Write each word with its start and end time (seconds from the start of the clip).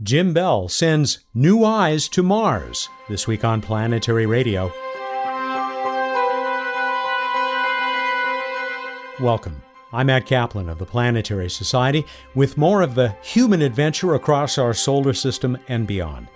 Jim 0.00 0.32
Bell 0.32 0.68
sends 0.68 1.24
new 1.34 1.64
eyes 1.64 2.08
to 2.10 2.22
Mars 2.22 2.88
this 3.08 3.26
week 3.26 3.42
on 3.42 3.60
Planetary 3.60 4.26
Radio. 4.26 4.72
Welcome. 9.18 9.60
I'm 9.92 10.06
Matt 10.06 10.24
Kaplan 10.24 10.68
of 10.68 10.78
the 10.78 10.86
Planetary 10.86 11.50
Society 11.50 12.06
with 12.36 12.56
more 12.56 12.80
of 12.82 12.94
the 12.94 13.16
human 13.22 13.60
adventure 13.60 14.14
across 14.14 14.56
our 14.56 14.72
solar 14.72 15.14
system 15.14 15.58
and 15.66 15.84
beyond. 15.84 16.28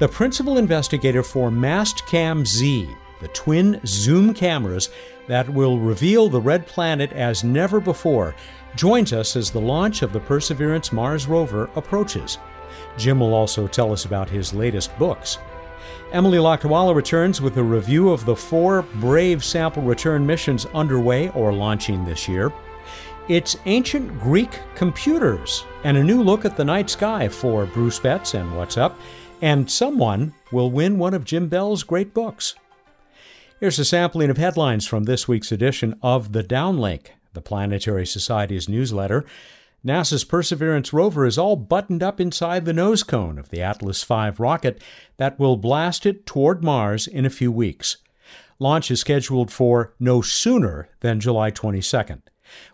The 0.00 0.08
principal 0.08 0.58
investigator 0.58 1.22
for 1.22 1.48
Mastcam 1.48 2.44
Z, 2.44 2.88
the 3.20 3.28
twin 3.28 3.80
zoom 3.86 4.34
cameras 4.34 4.90
that 5.28 5.48
will 5.48 5.78
reveal 5.78 6.28
the 6.28 6.40
red 6.40 6.66
planet 6.66 7.12
as 7.12 7.44
never 7.44 7.78
before, 7.78 8.34
joins 8.74 9.12
us 9.12 9.36
as 9.36 9.52
the 9.52 9.60
launch 9.60 10.02
of 10.02 10.12
the 10.12 10.18
Perseverance 10.18 10.92
Mars 10.92 11.28
rover 11.28 11.70
approaches. 11.76 12.38
Jim 13.00 13.20
will 13.20 13.34
also 13.34 13.66
tell 13.66 13.92
us 13.92 14.04
about 14.04 14.28
his 14.28 14.52
latest 14.52 14.96
books. 14.98 15.38
Emily 16.12 16.38
Lakdawalla 16.38 16.94
returns 16.94 17.40
with 17.40 17.56
a 17.56 17.62
review 17.62 18.10
of 18.10 18.24
the 18.24 18.36
four 18.36 18.82
Brave 18.96 19.42
sample 19.42 19.82
return 19.82 20.26
missions 20.26 20.66
underway 20.66 21.30
or 21.30 21.52
launching 21.52 22.04
this 22.04 22.28
year. 22.28 22.52
It's 23.28 23.56
ancient 23.64 24.18
Greek 24.20 24.58
computers 24.74 25.64
and 25.84 25.96
a 25.96 26.04
new 26.04 26.22
look 26.22 26.44
at 26.44 26.56
the 26.56 26.64
night 26.64 26.90
sky 26.90 27.28
for 27.28 27.64
Bruce 27.64 27.98
Betts 27.98 28.34
and 28.34 28.56
What's 28.56 28.76
Up, 28.76 28.98
and 29.40 29.70
someone 29.70 30.34
will 30.52 30.70
win 30.70 30.98
one 30.98 31.14
of 31.14 31.24
Jim 31.24 31.48
Bell's 31.48 31.82
great 31.82 32.12
books. 32.12 32.54
Here's 33.60 33.78
a 33.78 33.84
sampling 33.84 34.30
of 34.30 34.36
headlines 34.36 34.86
from 34.86 35.04
this 35.04 35.28
week's 35.28 35.52
edition 35.52 35.98
of 36.02 36.32
The 36.32 36.42
Downlink, 36.42 37.08
the 37.32 37.40
Planetary 37.40 38.06
Society's 38.06 38.68
newsletter. 38.68 39.24
NASA's 39.84 40.24
Perseverance 40.24 40.92
rover 40.92 41.24
is 41.24 41.38
all 41.38 41.56
buttoned 41.56 42.02
up 42.02 42.20
inside 42.20 42.66
the 42.66 42.72
nose 42.74 43.02
cone 43.02 43.38
of 43.38 43.48
the 43.48 43.62
Atlas 43.62 44.04
V 44.04 44.30
rocket 44.38 44.82
that 45.16 45.38
will 45.38 45.56
blast 45.56 46.04
it 46.04 46.26
toward 46.26 46.62
Mars 46.62 47.06
in 47.06 47.24
a 47.24 47.30
few 47.30 47.50
weeks. 47.50 47.96
Launch 48.58 48.90
is 48.90 49.00
scheduled 49.00 49.50
for 49.50 49.94
no 49.98 50.20
sooner 50.20 50.90
than 51.00 51.18
July 51.18 51.50
22nd. 51.50 52.20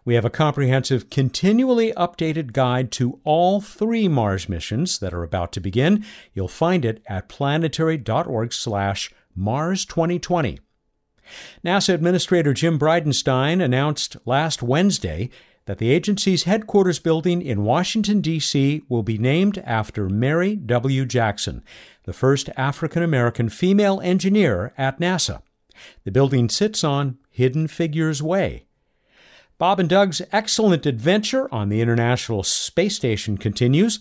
We 0.05 0.15
have 0.15 0.25
a 0.25 0.31
comprehensive, 0.31 1.09
continually 1.09 1.93
updated 1.93 2.53
guide 2.53 2.91
to 2.93 3.21
all 3.23 3.61
three 3.61 4.09
Mars 4.09 4.49
missions 4.49 4.99
that 4.99 5.15
are 5.15 5.23
about 5.23 5.53
to 5.53 5.61
begin. 5.61 6.05
You'll 6.35 6.49
find 6.49 6.85
it 6.85 7.05
at 7.07 7.29
planetary.org/slash 7.29 9.15
Mars 9.37 9.85
2020. 9.85 10.59
NASA 11.65 11.95
Administrator 11.95 12.53
Jim 12.53 12.79
Bridenstine 12.81 13.63
announced 13.63 14.17
last 14.25 14.61
Wednesday 14.63 15.31
that 15.67 15.79
the 15.79 15.91
agency's 15.91 16.45
headquarters 16.45 16.99
building 16.99 17.43
in 17.43 17.65
Washington, 17.65 18.21
D.C. 18.21 18.83
will 18.89 19.03
be 19.03 19.19
named 19.19 19.59
after 19.59 20.09
Mary 20.09 20.57
W. 20.57 21.05
Jackson, 21.05 21.63
the 22.05 22.13
first 22.13 22.49
African 22.57 23.03
American 23.03 23.49
female 23.49 24.01
engineer 24.01 24.73
at 24.79 24.99
NASA. 24.99 25.43
The 26.05 26.13
building 26.13 26.49
sits 26.49 26.83
on 26.83 27.19
Hidden 27.31 27.69
Figures 27.69 28.23
Way. 28.23 28.67
Bob 29.59 29.81
and 29.81 29.89
Doug's 29.89 30.23
excellent 30.33 30.87
adventure 30.87 31.53
on 31.53 31.69
the 31.69 31.81
International 31.81 32.43
Space 32.43 32.97
Station 32.97 33.37
continues. 33.37 33.99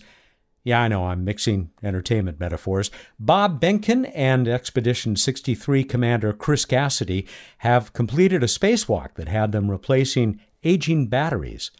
Yeah, 0.64 0.82
I 0.82 0.88
know 0.88 1.06
I'm 1.06 1.24
mixing 1.24 1.70
entertainment 1.82 2.40
metaphors. 2.40 2.90
Bob 3.18 3.60
Behnken 3.60 4.10
and 4.14 4.48
Expedition 4.48 5.16
63 5.16 5.84
Commander 5.84 6.32
Chris 6.32 6.64
Cassidy 6.64 7.26
have 7.58 7.92
completed 7.92 8.42
a 8.42 8.46
spacewalk 8.46 9.14
that 9.14 9.28
had 9.28 9.52
them 9.52 9.70
replacing 9.70 10.40
aging 10.64 11.08
batteries. 11.08 11.70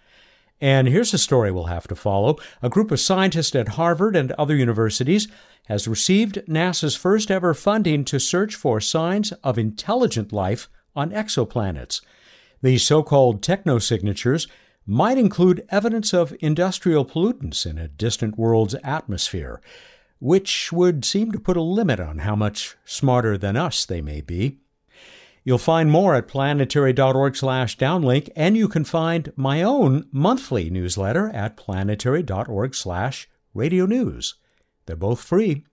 And 0.61 0.89
here's 0.89 1.13
a 1.13 1.19
story 1.19 1.51
we'll 1.51 1.65
have 1.65 1.87
to 1.89 1.95
follow. 1.95 2.37
A 2.63 2.71
group 2.71 2.91
of 2.91 3.01
scientists 3.01 3.55
at 3.55 3.69
Harvard 3.69 4.17
and 4.17 4.33
other 4.33 4.57
universities 4.57 5.29
has 5.67 5.89
received 5.89 6.41
NASA's 6.49 6.97
first 6.97 7.31
ever 7.31 7.53
funding 7.53 8.05
to 8.07 8.19
search 8.19 8.55
for 8.55 8.81
signs 8.81 9.33
of 9.45 9.59
intelligent 9.59 10.33
life 10.33 10.69
on 10.95 11.11
exoplanets. 11.11 12.01
These 12.63 12.85
so 12.85 13.03
called 13.03 13.43
technosignatures 13.43 14.49
might 14.87 15.19
include 15.19 15.67
evidence 15.69 16.15
of 16.15 16.35
industrial 16.41 17.05
pollutants 17.05 17.67
in 17.67 17.77
a 17.77 17.89
distant 17.89 18.39
world's 18.39 18.77
atmosphere, 18.83 19.61
which 20.21 20.73
would 20.73 21.05
seem 21.05 21.33
to 21.33 21.41
put 21.41 21.57
a 21.57 21.63
limit 21.63 22.01
on 22.01 22.19
how 22.19 22.37
much 22.37 22.77
smarter 22.85 23.37
than 23.37 23.57
us 23.57 23.85
they 23.85 24.01
may 24.01 24.21
be. 24.21 24.61
You'll 25.47 25.57
find 25.59 25.91
more 25.93 26.15
at 26.17 26.27
planetary.org/downlink 26.27 28.31
and 28.35 28.57
you 28.57 28.67
can 28.67 28.83
find 28.83 29.33
my 29.37 29.63
own 29.63 30.09
monthly 30.11 30.69
newsletter 30.71 31.29
at 31.29 31.57
planetary.org/radio 31.57 33.87
news. 33.87 34.35
They're 34.87 34.97
both 34.97 35.21
free. 35.21 35.65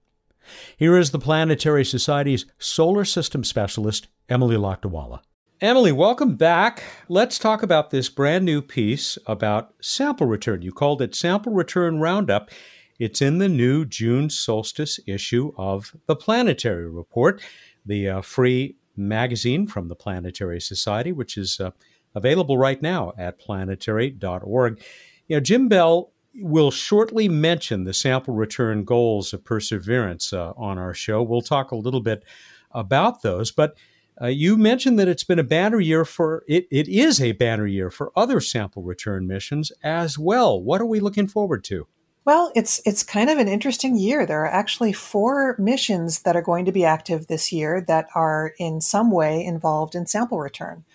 Here 0.78 0.95
is 0.95 1.09
the 1.09 1.17
Planetary 1.17 1.84
Society's 1.84 2.45
solar 2.59 3.03
system 3.03 3.44
specialist, 3.44 4.09
Emily 4.29 4.57
Lakdawalla. 4.57 5.22
Emily, 5.59 5.91
welcome 5.91 6.35
back. 6.35 6.84
Let's 7.09 7.40
talk 7.40 7.63
about 7.63 7.90
this 7.90 8.09
brand 8.09 8.45
new 8.45 8.61
piece 8.61 9.17
about 9.25 9.73
sample 9.81 10.28
return. 10.28 10.61
You 10.61 10.72
called 10.72 11.01
it 11.01 11.16
Sample 11.16 11.51
Return 11.51 12.00
Roundup. 12.00 12.51
It's 13.00 13.23
in 13.23 13.40
the 13.40 13.50
new 13.50 13.85
June 13.85 14.29
solstice 14.29 15.00
issue 15.07 15.51
of 15.57 15.95
the 16.05 16.16
Planetary 16.16 16.88
Report, 16.88 17.41
the 17.84 18.07
uh, 18.07 18.22
free 18.22 18.75
magazine 18.96 19.68
from 19.68 19.88
the 19.88 19.96
Planetary 19.96 20.62
Society, 20.62 21.12
which 21.12 21.38
is 21.38 21.59
uh, 21.59 21.72
available 22.16 22.58
right 22.58 22.81
now 22.81 23.14
at 23.18 23.40
planetary.org. 23.40 24.81
You 25.28 25.36
know, 25.36 25.40
Jim 25.40 25.68
Bell 25.68 26.12
will 26.36 26.72
shortly 26.72 27.28
mention 27.28 27.84
the 27.84 27.94
sample 27.94 28.34
return 28.34 28.84
goals 28.84 29.34
of 29.34 29.44
Perseverance 29.44 30.34
uh, 30.34 30.53
on 30.58 30.78
our 30.78 30.94
show. 30.94 31.22
We'll 31.22 31.42
talk 31.42 31.72
a 31.72 31.76
little 31.76 32.02
bit 32.02 32.24
about 32.72 33.22
those, 33.22 33.52
but 33.52 33.76
uh, 34.22 34.28
you 34.28 34.58
mentioned 34.58 35.00
that 35.00 35.08
it's 35.08 35.24
been 35.24 35.40
a 35.40 35.44
banner 35.44 35.80
year 35.80 36.06
for 36.06 36.44
it. 36.48 36.68
It 36.70 36.88
is 36.88 37.22
a 37.22 37.32
banner 37.32 37.66
year 37.66 37.90
for 37.90 38.12
other 38.16 38.40
sample 38.40 38.84
return 38.84 39.28
missions 39.28 39.72
as 39.84 40.20
well. 40.20 40.62
What 40.62 40.82
are 40.82 40.86
we 40.86 41.00
looking 41.00 41.28
forward 41.28 41.64
to? 41.66 41.88
Well, 42.25 42.53
it's 42.56 42.81
it's 42.85 43.03
kind 43.03 43.29
of 43.29 43.38
an 43.38 43.50
interesting 43.50 43.97
year. 43.97 44.25
There 44.25 44.44
are 44.44 44.51
actually 44.51 44.94
four 44.94 45.57
missions 45.59 46.22
that 46.22 46.38
are 46.38 46.41
going 46.41 46.63
to 46.66 46.72
be 46.72 46.85
active 46.85 47.28
this 47.28 47.51
year 47.51 47.81
that 47.81 48.07
are 48.16 48.53
in 48.57 48.79
some 48.79 49.11
way 49.11 49.44
involved 49.44 49.94
in 49.94 50.06
sample 50.06 50.39
return. 50.39 50.85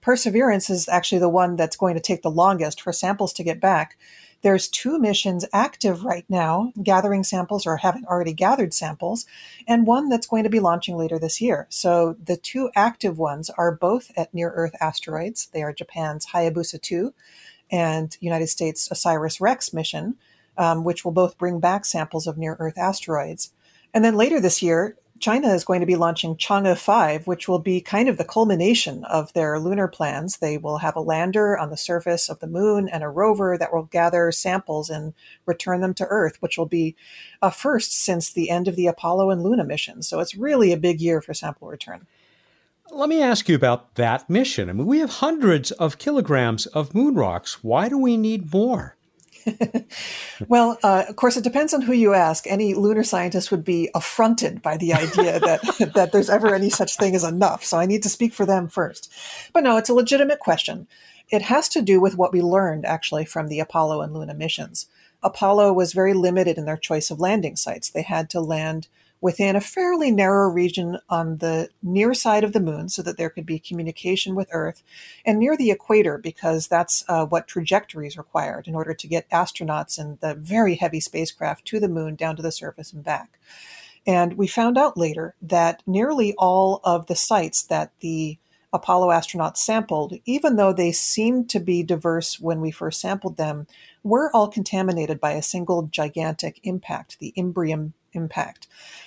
Perseverance 0.00 0.68
is 0.68 0.88
actually 0.88 1.20
the 1.20 1.28
one 1.28 1.54
that's 1.54 1.76
going 1.76 1.94
to 1.94 2.00
take 2.00 2.22
the 2.22 2.30
longest 2.30 2.80
for 2.80 2.92
samples 2.92 3.32
to 3.34 3.44
get 3.44 3.60
back. 3.60 3.96
There's 4.42 4.66
two 4.66 4.98
missions 4.98 5.44
active 5.52 6.04
right 6.04 6.24
now, 6.28 6.72
gathering 6.82 7.22
samples 7.22 7.64
or 7.64 7.76
having 7.76 8.04
already 8.06 8.32
gathered 8.32 8.74
samples, 8.74 9.24
and 9.68 9.86
one 9.86 10.08
that's 10.08 10.26
going 10.26 10.42
to 10.42 10.50
be 10.50 10.58
launching 10.58 10.96
later 10.96 11.16
this 11.16 11.40
year. 11.40 11.68
So 11.70 12.16
the 12.20 12.36
two 12.36 12.70
active 12.74 13.18
ones 13.18 13.50
are 13.50 13.70
both 13.70 14.10
at 14.16 14.34
near 14.34 14.50
Earth 14.50 14.74
asteroids. 14.80 15.46
They 15.52 15.62
are 15.62 15.72
Japan's 15.72 16.26
Hayabusa 16.34 16.82
2 16.82 17.14
and 17.70 18.16
United 18.20 18.48
States 18.48 18.88
OSIRIS 18.90 19.40
REx 19.40 19.72
mission 19.72 20.16
um, 20.56 20.84
which 20.84 21.04
will 21.04 21.12
both 21.12 21.38
bring 21.38 21.60
back 21.60 21.84
samples 21.84 22.26
of 22.26 22.38
near 22.38 22.56
Earth 22.58 22.78
asteroids. 22.78 23.52
And 23.94 24.04
then 24.04 24.16
later 24.16 24.40
this 24.40 24.62
year, 24.62 24.96
China 25.22 25.54
is 25.54 25.64
going 25.64 25.78
to 25.78 25.86
be 25.86 25.94
launching 25.94 26.34
Chang'e 26.34 26.76
5, 26.76 27.28
which 27.28 27.46
will 27.46 27.60
be 27.60 27.80
kind 27.80 28.08
of 28.08 28.18
the 28.18 28.24
culmination 28.24 29.04
of 29.04 29.32
their 29.34 29.60
lunar 29.60 29.86
plans. 29.86 30.38
They 30.38 30.58
will 30.58 30.78
have 30.78 30.96
a 30.96 31.00
lander 31.00 31.56
on 31.56 31.70
the 31.70 31.76
surface 31.76 32.28
of 32.28 32.40
the 32.40 32.48
moon 32.48 32.88
and 32.88 33.04
a 33.04 33.08
rover 33.08 33.56
that 33.56 33.72
will 33.72 33.84
gather 33.84 34.32
samples 34.32 34.90
and 34.90 35.14
return 35.46 35.80
them 35.80 35.94
to 35.94 36.06
Earth, 36.06 36.38
which 36.40 36.58
will 36.58 36.66
be 36.66 36.96
a 37.40 37.52
first 37.52 37.92
since 37.96 38.32
the 38.32 38.50
end 38.50 38.66
of 38.66 38.74
the 38.74 38.88
Apollo 38.88 39.30
and 39.30 39.44
Luna 39.44 39.62
missions. 39.62 40.08
So 40.08 40.18
it's 40.18 40.34
really 40.34 40.72
a 40.72 40.76
big 40.76 41.00
year 41.00 41.20
for 41.20 41.34
sample 41.34 41.68
return. 41.68 42.08
Let 42.90 43.08
me 43.08 43.22
ask 43.22 43.48
you 43.48 43.54
about 43.54 43.94
that 43.94 44.28
mission. 44.28 44.68
I 44.68 44.72
mean, 44.72 44.86
we 44.86 44.98
have 44.98 45.10
hundreds 45.10 45.70
of 45.70 45.98
kilograms 45.98 46.66
of 46.66 46.96
moon 46.96 47.14
rocks. 47.14 47.62
Why 47.62 47.88
do 47.88 47.96
we 47.96 48.16
need 48.16 48.52
more? 48.52 48.96
well, 50.48 50.78
uh, 50.82 51.04
of 51.08 51.16
course, 51.16 51.36
it 51.36 51.44
depends 51.44 51.74
on 51.74 51.82
who 51.82 51.92
you 51.92 52.14
ask. 52.14 52.46
Any 52.46 52.74
lunar 52.74 53.04
scientist 53.04 53.50
would 53.50 53.64
be 53.64 53.90
affronted 53.94 54.62
by 54.62 54.76
the 54.76 54.92
idea 54.92 55.40
that 55.40 55.92
that 55.94 56.12
there's 56.12 56.30
ever 56.30 56.54
any 56.54 56.70
such 56.70 56.96
thing 56.96 57.14
as 57.14 57.24
enough. 57.24 57.64
So 57.64 57.78
I 57.78 57.86
need 57.86 58.02
to 58.02 58.08
speak 58.08 58.32
for 58.32 58.46
them 58.46 58.68
first. 58.68 59.12
But 59.52 59.64
no, 59.64 59.76
it's 59.76 59.88
a 59.88 59.94
legitimate 59.94 60.38
question. 60.38 60.86
It 61.30 61.42
has 61.42 61.68
to 61.70 61.82
do 61.82 62.00
with 62.00 62.16
what 62.16 62.32
we 62.32 62.42
learned 62.42 62.84
actually 62.84 63.24
from 63.24 63.48
the 63.48 63.60
Apollo 63.60 64.02
and 64.02 64.12
Luna 64.12 64.34
missions. 64.34 64.86
Apollo 65.22 65.72
was 65.72 65.92
very 65.92 66.14
limited 66.14 66.58
in 66.58 66.64
their 66.64 66.76
choice 66.76 67.10
of 67.10 67.20
landing 67.20 67.56
sites. 67.56 67.88
They 67.88 68.02
had 68.02 68.28
to 68.30 68.40
land 68.40 68.88
within 69.22 69.54
a 69.54 69.60
fairly 69.60 70.10
narrow 70.10 70.50
region 70.50 70.98
on 71.08 71.38
the 71.38 71.70
near 71.80 72.12
side 72.12 72.42
of 72.42 72.52
the 72.52 72.60
moon 72.60 72.88
so 72.88 73.00
that 73.00 73.16
there 73.16 73.30
could 73.30 73.46
be 73.46 73.58
communication 73.58 74.34
with 74.34 74.48
Earth, 74.52 74.82
and 75.24 75.38
near 75.38 75.56
the 75.56 75.70
equator 75.70 76.18
because 76.18 76.66
that's 76.66 77.04
uh, 77.08 77.24
what 77.24 77.46
trajectories 77.46 78.18
required 78.18 78.66
in 78.66 78.74
order 78.74 78.92
to 78.92 79.06
get 79.06 79.30
astronauts 79.30 79.96
and 79.96 80.18
the 80.20 80.34
very 80.34 80.74
heavy 80.74 80.98
spacecraft 80.98 81.64
to 81.64 81.78
the 81.78 81.88
moon, 81.88 82.16
down 82.16 82.34
to 82.34 82.42
the 82.42 82.50
surface, 82.50 82.92
and 82.92 83.04
back. 83.04 83.38
And 84.04 84.34
we 84.34 84.48
found 84.48 84.76
out 84.76 84.98
later 84.98 85.36
that 85.40 85.84
nearly 85.86 86.34
all 86.36 86.80
of 86.82 87.06
the 87.06 87.14
sites 87.14 87.62
that 87.62 87.92
the 88.00 88.38
Apollo 88.72 89.10
astronauts 89.10 89.58
sampled, 89.58 90.14
even 90.24 90.56
though 90.56 90.72
they 90.72 90.90
seemed 90.90 91.48
to 91.50 91.60
be 91.60 91.84
diverse 91.84 92.40
when 92.40 92.60
we 92.60 92.72
first 92.72 93.00
sampled 93.00 93.36
them, 93.36 93.68
were 94.02 94.34
all 94.34 94.48
contaminated 94.48 95.20
by 95.20 95.32
a 95.32 95.42
single 95.42 95.84
gigantic 95.84 96.58
impact, 96.64 97.20
the 97.20 97.32
Imbrium 97.36 97.92
impact. 98.12 98.66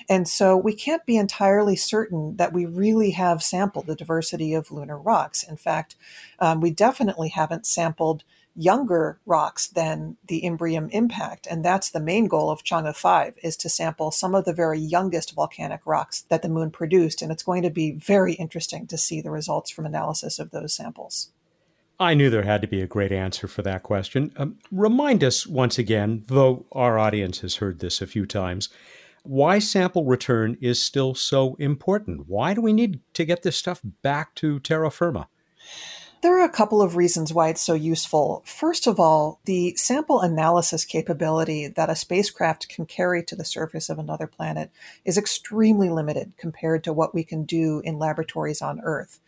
And 0.10 0.28
so 0.28 0.56
we 0.56 0.74
can't 0.74 1.06
be 1.06 1.18
entirely 1.18 1.75
certain 1.75 2.38
that 2.38 2.54
we 2.54 2.66
really 2.66 3.12
have 3.12 3.44
sampled 3.44 3.88
the 3.88 3.96
diversity 3.96 4.54
of 4.54 4.72
lunar 4.72 4.98
rocks. 4.98 5.44
In 5.44 5.57
fact, 5.57 5.96
um, 6.40 6.62
we 6.62 6.72
definitely 6.72 7.30
haven't 7.30 7.66
sampled 7.66 8.24
younger 8.56 9.19
rocks 9.25 9.68
than 9.68 10.16
the 10.25 10.42
Imbrium 10.42 10.90
impact. 10.92 11.46
And 11.50 11.63
that's 11.63 11.90
the 11.90 12.00
main 12.00 12.28
goal 12.28 12.50
of 12.50 12.63
Chang'e 12.63 12.96
5 12.96 13.36
is 13.44 13.57
to 13.57 13.69
sample 13.69 14.12
some 14.12 14.34
of 14.34 14.46
the 14.46 14.54
very 14.54 14.80
youngest 14.80 15.36
volcanic 15.36 15.81
rocks 15.86 16.22
that 16.30 16.42
the 16.42 16.50
moon 16.50 16.72
produced. 16.72 17.22
And 17.22 17.31
it's 17.31 17.44
going 17.44 17.63
to 17.63 17.69
be 17.69 17.92
very 17.92 18.34
interesting 18.34 18.88
to 18.88 18.98
see 18.98 19.19
the 19.19 19.31
results 19.31 19.69
from 19.69 19.86
analysis 19.86 20.40
of 20.40 20.52
those 20.52 20.74
samples. 20.74 21.31
I 22.00 22.13
knew 22.13 22.30
there 22.30 22.44
had 22.44 22.62
to 22.62 22.68
be 22.68 22.81
a 22.81 22.88
great 22.88 23.12
answer 23.12 23.47
for 23.47 23.62
that 23.62 23.83
question. 23.83 24.33
Um, 24.36 24.57
remind 24.71 25.24
us 25.24 25.47
once 25.47 25.77
again, 25.77 26.24
though 26.27 26.65
our 26.71 27.00
audience 27.00 27.39
has 27.39 27.56
heard 27.56 27.80
this 27.80 28.01
a 28.01 28.07
few 28.07 28.25
times, 28.25 28.69
why 29.24 29.59
sample 29.59 30.06
return 30.06 30.57
is 30.62 30.81
still 30.81 31.15
so 31.15 31.56
important. 31.56 32.27
Why 32.27 32.53
do 32.53 32.62
we 32.62 32.74
need 32.74 33.00
to 33.13 33.25
get 33.25 33.44
this 33.44 33.57
stuff 33.57 33.81
back 34.01 34.36
to 34.36 34.59
terra 34.59 34.92
firma? 34.92 35.27
There 36.21 36.39
are 36.39 36.45
a 36.45 36.50
couple 36.50 36.81
of 36.81 36.95
reasons 36.95 37.33
why 37.33 37.50
it's 37.50 37.62
so 37.62 37.75
useful. 37.75 38.42
First 38.45 38.88
of 38.88 39.00
all, 39.00 39.39
the 39.45 39.75
sample 39.75 40.21
analysis 40.21 40.83
capability 40.83 41.68
that 41.68 41.89
a 41.89 41.95
spacecraft 41.95 42.68
can 42.68 42.86
carry 42.86 43.24
to 43.24 43.36
the 43.36 43.45
surface 43.45 43.89
of 43.89 44.00
another 44.00 44.27
planet 44.27 44.71
is 45.06 45.18
extremely 45.18 45.89
limited 45.89 46.33
compared 46.38 46.83
to 46.83 46.94
what 46.94 47.13
we 47.13 47.24
can 47.24 47.44
do 47.44 47.80
in 47.86 48.00
laboratories 48.00 48.62
on 48.62 48.81
Earth. 48.81 49.19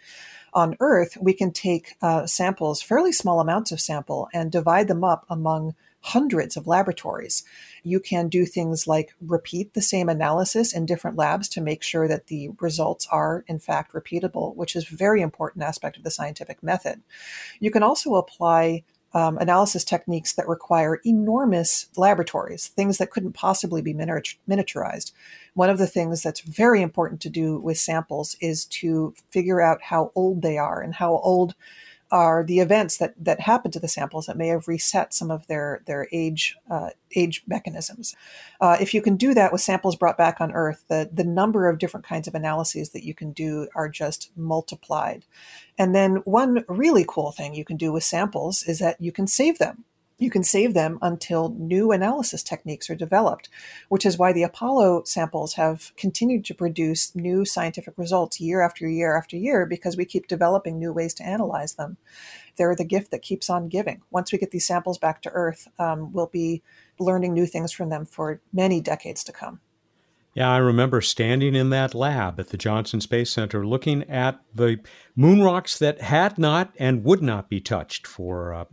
On 0.57 0.75
Earth, 0.79 1.19
we 1.21 1.33
can 1.33 1.51
take 1.51 1.97
uh, 2.01 2.25
samples, 2.25 2.81
fairly 2.81 3.11
small 3.11 3.39
amounts 3.39 3.71
of 3.71 3.79
sample, 3.79 4.27
and 4.33 4.51
divide 4.51 4.87
them 4.87 5.03
up 5.03 5.23
among 5.29 5.75
hundreds 6.01 6.57
of 6.57 6.65
laboratories. 6.65 7.43
You 7.83 7.99
can 7.99 8.27
do 8.27 8.43
things 8.43 8.87
like 8.87 9.13
repeat 9.21 9.75
the 9.75 9.83
same 9.83 10.09
analysis 10.09 10.73
in 10.73 10.87
different 10.87 11.15
labs 11.15 11.47
to 11.49 11.61
make 11.61 11.83
sure 11.83 12.07
that 12.07 12.25
the 12.25 12.49
results 12.59 13.07
are, 13.11 13.45
in 13.47 13.59
fact, 13.59 13.93
repeatable, 13.93 14.55
which 14.55 14.75
is 14.75 14.91
a 14.91 14.95
very 14.95 15.21
important 15.21 15.63
aspect 15.63 15.95
of 15.95 16.03
the 16.03 16.09
scientific 16.09 16.63
method. 16.63 17.03
You 17.59 17.69
can 17.69 17.83
also 17.83 18.15
apply 18.15 18.83
um, 19.17 19.39
analysis 19.39 19.83
techniques 19.83 20.33
that 20.33 20.47
require 20.47 21.01
enormous 21.03 21.87
laboratories, 21.97 22.67
things 22.67 22.99
that 22.99 23.09
couldn't 23.09 23.33
possibly 23.33 23.81
be 23.81 23.91
miniaturized. 23.91 25.11
One 25.55 25.71
of 25.71 25.79
the 25.79 25.87
things 25.87 26.21
that's 26.21 26.41
very 26.41 26.83
important 26.83 27.19
to 27.21 27.29
do 27.29 27.57
with 27.57 27.79
samples 27.79 28.37
is 28.41 28.65
to 28.65 29.15
figure 29.31 29.59
out 29.59 29.81
how 29.81 30.11
old 30.13 30.43
they 30.43 30.59
are 30.59 30.81
and 30.81 30.93
how 30.93 31.17
old 31.17 31.55
are 32.11 32.43
the 32.43 32.59
events 32.59 32.97
that 32.97 33.13
that 33.17 33.41
happen 33.41 33.71
to 33.71 33.79
the 33.79 33.87
samples 33.87 34.25
that 34.25 34.37
may 34.37 34.47
have 34.47 34.67
reset 34.67 35.13
some 35.13 35.29
of 35.29 35.47
their 35.47 35.81
their 35.85 36.07
age 36.11 36.55
uh, 36.69 36.89
age 37.15 37.43
mechanisms. 37.47 38.15
Uh, 38.61 38.77
if 38.79 38.93
you 38.93 39.01
can 39.01 39.15
do 39.15 39.33
that 39.33 39.51
with 39.51 39.61
samples 39.61 39.95
brought 39.95 40.17
back 40.17 40.39
on 40.39 40.51
Earth, 40.51 40.83
the 40.87 41.09
the 41.11 41.23
number 41.23 41.67
of 41.67 41.79
different 41.79 42.05
kinds 42.05 42.27
of 42.27 42.35
analyses 42.35 42.89
that 42.89 43.03
you 43.03 43.13
can 43.13 43.31
do 43.31 43.67
are 43.75 43.89
just 43.89 44.31
multiplied. 44.35 45.25
And 45.77 45.93
then 45.93 46.17
one 46.17 46.63
really 46.67 47.05
cool 47.07 47.31
thing 47.31 47.53
you 47.53 47.65
can 47.65 47.77
do 47.77 47.91
with 47.91 48.03
samples 48.03 48.63
is 48.63 48.79
that 48.79 48.99
you 49.01 49.11
can 49.11 49.27
save 49.27 49.59
them 49.59 49.85
you 50.17 50.31
can 50.31 50.43
save 50.43 50.73
them 50.73 50.97
until 51.01 51.49
new 51.57 51.91
analysis 51.91 52.41
techniques 52.41 52.89
are 52.89 52.95
developed, 52.95 53.49
which 53.89 54.05
is 54.05 54.17
why 54.17 54.33
the 54.33 54.43
Apollo 54.43 55.03
samples 55.05 55.53
have 55.53 55.91
continued 55.95 56.43
to 56.45 56.55
produce 56.55 57.15
new 57.15 57.45
scientific 57.45 57.93
results 57.97 58.41
year 58.41 58.61
after 58.61 58.87
year 58.87 59.15
after 59.15 59.37
year 59.37 59.65
because 59.65 59.95
we 59.95 60.05
keep 60.05 60.27
developing 60.27 60.79
new 60.79 60.91
ways 60.91 61.13
to 61.13 61.25
analyze 61.25 61.73
them. 61.73 61.97
They're 62.55 62.75
the 62.75 62.83
gift 62.83 63.11
that 63.11 63.21
keeps 63.21 63.49
on 63.49 63.69
giving. 63.69 64.01
Once 64.09 64.31
we 64.31 64.39
get 64.39 64.51
these 64.51 64.65
samples 64.65 64.97
back 64.97 65.21
to 65.21 65.29
Earth, 65.29 65.67
um, 65.77 66.11
we'll 66.11 66.27
be 66.27 66.63
learning 66.99 67.33
new 67.33 67.45
things 67.45 67.71
from 67.71 67.89
them 67.89 68.05
for 68.05 68.41
many 68.51 68.81
decades 68.81 69.23
to 69.25 69.31
come. 69.31 69.59
Yeah, 70.37 70.51
I 70.51 70.57
remember 70.57 71.01
standing 71.01 71.55
in 71.55 71.71
that 71.71 71.95
lab 71.95 72.39
at 72.39 72.49
the 72.49 72.57
Johnson 72.57 73.01
Space 73.01 73.31
Center 73.31 73.65
looking 73.65 74.03
at 74.03 74.39
the 74.53 74.79
moon 75.15 75.41
rocks 75.41 75.79
that 75.79 75.99
had 75.99 76.37
not 76.37 76.75
and 76.77 77.03
would 77.03 77.23
not 77.23 77.49
be 77.49 77.59
touched 77.59 78.05
for 78.05 78.53
uh, 78.53 78.65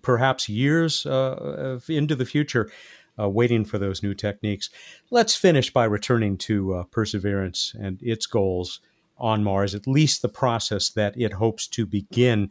perhaps 0.00 0.48
years 0.48 1.04
uh, 1.04 1.78
into 1.86 2.14
the 2.14 2.24
future, 2.24 2.72
uh, 3.20 3.28
waiting 3.28 3.66
for 3.66 3.76
those 3.76 4.02
new 4.02 4.14
techniques. 4.14 4.70
Let's 5.10 5.36
finish 5.36 5.70
by 5.70 5.84
returning 5.84 6.38
to 6.38 6.76
uh, 6.76 6.84
Perseverance 6.84 7.74
and 7.78 8.02
its 8.02 8.24
goals 8.24 8.80
on 9.18 9.44
Mars, 9.44 9.74
at 9.74 9.86
least 9.86 10.22
the 10.22 10.30
process 10.30 10.88
that 10.88 11.14
it 11.20 11.34
hopes 11.34 11.66
to 11.68 11.84
begin. 11.84 12.48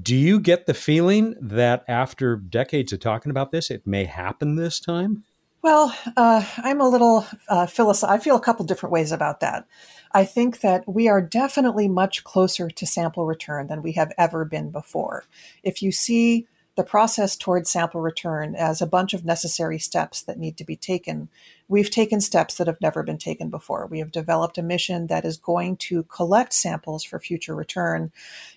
Do 0.00 0.16
you 0.16 0.40
get 0.40 0.64
the 0.64 0.72
feeling 0.72 1.34
that 1.42 1.84
after 1.86 2.36
decades 2.36 2.94
of 2.94 3.00
talking 3.00 3.28
about 3.28 3.52
this, 3.52 3.70
it 3.70 3.86
may 3.86 4.06
happen 4.06 4.56
this 4.56 4.80
time? 4.80 5.24
Well, 5.62 5.96
uh, 6.16 6.44
I'm 6.58 6.80
a 6.80 6.88
little 6.88 7.24
uh, 7.48 7.68
I 7.68 8.18
feel 8.18 8.36
a 8.36 8.40
couple 8.40 8.66
different 8.66 8.92
ways 8.92 9.12
about 9.12 9.38
that. 9.40 9.64
I 10.10 10.24
think 10.24 10.60
that 10.60 10.88
we 10.88 11.08
are 11.08 11.22
definitely 11.22 11.86
much 11.86 12.24
closer 12.24 12.68
to 12.68 12.86
sample 12.86 13.26
return 13.26 13.68
than 13.68 13.80
we 13.80 13.92
have 13.92 14.12
ever 14.18 14.44
been 14.44 14.70
before. 14.70 15.24
If 15.62 15.80
you 15.80 15.92
see 15.92 16.48
the 16.74 16.82
process 16.82 17.36
towards 17.36 17.70
sample 17.70 18.00
return 18.00 18.56
as 18.56 18.82
a 18.82 18.86
bunch 18.86 19.14
of 19.14 19.24
necessary 19.24 19.78
steps 19.78 20.22
that 20.22 20.38
need 20.38 20.56
to 20.56 20.64
be 20.64 20.74
taken, 20.74 21.28
we've 21.68 21.90
taken 21.90 22.20
steps 22.20 22.56
that 22.56 22.66
have 22.66 22.80
never 22.80 23.04
been 23.04 23.18
taken 23.18 23.48
before. 23.48 23.86
We 23.86 24.00
have 24.00 24.10
developed 24.10 24.58
a 24.58 24.62
mission 24.62 25.06
that 25.08 25.24
is 25.24 25.36
going 25.36 25.76
to 25.76 26.02
collect 26.04 26.54
samples 26.54 27.04
for 27.04 27.20
future 27.20 27.54
return. 27.54 28.10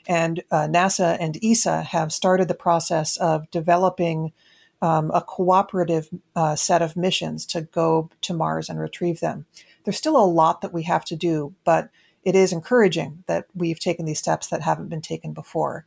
And 0.08 0.42
uh, 0.50 0.68
NASA 0.68 1.18
and 1.20 1.38
ESA 1.44 1.84
have 1.84 2.12
started 2.12 2.48
the 2.48 2.56
process 2.56 3.16
of 3.18 3.52
developing 3.52 4.32
um, 4.82 5.12
a 5.14 5.22
cooperative 5.22 6.10
uh, 6.36 6.56
set 6.56 6.82
of 6.82 6.96
missions 6.96 7.46
to 7.48 7.62
go 7.62 8.10
to 8.22 8.34
Mars 8.34 8.70
and 8.70 8.80
retrieve 8.80 9.20
them. 9.20 9.46
There's 9.84 9.98
still 9.98 10.18
a 10.18 10.26
lot 10.26 10.62
that 10.62 10.74
we 10.74 10.84
have 10.84 11.06
to 11.06 11.16
do, 11.16 11.54
but 11.64 11.90
it 12.24 12.36
is 12.36 12.52
encouraging 12.52 13.24
that 13.28 13.46
we've 13.54 13.80
taken 13.80 14.06
these 14.06 14.20
steps 14.20 14.48
that 14.48 14.62
haven't 14.62 14.90
been 14.90 15.02
taken 15.02 15.34
before. 15.34 15.86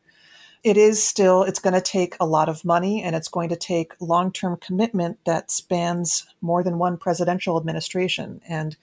It 0.64 0.76
is 0.76 1.02
still, 1.02 1.42
it's 1.42 1.60
going 1.60 1.74
to 1.74 1.80
take 1.80 2.16
a 2.18 2.26
lot 2.26 2.48
of 2.48 2.64
money 2.64 3.02
and 3.02 3.14
it's 3.14 3.28
going 3.28 3.48
to 3.48 3.56
take 3.56 3.94
long 4.00 4.32
term 4.32 4.56
commitment 4.56 5.18
that 5.24 5.50
spans 5.50 6.26
more 6.40 6.62
than 6.62 6.78
one 6.78 6.96
presidential 6.96 7.56
administration. 7.56 8.40
And 8.48 8.76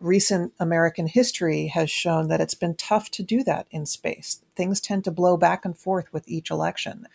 recent 0.00 0.52
American 0.58 1.06
history 1.06 1.66
has 1.68 1.90
shown 1.90 2.28
that 2.28 2.40
it's 2.40 2.54
been 2.54 2.74
tough 2.74 3.10
to 3.10 3.22
do 3.22 3.42
that 3.44 3.66
in 3.70 3.86
space. 3.86 4.42
Things 4.54 4.80
tend 4.80 5.04
to 5.04 5.10
blow 5.10 5.36
back 5.36 5.64
and 5.64 5.76
forth 5.76 6.12
with 6.12 6.28
each 6.28 6.50
election. 6.50 7.06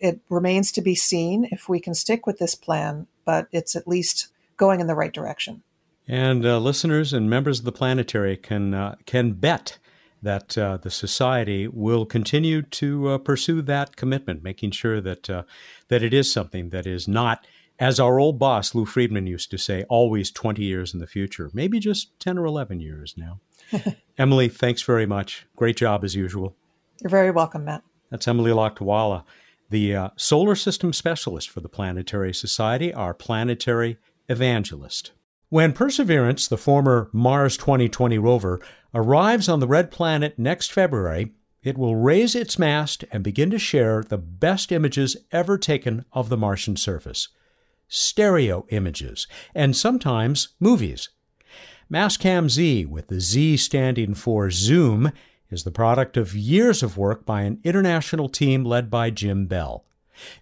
It 0.00 0.20
remains 0.28 0.72
to 0.72 0.82
be 0.82 0.94
seen 0.94 1.48
if 1.50 1.68
we 1.68 1.80
can 1.80 1.94
stick 1.94 2.26
with 2.26 2.38
this 2.38 2.54
plan, 2.54 3.06
but 3.24 3.48
it's 3.52 3.76
at 3.76 3.88
least 3.88 4.28
going 4.56 4.80
in 4.80 4.86
the 4.86 4.94
right 4.94 5.12
direction. 5.12 5.62
And 6.06 6.44
uh, 6.44 6.58
listeners 6.58 7.12
and 7.12 7.30
members 7.30 7.60
of 7.60 7.64
the 7.64 7.72
planetary 7.72 8.36
can 8.36 8.74
uh, 8.74 8.96
can 9.06 9.32
bet 9.32 9.78
that 10.20 10.56
uh, 10.58 10.78
the 10.78 10.90
society 10.90 11.68
will 11.68 12.04
continue 12.04 12.62
to 12.62 13.08
uh, 13.08 13.18
pursue 13.18 13.62
that 13.62 13.96
commitment, 13.96 14.42
making 14.42 14.72
sure 14.72 15.00
that 15.00 15.30
uh, 15.30 15.44
that 15.88 16.02
it 16.02 16.12
is 16.12 16.30
something 16.32 16.70
that 16.70 16.86
is 16.86 17.08
not 17.08 17.46
as 17.78 17.98
our 17.98 18.20
old 18.20 18.38
boss, 18.38 18.74
Lou 18.74 18.84
Friedman, 18.84 19.26
used 19.26 19.50
to 19.50 19.58
say, 19.58 19.84
always 19.88 20.30
20 20.30 20.62
years 20.62 20.94
in 20.94 21.00
the 21.00 21.06
future, 21.06 21.50
maybe 21.52 21.80
just 21.80 22.18
10 22.20 22.38
or 22.38 22.44
11 22.44 22.80
years 22.80 23.14
now. 23.16 23.40
Emily, 24.18 24.48
thanks 24.48 24.82
very 24.82 25.06
much. 25.06 25.46
Great 25.56 25.76
job 25.76 26.04
as 26.04 26.14
usual. 26.14 26.54
You're 27.02 27.10
very 27.10 27.30
welcome, 27.30 27.64
Matt. 27.64 27.82
That's 28.10 28.28
Emily 28.28 28.52
Lakdawalla, 28.52 29.24
the 29.70 29.96
uh, 29.96 30.08
solar 30.16 30.54
system 30.54 30.92
specialist 30.92 31.50
for 31.50 31.60
the 31.60 31.68
Planetary 31.68 32.32
Society, 32.32 32.94
our 32.94 33.12
planetary 33.12 33.98
evangelist. 34.28 35.10
When 35.48 35.72
Perseverance, 35.72 36.46
the 36.46 36.56
former 36.56 37.08
Mars 37.12 37.56
2020 37.56 38.18
rover, 38.18 38.60
arrives 38.94 39.48
on 39.48 39.58
the 39.58 39.66
red 39.66 39.90
planet 39.90 40.38
next 40.38 40.72
February, 40.72 41.32
it 41.62 41.76
will 41.76 41.96
raise 41.96 42.34
its 42.34 42.58
mast 42.58 43.04
and 43.10 43.24
begin 43.24 43.50
to 43.50 43.58
share 43.58 44.04
the 44.04 44.18
best 44.18 44.70
images 44.70 45.16
ever 45.32 45.58
taken 45.58 46.04
of 46.12 46.28
the 46.28 46.36
Martian 46.36 46.76
surface 46.76 47.28
stereo 47.88 48.66
images, 48.70 49.26
and 49.54 49.76
sometimes 49.76 50.48
movies. 50.60 51.10
Mastcam 51.90 52.48
Z, 52.48 52.86
with 52.86 53.08
the 53.08 53.20
Z 53.20 53.58
standing 53.58 54.14
for 54.14 54.50
Zoom, 54.50 55.12
is 55.50 55.64
the 55.64 55.70
product 55.70 56.16
of 56.16 56.34
years 56.34 56.82
of 56.82 56.96
work 56.96 57.24
by 57.24 57.42
an 57.42 57.60
international 57.62 58.28
team 58.28 58.64
led 58.64 58.90
by 58.90 59.10
Jim 59.10 59.46
Bell. 59.46 59.84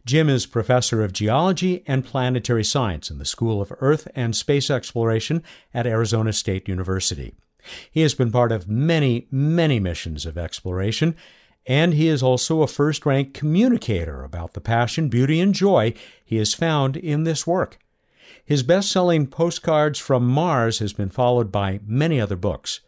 Jim 0.04 0.28
is 0.28 0.46
professor 0.46 1.02
of 1.02 1.12
geology 1.12 1.82
and 1.86 2.04
planetary 2.04 2.64
science 2.64 3.10
in 3.10 3.18
the 3.18 3.24
School 3.24 3.60
of 3.60 3.72
Earth 3.80 4.06
and 4.14 4.36
Space 4.36 4.70
Exploration 4.70 5.42
at 5.72 5.86
Arizona 5.86 6.32
State 6.32 6.68
University. 6.68 7.34
He 7.90 8.02
has 8.02 8.14
been 8.14 8.32
part 8.32 8.52
of 8.52 8.68
many, 8.68 9.28
many 9.30 9.78
missions 9.80 10.26
of 10.26 10.36
exploration, 10.36 11.16
and 11.66 11.94
he 11.94 12.08
is 12.08 12.22
also 12.22 12.62
a 12.62 12.66
first 12.66 13.06
rank 13.06 13.34
communicator 13.34 14.24
about 14.24 14.54
the 14.54 14.60
passion, 14.60 15.08
beauty, 15.08 15.40
and 15.40 15.54
joy 15.54 15.94
he 16.24 16.36
has 16.36 16.54
found 16.54 16.96
in 16.96 17.24
this 17.24 17.46
work. 17.46 17.78
His 18.44 18.62
best 18.62 18.90
selling 18.90 19.26
Postcards 19.26 19.98
from 19.98 20.26
Mars 20.26 20.80
has 20.80 20.92
been 20.92 21.10
followed 21.10 21.52
by 21.52 21.80
many 21.86 22.20
other 22.20 22.36
books. 22.36 22.80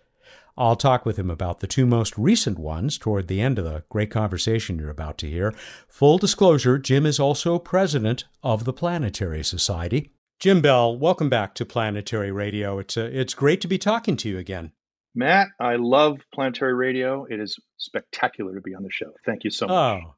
I'll 0.56 0.76
talk 0.76 1.04
with 1.04 1.18
him 1.18 1.30
about 1.30 1.60
the 1.60 1.66
two 1.66 1.84
most 1.84 2.16
recent 2.16 2.58
ones 2.58 2.96
toward 2.96 3.26
the 3.26 3.40
end 3.40 3.58
of 3.58 3.64
the 3.64 3.82
great 3.88 4.10
conversation 4.10 4.78
you're 4.78 4.90
about 4.90 5.18
to 5.18 5.30
hear. 5.30 5.52
Full 5.88 6.18
disclosure 6.18 6.78
Jim 6.78 7.06
is 7.06 7.18
also 7.18 7.58
president 7.58 8.24
of 8.42 8.64
the 8.64 8.72
Planetary 8.72 9.42
Society. 9.42 10.12
Jim 10.38 10.60
Bell, 10.60 10.96
welcome 10.96 11.28
back 11.28 11.54
to 11.54 11.64
Planetary 11.64 12.30
Radio. 12.30 12.78
It's, 12.78 12.96
uh, 12.96 13.08
it's 13.12 13.34
great 13.34 13.60
to 13.62 13.68
be 13.68 13.78
talking 13.78 14.16
to 14.18 14.28
you 14.28 14.38
again. 14.38 14.72
Matt, 15.14 15.48
I 15.60 15.76
love 15.76 16.18
Planetary 16.32 16.74
Radio. 16.74 17.24
It 17.28 17.40
is 17.40 17.56
spectacular 17.78 18.54
to 18.54 18.60
be 18.60 18.74
on 18.74 18.82
the 18.82 18.90
show. 18.90 19.12
Thank 19.24 19.44
you 19.44 19.50
so 19.50 19.66
much. 19.66 19.74
Oh, 19.74 20.14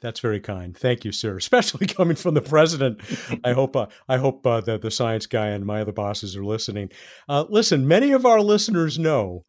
that's 0.00 0.20
very 0.20 0.40
kind. 0.40 0.76
Thank 0.76 1.04
you, 1.04 1.12
sir. 1.12 1.36
Especially 1.38 1.86
coming 1.86 2.16
from 2.16 2.34
the 2.34 2.42
president. 2.42 3.00
I 3.44 3.52
hope 3.52 3.76
uh, 3.76 3.86
I 4.08 4.18
hope 4.18 4.46
uh, 4.46 4.60
that 4.62 4.82
the 4.82 4.90
science 4.90 5.26
guy 5.26 5.48
and 5.48 5.64
my 5.64 5.80
other 5.80 5.92
bosses 5.92 6.36
are 6.36 6.44
listening. 6.44 6.90
Uh, 7.28 7.44
listen, 7.48 7.86
many 7.86 8.12
of 8.12 8.26
our 8.26 8.40
listeners 8.40 8.98
know 8.98 9.44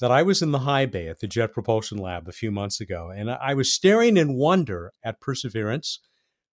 that 0.00 0.10
I 0.10 0.22
was 0.22 0.42
in 0.42 0.52
the 0.52 0.60
high 0.60 0.86
bay 0.86 1.08
at 1.08 1.20
the 1.20 1.26
Jet 1.26 1.52
Propulsion 1.52 1.98
Lab 1.98 2.28
a 2.28 2.32
few 2.32 2.50
months 2.50 2.80
ago, 2.80 3.10
and 3.14 3.30
I 3.30 3.54
was 3.54 3.72
staring 3.72 4.16
in 4.16 4.34
wonder 4.34 4.92
at 5.04 5.20
Perseverance, 5.20 6.00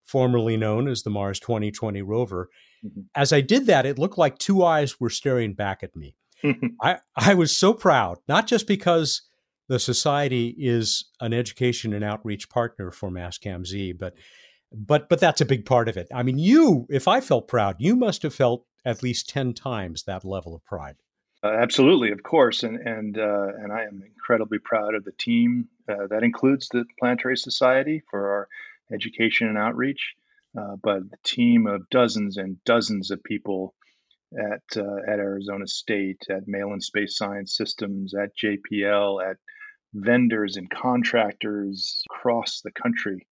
formerly 0.04 0.58
known 0.58 0.88
as 0.88 1.04
the 1.04 1.10
Mars 1.10 1.40
2020 1.40 2.02
rover. 2.02 2.50
Mm-hmm. 2.86 3.02
As 3.16 3.32
I 3.32 3.42
did 3.42 3.68
that, 3.68 3.86
it 3.86 4.00
looked 4.00 4.18
like 4.18 4.38
two 4.38 4.64
eyes 4.64 5.00
were 5.00 5.10
staring 5.10 5.54
back 5.54 5.84
at 5.84 5.96
me. 5.96 6.16
I, 6.82 6.98
I 7.16 7.34
was 7.34 7.56
so 7.56 7.74
proud, 7.74 8.18
not 8.28 8.48
just 8.48 8.68
because 8.68 9.22
the 9.68 9.80
society 9.80 10.56
is 10.58 11.06
an 11.20 11.34
education 11.34 11.94
and 11.94 12.04
outreach 12.04 12.50
partner 12.50 12.92
for 12.92 13.10
Mastcam 13.10 13.66
Z, 13.66 13.94
but 13.94 14.14
but 14.72 15.10
but 15.10 15.20
that's 15.20 15.42
a 15.42 15.46
big 15.46 15.66
part 15.66 15.88
of 15.88 15.98
it. 15.98 16.08
I 16.14 16.24
mean, 16.24 16.38
you, 16.38 16.86
if 16.90 17.08
I 17.08 17.22
felt 17.22 17.48
proud, 17.48 17.76
you 17.80 17.96
must 17.96 18.24
have 18.24 18.34
felt 18.34 18.66
at 18.84 19.04
least 19.04 19.30
ten 19.30 19.54
times 19.54 20.04
that 20.04 20.26
level 20.26 20.56
of 20.56 20.66
pride. 20.66 20.96
Uh, 21.44 21.50
absolutely, 21.50 22.12
of 22.12 22.24
course, 22.24 22.64
and 22.64 22.78
and 22.78 23.18
uh, 23.18 23.48
and 23.60 23.72
I 23.72 23.84
am 23.84 24.02
incredibly 24.06 24.60
proud 24.60 24.96
of 24.96 25.04
the 25.04 25.12
team 25.12 25.68
uh, 25.90 26.08
that 26.10 26.24
includes 26.24 26.68
the 26.70 26.86
Planetary 27.00 27.38
Society 27.38 28.04
for 28.10 28.30
our 28.30 28.48
education 28.92 29.48
and 29.48 29.58
outreach, 29.58 30.16
uh, 30.58 30.76
but 30.82 31.10
the 31.10 31.18
team 31.24 31.68
of 31.68 31.90
dozens 31.90 32.38
and 32.38 32.64
dozens 32.64 33.12
of 33.12 33.24
people 33.24 33.74
at 34.38 34.78
uh, 34.78 35.12
at 35.12 35.20
Arizona 35.20 35.68
State, 35.68 36.22
at 36.30 36.48
Malin 36.48 36.82
Space 36.82 37.18
Science 37.18 37.56
Systems, 37.56 38.14
at 38.14 38.32
JPL, 38.38 39.30
at 39.30 39.38
vendors 39.94 40.58
and 40.58 40.70
contractors 40.70 42.04
across 42.12 42.62
the 42.62 42.72
country 42.72 43.28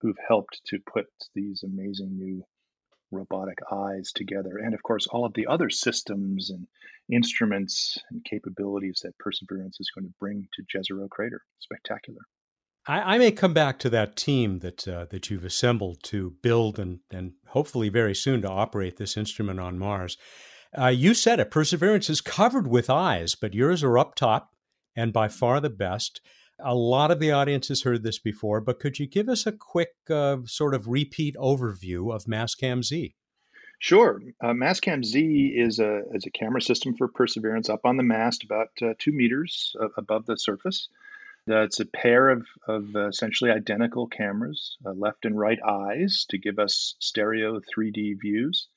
who've 0.00 0.16
helped 0.26 0.60
to 0.66 0.78
put 0.90 1.06
these 1.34 1.62
amazing 1.62 2.16
new 2.16 2.42
robotic 3.10 3.58
eyes 3.70 4.12
together. 4.14 4.58
And 4.58 4.74
of 4.74 4.82
course, 4.82 5.06
all 5.06 5.24
of 5.24 5.34
the 5.34 5.46
other 5.46 5.70
systems 5.70 6.50
and 6.50 6.66
instruments 7.12 7.98
and 8.10 8.24
capabilities 8.24 9.00
that 9.04 9.16
Perseverance 9.18 9.78
is 9.78 9.90
going 9.94 10.06
to 10.06 10.14
bring 10.18 10.48
to 10.54 10.78
Jezero 10.78 11.08
Crater. 11.08 11.42
Spectacular. 11.60 12.22
I, 12.86 13.14
I 13.14 13.18
may 13.18 13.32
come 13.32 13.52
back 13.52 13.78
to 13.80 13.90
that 13.90 14.16
team 14.16 14.60
that 14.60 14.86
uh, 14.86 15.06
that 15.10 15.30
you've 15.30 15.44
assembled 15.44 16.02
to 16.04 16.34
build 16.42 16.78
and 16.78 17.00
and 17.10 17.32
hopefully 17.48 17.88
very 17.88 18.14
soon 18.14 18.42
to 18.42 18.50
operate 18.50 18.96
this 18.96 19.16
instrument 19.16 19.60
on 19.60 19.78
Mars. 19.78 20.16
Uh, 20.76 20.88
you 20.88 21.14
said 21.14 21.40
it. 21.40 21.50
Perseverance 21.50 22.10
is 22.10 22.20
covered 22.20 22.66
with 22.66 22.90
eyes, 22.90 23.34
but 23.34 23.54
yours 23.54 23.82
are 23.82 23.98
up 23.98 24.14
top 24.14 24.50
and 24.94 25.12
by 25.12 25.28
far 25.28 25.60
the 25.60 25.70
best. 25.70 26.20
A 26.58 26.74
lot 26.74 27.10
of 27.10 27.20
the 27.20 27.32
audience 27.32 27.68
has 27.68 27.82
heard 27.82 28.02
this 28.02 28.18
before, 28.18 28.60
but 28.60 28.80
could 28.80 28.98
you 28.98 29.06
give 29.06 29.28
us 29.28 29.46
a 29.46 29.52
quick 29.52 29.90
uh, 30.08 30.38
sort 30.46 30.74
of 30.74 30.88
repeat 30.88 31.36
overview 31.36 32.14
of 32.14 32.24
Mastcam 32.24 32.82
Z? 32.82 33.14
Sure. 33.78 34.22
Uh, 34.42 34.48
Mastcam 34.48 35.04
Z 35.04 35.54
is 35.54 35.78
a, 35.78 36.02
is 36.14 36.24
a 36.26 36.30
camera 36.30 36.62
system 36.62 36.94
for 36.96 37.08
Perseverance 37.08 37.68
up 37.68 37.84
on 37.84 37.98
the 37.98 38.02
mast, 38.02 38.42
about 38.42 38.70
uh, 38.80 38.94
two 38.98 39.12
meters 39.12 39.76
above 39.98 40.24
the 40.24 40.38
surface. 40.38 40.88
Uh, 41.48 41.62
it's 41.62 41.80
a 41.80 41.86
pair 41.86 42.30
of, 42.30 42.46
of 42.66 42.96
essentially 42.96 43.50
identical 43.50 44.08
cameras, 44.08 44.76
uh, 44.84 44.92
left 44.92 45.24
and 45.24 45.38
right 45.38 45.58
eyes, 45.66 46.26
to 46.28 46.38
give 46.38 46.58
us 46.58 46.96
stereo 46.98 47.60
3D 47.60 48.14
views. 48.20 48.68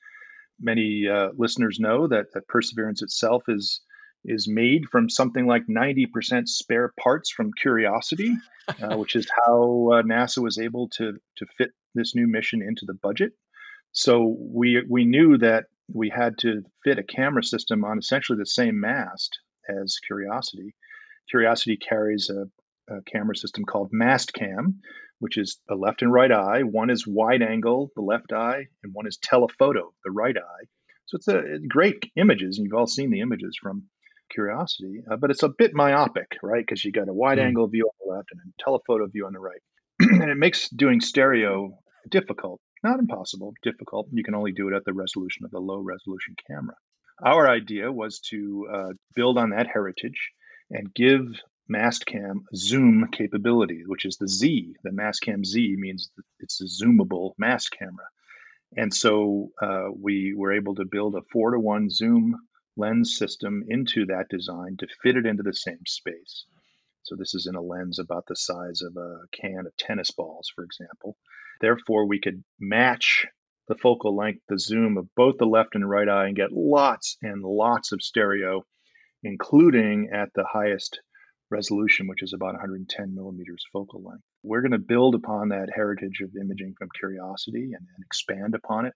Many 0.60 1.08
uh, 1.08 1.30
listeners 1.36 1.78
know 1.80 2.06
that, 2.06 2.26
that 2.34 2.46
Perseverance 2.46 3.02
itself 3.02 3.44
is 3.48 3.80
is 4.24 4.48
made 4.48 4.86
from 4.90 5.08
something 5.08 5.46
like 5.46 5.66
90% 5.66 6.46
spare 6.46 6.92
parts 7.02 7.30
from 7.30 7.52
Curiosity, 7.52 8.36
uh, 8.68 8.96
which 8.98 9.16
is 9.16 9.26
how 9.46 9.90
uh, 9.92 10.02
NASA 10.02 10.42
was 10.42 10.58
able 10.58 10.88
to, 10.90 11.14
to 11.38 11.46
fit 11.56 11.70
this 11.94 12.14
new 12.14 12.26
mission 12.26 12.62
into 12.62 12.84
the 12.84 12.94
budget. 12.94 13.32
So 13.92 14.36
we, 14.38 14.84
we 14.88 15.04
knew 15.04 15.38
that 15.38 15.64
we 15.92 16.10
had 16.10 16.38
to 16.38 16.62
fit 16.84 16.98
a 16.98 17.02
camera 17.02 17.42
system 17.42 17.84
on 17.84 17.98
essentially 17.98 18.38
the 18.38 18.46
same 18.46 18.78
mast 18.78 19.38
as 19.68 19.96
Curiosity. 20.06 20.74
Curiosity 21.30 21.76
carries 21.76 22.28
a, 22.30 22.46
a 22.90 23.02
camera 23.10 23.36
system 23.36 23.64
called 23.64 23.92
Mastcam, 23.92 24.76
which 25.18 25.38
is 25.38 25.60
a 25.70 25.74
left 25.74 26.02
and 26.02 26.12
right 26.12 26.32
eye. 26.32 26.62
One 26.62 26.90
is 26.90 27.06
wide 27.06 27.42
angle, 27.42 27.90
the 27.94 28.02
left 28.02 28.32
eye, 28.32 28.66
and 28.82 28.92
one 28.92 29.06
is 29.06 29.18
telephoto, 29.22 29.92
the 30.04 30.10
right 30.10 30.36
eye. 30.36 30.64
So 31.06 31.16
it's 31.16 31.28
a 31.28 31.58
great 31.68 32.10
images, 32.16 32.58
and 32.58 32.64
you've 32.64 32.78
all 32.78 32.86
seen 32.86 33.10
the 33.10 33.20
images 33.20 33.58
from 33.60 33.84
curiosity, 34.30 35.02
uh, 35.10 35.16
but 35.16 35.30
it's 35.30 35.42
a 35.42 35.48
bit 35.48 35.72
myopic, 35.74 36.38
right? 36.42 36.64
Because 36.64 36.84
you 36.84 36.92
got 36.92 37.08
a 37.08 37.12
wide 37.12 37.38
mm. 37.38 37.46
angle 37.46 37.66
view 37.68 37.84
on 37.84 38.06
the 38.06 38.14
left 38.14 38.28
and 38.30 38.40
a 38.40 38.62
telephoto 38.62 39.06
view 39.06 39.26
on 39.26 39.32
the 39.32 39.40
right. 39.40 39.60
and 40.00 40.30
it 40.30 40.36
makes 40.36 40.68
doing 40.70 41.00
stereo 41.00 41.72
difficult, 42.08 42.60
not 42.82 42.98
impossible, 42.98 43.52
difficult. 43.62 44.08
You 44.12 44.24
can 44.24 44.34
only 44.34 44.52
do 44.52 44.68
it 44.68 44.74
at 44.74 44.84
the 44.84 44.94
resolution 44.94 45.44
of 45.44 45.50
the 45.50 45.58
low 45.58 45.80
resolution 45.80 46.34
camera. 46.46 46.76
Our 47.24 47.50
idea 47.50 47.92
was 47.92 48.20
to 48.30 48.68
uh, 48.72 48.92
build 49.14 49.36
on 49.36 49.50
that 49.50 49.66
heritage 49.66 50.30
and 50.70 50.94
give 50.94 51.22
Mastcam 51.70 52.44
zoom 52.54 53.08
capability, 53.12 53.82
which 53.86 54.04
is 54.04 54.16
the 54.16 54.28
Z. 54.28 54.74
The 54.82 54.90
Mastcam 54.90 55.44
Z 55.44 55.76
means 55.78 56.10
it's 56.40 56.60
a 56.60 56.64
zoomable 56.64 57.32
mast 57.38 57.70
camera. 57.70 58.06
And 58.76 58.92
so 58.92 59.50
uh, 59.60 59.88
we 59.94 60.34
were 60.36 60.52
able 60.52 60.74
to 60.76 60.84
build 60.84 61.14
a 61.14 61.22
four 61.32 61.52
to 61.52 61.60
one 61.60 61.90
zoom 61.90 62.36
lens 62.76 63.16
system 63.16 63.64
into 63.68 64.06
that 64.06 64.28
design 64.30 64.76
to 64.78 64.86
fit 65.02 65.16
it 65.16 65.26
into 65.26 65.42
the 65.42 65.54
same 65.54 65.84
space. 65.86 66.44
So 67.02 67.16
this 67.16 67.34
is 67.34 67.46
in 67.46 67.56
a 67.56 67.60
lens 67.60 67.98
about 67.98 68.26
the 68.26 68.36
size 68.36 68.82
of 68.82 68.96
a 68.96 69.20
can 69.32 69.66
of 69.66 69.76
tennis 69.76 70.10
balls, 70.10 70.50
for 70.54 70.64
example. 70.64 71.16
Therefore, 71.60 72.06
we 72.06 72.20
could 72.20 72.44
match 72.58 73.26
the 73.68 73.74
focal 73.74 74.16
length, 74.16 74.42
the 74.48 74.58
zoom 74.58 74.96
of 74.96 75.08
both 75.14 75.36
the 75.38 75.46
left 75.46 75.74
and 75.74 75.88
right 75.88 76.08
eye, 76.08 76.26
and 76.26 76.36
get 76.36 76.52
lots 76.52 77.16
and 77.22 77.42
lots 77.42 77.92
of 77.92 78.02
stereo, 78.02 78.64
including 79.22 80.10
at 80.12 80.32
the 80.34 80.44
highest 80.44 81.00
resolution, 81.50 82.06
which 82.06 82.22
is 82.22 82.32
about 82.32 82.54
110 82.54 83.14
millimeters 83.14 83.64
focal 83.72 84.02
length. 84.02 84.24
We're 84.42 84.60
going 84.62 84.70
to 84.72 84.78
build 84.78 85.14
upon 85.14 85.48
that 85.48 85.68
heritage 85.74 86.20
of 86.22 86.30
imaging 86.40 86.74
from 86.78 86.88
Curiosity 86.98 87.70
and, 87.72 87.86
and 87.96 88.04
expand 88.04 88.54
upon 88.54 88.86
it 88.86 88.94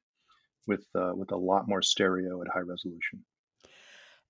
with 0.67 0.87
uh, 0.95 1.13
with 1.15 1.33
a 1.33 1.37
lot 1.37 1.69
more 1.69 1.83
stereo 1.83 2.41
at 2.41 2.49
high 2.53 2.61
resolution. 2.61 3.25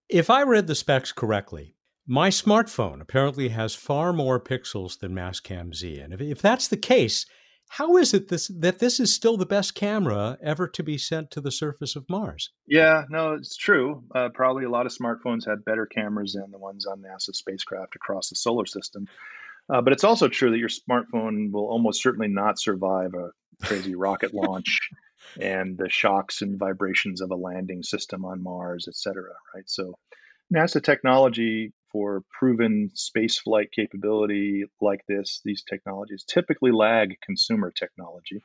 If 0.08 0.28
I 0.30 0.42
read 0.42 0.66
the 0.66 0.74
specs 0.74 1.12
correctly, 1.12 1.76
my 2.06 2.28
smartphone 2.28 3.00
apparently 3.00 3.48
has 3.48 3.74
far 3.74 4.12
more 4.12 4.38
pixels 4.38 4.98
than 4.98 5.14
Mastcam 5.14 5.74
Z. 5.74 5.98
And 6.00 6.12
if, 6.12 6.20
if 6.20 6.42
that's 6.42 6.68
the 6.68 6.76
case, 6.76 7.24
how 7.74 7.96
is 7.96 8.14
it 8.14 8.28
this, 8.28 8.46
that 8.54 8.78
this 8.78 9.00
is 9.00 9.12
still 9.12 9.36
the 9.36 9.44
best 9.44 9.74
camera 9.74 10.38
ever 10.40 10.68
to 10.68 10.82
be 10.84 10.96
sent 10.96 11.32
to 11.32 11.40
the 11.40 11.50
surface 11.50 11.96
of 11.96 12.08
Mars? 12.08 12.50
Yeah, 12.68 13.02
no, 13.10 13.32
it's 13.32 13.56
true. 13.56 14.04
Uh, 14.14 14.28
probably 14.32 14.64
a 14.64 14.70
lot 14.70 14.86
of 14.86 14.92
smartphones 14.96 15.44
have 15.48 15.64
better 15.64 15.84
cameras 15.84 16.34
than 16.34 16.52
the 16.52 16.58
ones 16.58 16.86
on 16.86 17.02
NASA 17.02 17.34
spacecraft 17.34 17.96
across 17.96 18.28
the 18.28 18.36
solar 18.36 18.64
system. 18.64 19.08
Uh, 19.68 19.80
but 19.80 19.92
it's 19.92 20.04
also 20.04 20.28
true 20.28 20.52
that 20.52 20.58
your 20.58 20.68
smartphone 20.68 21.50
will 21.50 21.66
almost 21.66 22.00
certainly 22.00 22.28
not 22.28 22.60
survive 22.60 23.12
a 23.14 23.30
crazy 23.66 23.96
rocket 23.96 24.32
launch 24.34 24.90
and 25.40 25.76
the 25.76 25.88
shocks 25.88 26.42
and 26.42 26.60
vibrations 26.60 27.20
of 27.20 27.32
a 27.32 27.36
landing 27.36 27.82
system 27.82 28.24
on 28.24 28.40
Mars, 28.40 28.86
et 28.86 28.94
cetera, 28.94 29.32
right? 29.52 29.68
So 29.68 29.98
NASA 30.54 30.80
technology 30.80 31.72
for 31.94 32.24
proven 32.36 32.90
space 32.94 33.38
flight 33.38 33.70
capability 33.70 34.64
like 34.80 35.00
this, 35.06 35.40
these 35.44 35.62
technologies 35.62 36.24
typically 36.26 36.72
lag 36.72 37.14
consumer 37.24 37.70
technology 37.70 38.42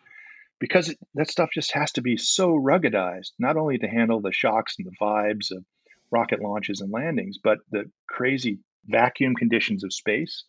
because 0.60 0.90
it, 0.90 1.00
that 1.16 1.32
stuff 1.32 1.50
just 1.52 1.74
has 1.74 1.92
to 1.94 2.02
be 2.04 2.16
so 2.16 2.50
ruggedized, 2.50 3.32
not 3.40 3.58
only 3.58 3.80
to 3.80 3.88
handle 3.88 4.22
the 4.22 4.32
shocks 4.32 4.76
and 4.78 4.86
the 4.86 4.96
vibes 5.02 5.50
of 5.52 5.66
rocket 6.12 6.42
launches 6.42 6.80
and 6.82 6.92
landings, 6.92 7.40
but 7.44 7.58
the 7.72 7.90
crazy 8.08 8.60
vacuum 8.86 9.34
conditions 9.34 9.84
of 9.84 9.92
space, 9.94 10.44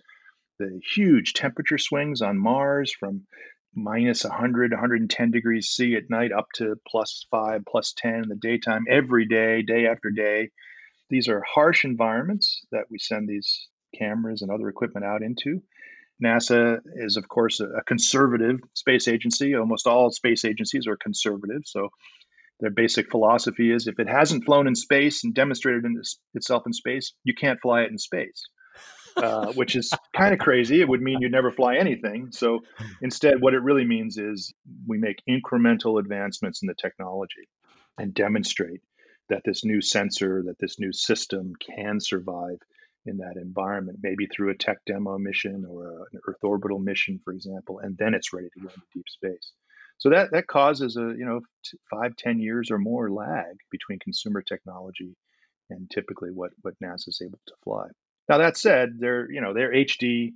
the 0.59 0.79
huge 0.95 1.33
temperature 1.33 1.79
swings 1.79 2.21
on 2.21 2.39
Mars 2.39 2.93
from 2.93 3.23
minus 3.75 4.25
100, 4.25 4.73
110 4.73 5.31
degrees 5.31 5.69
C 5.69 5.95
at 5.95 6.11
night 6.11 6.33
up 6.33 6.49
to 6.57 6.75
plus 6.87 7.25
five, 7.31 7.63
plus 7.67 7.95
10 7.97 8.25
in 8.25 8.29
the 8.29 8.37
daytime, 8.37 8.85
every 8.91 9.27
day, 9.27 9.63
day 9.63 9.87
after 9.87 10.11
day. 10.11 10.51
These 11.11 11.29
are 11.29 11.43
harsh 11.43 11.85
environments 11.85 12.65
that 12.71 12.85
we 12.91 12.99
send 12.99 13.29
these 13.29 13.69
cameras 13.99 14.43
and 14.43 14.51
other 14.51 14.69
equipment 14.69 15.05
out 15.05 15.23
into. 15.23 15.63
NASA 16.23 16.79
is, 16.95 17.17
of 17.17 17.29
course, 17.29 17.61
a 17.61 17.83
conservative 17.87 18.61
space 18.75 19.09
agency. 19.09 19.55
Almost 19.55 19.87
all 19.87 20.11
space 20.11 20.45
agencies 20.45 20.87
are 20.87 20.97
conservative. 20.97 21.63
So 21.65 21.89
Their 22.61 22.71
basic 22.71 23.11
philosophy 23.11 23.73
is 23.73 23.87
if 23.87 23.99
it 23.99 24.09
hasn't 24.09 24.45
flown 24.45 24.67
in 24.67 24.75
space 24.75 25.25
and 25.25 25.35
demonstrated 25.35 25.85
in 25.85 25.95
this, 25.95 26.19
itself 26.35 26.65
in 26.67 26.73
space, 26.73 27.15
you 27.25 27.35
can't 27.35 27.61
fly 27.61 27.83
it 27.83 27.91
in 27.91 27.99
space. 27.99 28.43
Uh, 29.17 29.53
which 29.55 29.75
is 29.75 29.93
kind 30.17 30.33
of 30.33 30.39
crazy. 30.39 30.81
It 30.81 30.89
would 30.89 31.03
mean 31.03 31.21
you'd 31.21 31.33
never 31.33 31.51
fly 31.51 31.77
anything. 31.77 32.31
So 32.31 32.61
instead, 33.03 33.41
what 33.41 33.55
it 33.55 33.63
really 33.63 33.85
means 33.85 34.19
is 34.19 34.55
we 34.87 34.99
make 34.99 35.17
incremental 35.29 35.99
advancements 35.99 36.63
in 36.63 36.69
the 36.69 36.75
technology 36.75 37.49
and 37.99 38.15
demonstrate 38.15 38.83
that 39.31 39.43
this 39.45 39.65
new 39.65 39.81
sensor, 39.81 40.43
that 40.47 40.59
this 40.59 40.79
new 40.79 40.93
system 40.93 41.55
can 41.57 42.01
survive 42.01 42.59
in 43.07 43.17
that 43.19 43.37
environment, 43.37 43.99
maybe 44.03 44.27
through 44.27 44.51
a 44.51 44.57
tech 44.57 44.79
demo 44.87 45.19
mission 45.19 45.65
or 45.69 45.87
a, 45.87 45.95
an 46.13 46.21
Earth 46.29 46.43
orbital 46.43 46.79
mission, 46.79 47.19
for 47.25 47.33
example, 47.33 47.79
and 47.79 47.97
then 47.97 48.15
it's 48.15 48.33
ready 48.33 48.49
to 48.53 48.61
go 48.61 48.69
into 48.69 48.81
deep 48.93 49.09
space. 49.09 49.53
So 49.99 50.11
that 50.11 50.31
that 50.33 50.47
causes 50.47 50.97
a 50.97 51.15
you 51.17 51.25
know 51.25 51.41
five 51.91 52.17
ten 52.17 52.39
years 52.39 52.71
or 52.71 52.79
more 52.79 53.11
lag 53.11 53.57
between 53.71 53.99
consumer 53.99 54.43
technology 54.43 55.15
and 55.69 55.91
typically 55.91 56.31
what 56.31 56.53
what 56.63 56.75
NASA 56.83 57.09
is 57.09 57.23
able 57.23 57.41
to 57.47 57.55
fly. 57.65 57.87
Now 58.29 58.39
that 58.39 58.57
said, 58.57 58.99
they're 58.99 59.31
you 59.31 59.41
know 59.41 59.55
they're 59.55 59.73
HD 59.73 60.33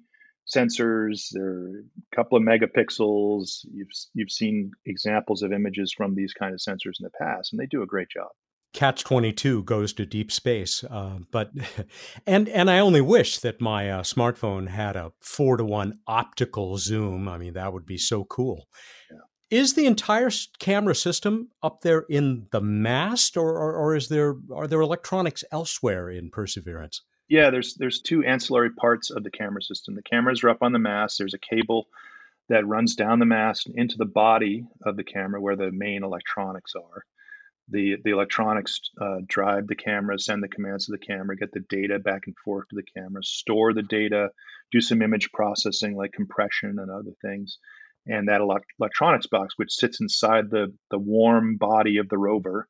sensors. 0.46 1.28
They're 1.32 1.80
a 1.80 2.16
couple 2.16 2.36
of 2.36 2.44
megapixels. 2.44 3.64
You've 3.72 3.88
you've 4.14 4.30
seen 4.30 4.72
examples 4.84 5.42
of 5.42 5.52
images 5.52 5.92
from 5.96 6.14
these 6.14 6.32
kind 6.32 6.54
of 6.54 6.60
sensors 6.60 7.00
in 7.00 7.04
the 7.04 7.10
past, 7.18 7.52
and 7.52 7.60
they 7.60 7.66
do 7.66 7.82
a 7.82 7.86
great 7.86 8.08
job. 8.08 8.30
Catch 8.74 9.04
22 9.04 9.62
goes 9.62 9.92
to 9.94 10.04
deep 10.04 10.32
space. 10.32 10.84
Uh, 10.84 11.18
but, 11.30 11.52
and, 12.26 12.48
and 12.48 12.68
I 12.70 12.80
only 12.80 13.00
wish 13.00 13.38
that 13.38 13.60
my 13.60 13.88
uh, 13.88 14.02
smartphone 14.02 14.68
had 14.68 14.96
a 14.96 15.12
four 15.20 15.56
to 15.56 15.64
one 15.64 16.00
optical 16.06 16.76
zoom. 16.76 17.28
I 17.28 17.38
mean, 17.38 17.54
that 17.54 17.72
would 17.72 17.86
be 17.86 17.98
so 17.98 18.24
cool. 18.24 18.66
Yeah. 19.10 19.18
Is 19.50 19.74
the 19.74 19.86
entire 19.86 20.30
camera 20.58 20.96
system 20.96 21.50
up 21.62 21.82
there 21.82 22.04
in 22.08 22.48
the 22.50 22.60
mast, 22.60 23.36
or, 23.36 23.50
or, 23.50 23.74
or 23.74 23.94
is 23.94 24.08
there 24.08 24.34
are 24.52 24.66
there 24.66 24.80
electronics 24.80 25.44
elsewhere 25.52 26.10
in 26.10 26.30
Perseverance? 26.30 27.02
Yeah, 27.28 27.50
there's 27.50 27.74
there's 27.74 28.00
two 28.00 28.24
ancillary 28.24 28.70
parts 28.70 29.10
of 29.10 29.22
the 29.22 29.30
camera 29.30 29.62
system. 29.62 29.94
The 29.94 30.02
cameras 30.02 30.42
are 30.42 30.48
up 30.48 30.62
on 30.62 30.72
the 30.72 30.80
mast. 30.80 31.18
There's 31.18 31.34
a 31.34 31.38
cable 31.38 31.86
that 32.48 32.66
runs 32.66 32.96
down 32.96 33.20
the 33.20 33.26
mast 33.26 33.70
into 33.74 33.96
the 33.96 34.04
body 34.06 34.66
of 34.84 34.96
the 34.96 35.04
camera 35.04 35.40
where 35.40 35.56
the 35.56 35.70
main 35.70 36.02
electronics 36.02 36.72
are 36.74 37.04
the 37.68 37.96
the 38.04 38.10
electronics 38.10 38.80
uh, 39.00 39.18
drive 39.26 39.66
the 39.66 39.74
camera, 39.74 40.18
send 40.18 40.42
the 40.42 40.48
commands 40.48 40.86
to 40.86 40.92
the 40.92 40.98
camera, 40.98 41.36
get 41.36 41.52
the 41.52 41.64
data 41.68 41.98
back 41.98 42.22
and 42.26 42.36
forth 42.44 42.68
to 42.68 42.76
the 42.76 43.00
camera, 43.00 43.22
store 43.22 43.72
the 43.72 43.82
data, 43.82 44.30
do 44.70 44.80
some 44.80 45.02
image 45.02 45.30
processing 45.32 45.96
like 45.96 46.12
compression 46.12 46.78
and 46.78 46.90
other 46.90 47.12
things, 47.22 47.58
and 48.06 48.28
that 48.28 48.40
electronics 48.40 49.26
box, 49.26 49.54
which 49.56 49.72
sits 49.72 50.00
inside 50.00 50.50
the 50.50 50.74
the 50.90 50.98
warm 50.98 51.56
body 51.56 51.98
of 51.98 52.08
the 52.08 52.18
rover, 52.18 52.68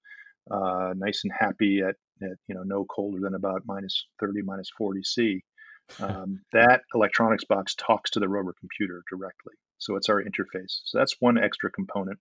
uh, 0.50 0.92
nice 0.96 1.22
and 1.24 1.32
happy 1.36 1.80
at, 1.80 1.96
at 2.22 2.36
you 2.46 2.54
know 2.54 2.62
no 2.62 2.84
colder 2.84 3.18
than 3.20 3.34
about 3.34 3.62
minus 3.66 4.06
30, 4.20 4.42
minus 4.42 4.70
40 4.76 5.02
C. 5.02 5.44
Um, 6.00 6.40
that 6.54 6.80
electronics 6.94 7.44
box 7.44 7.74
talks 7.74 8.12
to 8.12 8.18
the 8.18 8.26
rover 8.26 8.54
computer 8.58 9.02
directly. 9.10 9.52
So 9.76 9.96
it's 9.96 10.08
our 10.08 10.22
interface. 10.22 10.80
So 10.84 10.96
that's 10.96 11.16
one 11.20 11.36
extra 11.36 11.70
component. 11.70 12.18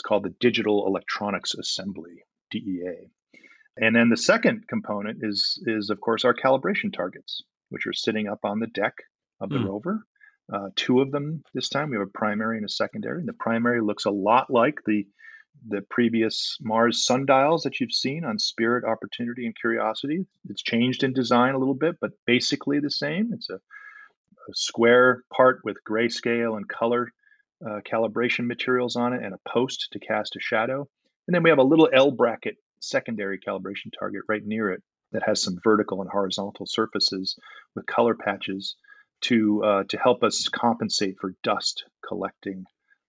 It's 0.00 0.08
called 0.08 0.22
the 0.22 0.34
Digital 0.40 0.86
Electronics 0.86 1.52
Assembly, 1.52 2.24
DEA. 2.50 3.10
And 3.76 3.94
then 3.94 4.08
the 4.08 4.16
second 4.16 4.66
component 4.66 5.18
is, 5.20 5.62
is 5.66 5.90
of 5.90 6.00
course, 6.00 6.24
our 6.24 6.32
calibration 6.32 6.90
targets, 6.90 7.42
which 7.68 7.86
are 7.86 7.92
sitting 7.92 8.26
up 8.26 8.38
on 8.42 8.60
the 8.60 8.66
deck 8.68 8.94
of 9.42 9.50
the 9.50 9.56
mm. 9.56 9.66
rover. 9.66 10.06
Uh, 10.50 10.70
two 10.74 11.02
of 11.02 11.12
them 11.12 11.42
this 11.52 11.68
time. 11.68 11.90
We 11.90 11.98
have 11.98 12.08
a 12.08 12.18
primary 12.18 12.56
and 12.56 12.64
a 12.64 12.68
secondary. 12.70 13.18
And 13.18 13.28
the 13.28 13.34
primary 13.34 13.82
looks 13.82 14.06
a 14.06 14.10
lot 14.10 14.48
like 14.48 14.78
the 14.86 15.06
the 15.68 15.82
previous 15.90 16.56
Mars 16.62 17.04
sundials 17.04 17.64
that 17.64 17.78
you've 17.78 17.92
seen 17.92 18.24
on 18.24 18.38
Spirit, 18.38 18.84
Opportunity, 18.86 19.44
and 19.44 19.54
Curiosity. 19.54 20.24
It's 20.48 20.62
changed 20.62 21.04
in 21.04 21.12
design 21.12 21.52
a 21.52 21.58
little 21.58 21.74
bit, 21.74 21.96
but 22.00 22.12
basically 22.26 22.80
the 22.80 22.90
same. 22.90 23.32
It's 23.34 23.50
a, 23.50 23.56
a 23.56 24.54
square 24.54 25.24
part 25.30 25.60
with 25.62 25.76
grayscale 25.86 26.56
and 26.56 26.66
color 26.66 27.12
uh, 27.64 27.80
calibration 27.90 28.46
materials 28.46 28.96
on 28.96 29.12
it 29.12 29.22
and 29.22 29.34
a 29.34 29.48
post 29.48 29.88
to 29.92 29.98
cast 29.98 30.36
a 30.36 30.40
shadow. 30.40 30.88
And 31.26 31.34
then 31.34 31.42
we 31.42 31.50
have 31.50 31.58
a 31.58 31.64
little 31.64 31.88
L 31.92 32.10
bracket 32.10 32.56
secondary 32.80 33.38
calibration 33.38 33.92
target 33.98 34.22
right 34.28 34.44
near 34.44 34.70
it 34.70 34.82
that 35.12 35.22
has 35.24 35.42
some 35.42 35.58
vertical 35.62 36.00
and 36.00 36.10
horizontal 36.10 36.66
surfaces 36.66 37.36
with 37.74 37.86
color 37.86 38.14
patches 38.14 38.76
to 39.22 39.62
uh, 39.62 39.82
to 39.88 39.98
help 39.98 40.22
us 40.22 40.48
compensate 40.48 41.16
for 41.20 41.34
dust 41.42 41.84
collecting 42.06 42.64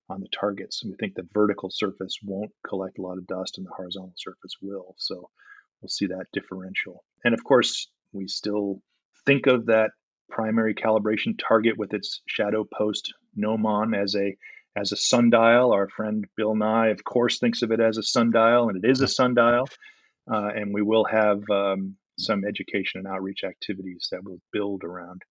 on 0.10 0.20
the 0.20 0.28
targets. 0.28 0.84
And 0.84 0.92
we 0.92 0.98
think 0.98 1.16
the 1.16 1.28
vertical 1.34 1.70
surface 1.72 2.18
won't 2.22 2.52
collect 2.68 3.00
a 3.00 3.02
lot 3.02 3.18
of 3.18 3.28
dust 3.28 3.58
and 3.58 3.66
the 3.66 3.72
horizontal 3.76 4.14
surface 4.18 4.56
will. 4.62 4.96
So 4.98 5.30
we'll 5.82 5.90
see 5.90 6.08
that 6.08 6.26
differential. 6.34 7.04
And 7.24 7.34
of 7.34 7.44
course, 7.44 7.90
we 8.12 8.28
still 8.28 8.82
think 9.26 9.48
of 9.48 9.68
that 9.68 9.92
primary 10.32 10.74
calibration 10.74 11.38
target 11.38 11.78
with 11.78 11.94
its 11.94 12.22
shadow 12.26 12.66
post 12.74 13.14
gnomon 13.36 13.94
as 13.94 14.16
a 14.16 14.36
as 14.76 14.92
a 14.92 14.98
sundial. 14.98 15.72
Our 15.74 15.90
friend 15.90 16.26
Bill 16.38 16.56
Nye, 16.56 16.88
of 16.90 17.04
course, 17.04 17.40
thinks 17.40 17.62
of 17.62 17.72
it 17.72 17.80
as 17.80 17.98
a 17.98 18.04
sundial, 18.04 18.70
and 18.70 18.84
it 18.84 18.90
is 18.90 19.02
a 19.02 19.08
sundial. 19.08 19.68
Uh, 20.32 20.50
and 20.56 20.74
we 20.74 20.82
will 20.82 21.06
have 21.06 21.42
um, 21.50 21.96
some 22.18 22.44
education 22.46 23.00
and 23.00 23.08
outreach 23.08 23.44
activities 23.44 24.08
that 24.12 24.24
will 24.24 24.40
build 24.54 24.84
around 24.84 25.22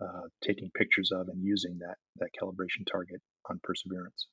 uh, 0.00 0.28
taking 0.42 0.70
pictures 0.74 1.10
of 1.12 1.28
and 1.28 1.42
using 1.42 1.78
that 1.78 1.96
that 2.16 2.30
calibration 2.40 2.86
target 2.90 3.20
on 3.50 3.60
Perseverance. 3.62 4.26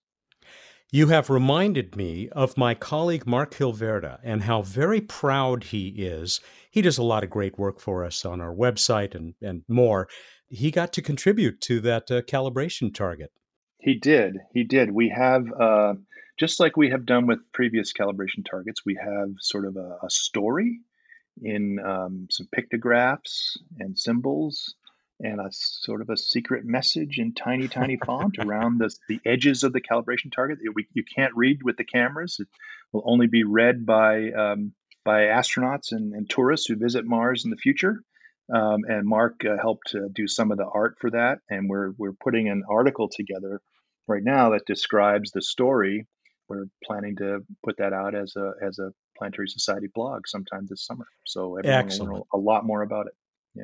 You 0.91 1.07
have 1.07 1.29
reminded 1.29 1.95
me 1.95 2.29
of 2.29 2.57
my 2.57 2.73
colleague 2.73 3.25
Mark 3.25 3.55
Hilverda 3.55 4.19
and 4.23 4.43
how 4.43 4.61
very 4.61 5.01
proud 5.01 5.65
he 5.65 5.89
is. 5.89 6.39
He 6.69 6.81
does 6.81 6.97
a 6.97 7.03
lot 7.03 7.23
of 7.23 7.29
great 7.29 7.57
work 7.57 7.79
for 7.79 8.05
us 8.05 8.23
on 8.23 8.39
our 8.39 8.53
website 8.53 9.15
and, 9.15 9.33
and 9.41 9.63
more. 9.67 10.07
He 10.47 10.71
got 10.71 10.93
to 10.93 11.01
contribute 11.01 11.59
to 11.61 11.79
that 11.81 12.11
uh, 12.11 12.21
calibration 12.21 12.93
target. 12.93 13.31
He 13.79 13.95
did. 13.95 14.37
He 14.53 14.63
did. 14.63 14.91
We 14.91 15.09
have, 15.09 15.51
uh, 15.51 15.95
just 16.39 16.59
like 16.59 16.77
we 16.77 16.91
have 16.91 17.05
done 17.05 17.27
with 17.27 17.39
previous 17.51 17.91
calibration 17.91 18.45
targets, 18.49 18.85
we 18.85 18.95
have 18.95 19.29
sort 19.39 19.65
of 19.65 19.75
a, 19.75 19.97
a 20.03 20.09
story 20.09 20.79
in 21.41 21.79
um, 21.85 22.27
some 22.29 22.47
pictographs 22.53 23.57
and 23.79 23.97
symbols 23.97 24.75
and 25.19 25.39
a 25.39 25.49
sort 25.51 26.01
of 26.01 26.09
a 26.09 26.17
secret 26.17 26.65
message 26.65 27.19
in 27.19 27.33
tiny, 27.33 27.67
tiny 27.67 27.97
font 27.97 28.37
around 28.39 28.79
the, 28.79 28.93
the 29.07 29.19
edges 29.25 29.63
of 29.63 29.73
the 29.73 29.81
calibration 29.81 30.31
target. 30.33 30.59
We, 30.73 30.87
you 30.93 31.03
can't 31.03 31.33
read 31.35 31.63
with 31.63 31.77
the 31.77 31.85
cameras. 31.85 32.37
It 32.39 32.47
will 32.91 33.03
only 33.05 33.27
be 33.27 33.43
read 33.43 33.85
by 33.85 34.31
um, 34.31 34.73
by 35.03 35.21
astronauts 35.25 35.91
and, 35.91 36.13
and, 36.13 36.27
tourists 36.27 36.65
who 36.65 36.75
visit 36.75 37.05
Mars 37.05 37.45
in 37.45 37.51
the 37.51 37.57
future. 37.57 38.01
Um, 38.51 38.81
and 38.87 39.07
Mark 39.07 39.45
uh, 39.45 39.55
helped 39.61 39.93
uh, 39.93 40.07
do 40.11 40.27
some 40.27 40.51
of 40.51 40.57
the 40.57 40.65
art 40.65 40.95
for 40.99 41.11
that, 41.11 41.39
and 41.49 41.69
we're 41.69 41.91
we're 41.97 42.13
putting 42.13 42.49
an 42.49 42.63
article 42.69 43.09
together 43.09 43.61
right 44.07 44.23
now 44.23 44.51
that 44.51 44.65
describes 44.67 45.31
the 45.31 45.41
story. 45.41 46.05
We're 46.47 46.65
planning 46.83 47.15
to 47.17 47.39
put 47.63 47.77
that 47.77 47.93
out 47.93 48.13
as 48.13 48.35
a 48.35 48.51
as 48.61 48.77
a 48.79 48.91
Planetary 49.17 49.47
Society 49.47 49.87
blog 49.93 50.27
sometime 50.27 50.67
this 50.69 50.85
summer, 50.85 51.07
so 51.25 51.57
everyone 51.57 51.85
Excellent. 51.85 52.11
will 52.11 52.17
know 52.19 52.27
a 52.33 52.37
lot 52.37 52.65
more 52.65 52.83
about 52.83 53.07
it. 53.07 53.13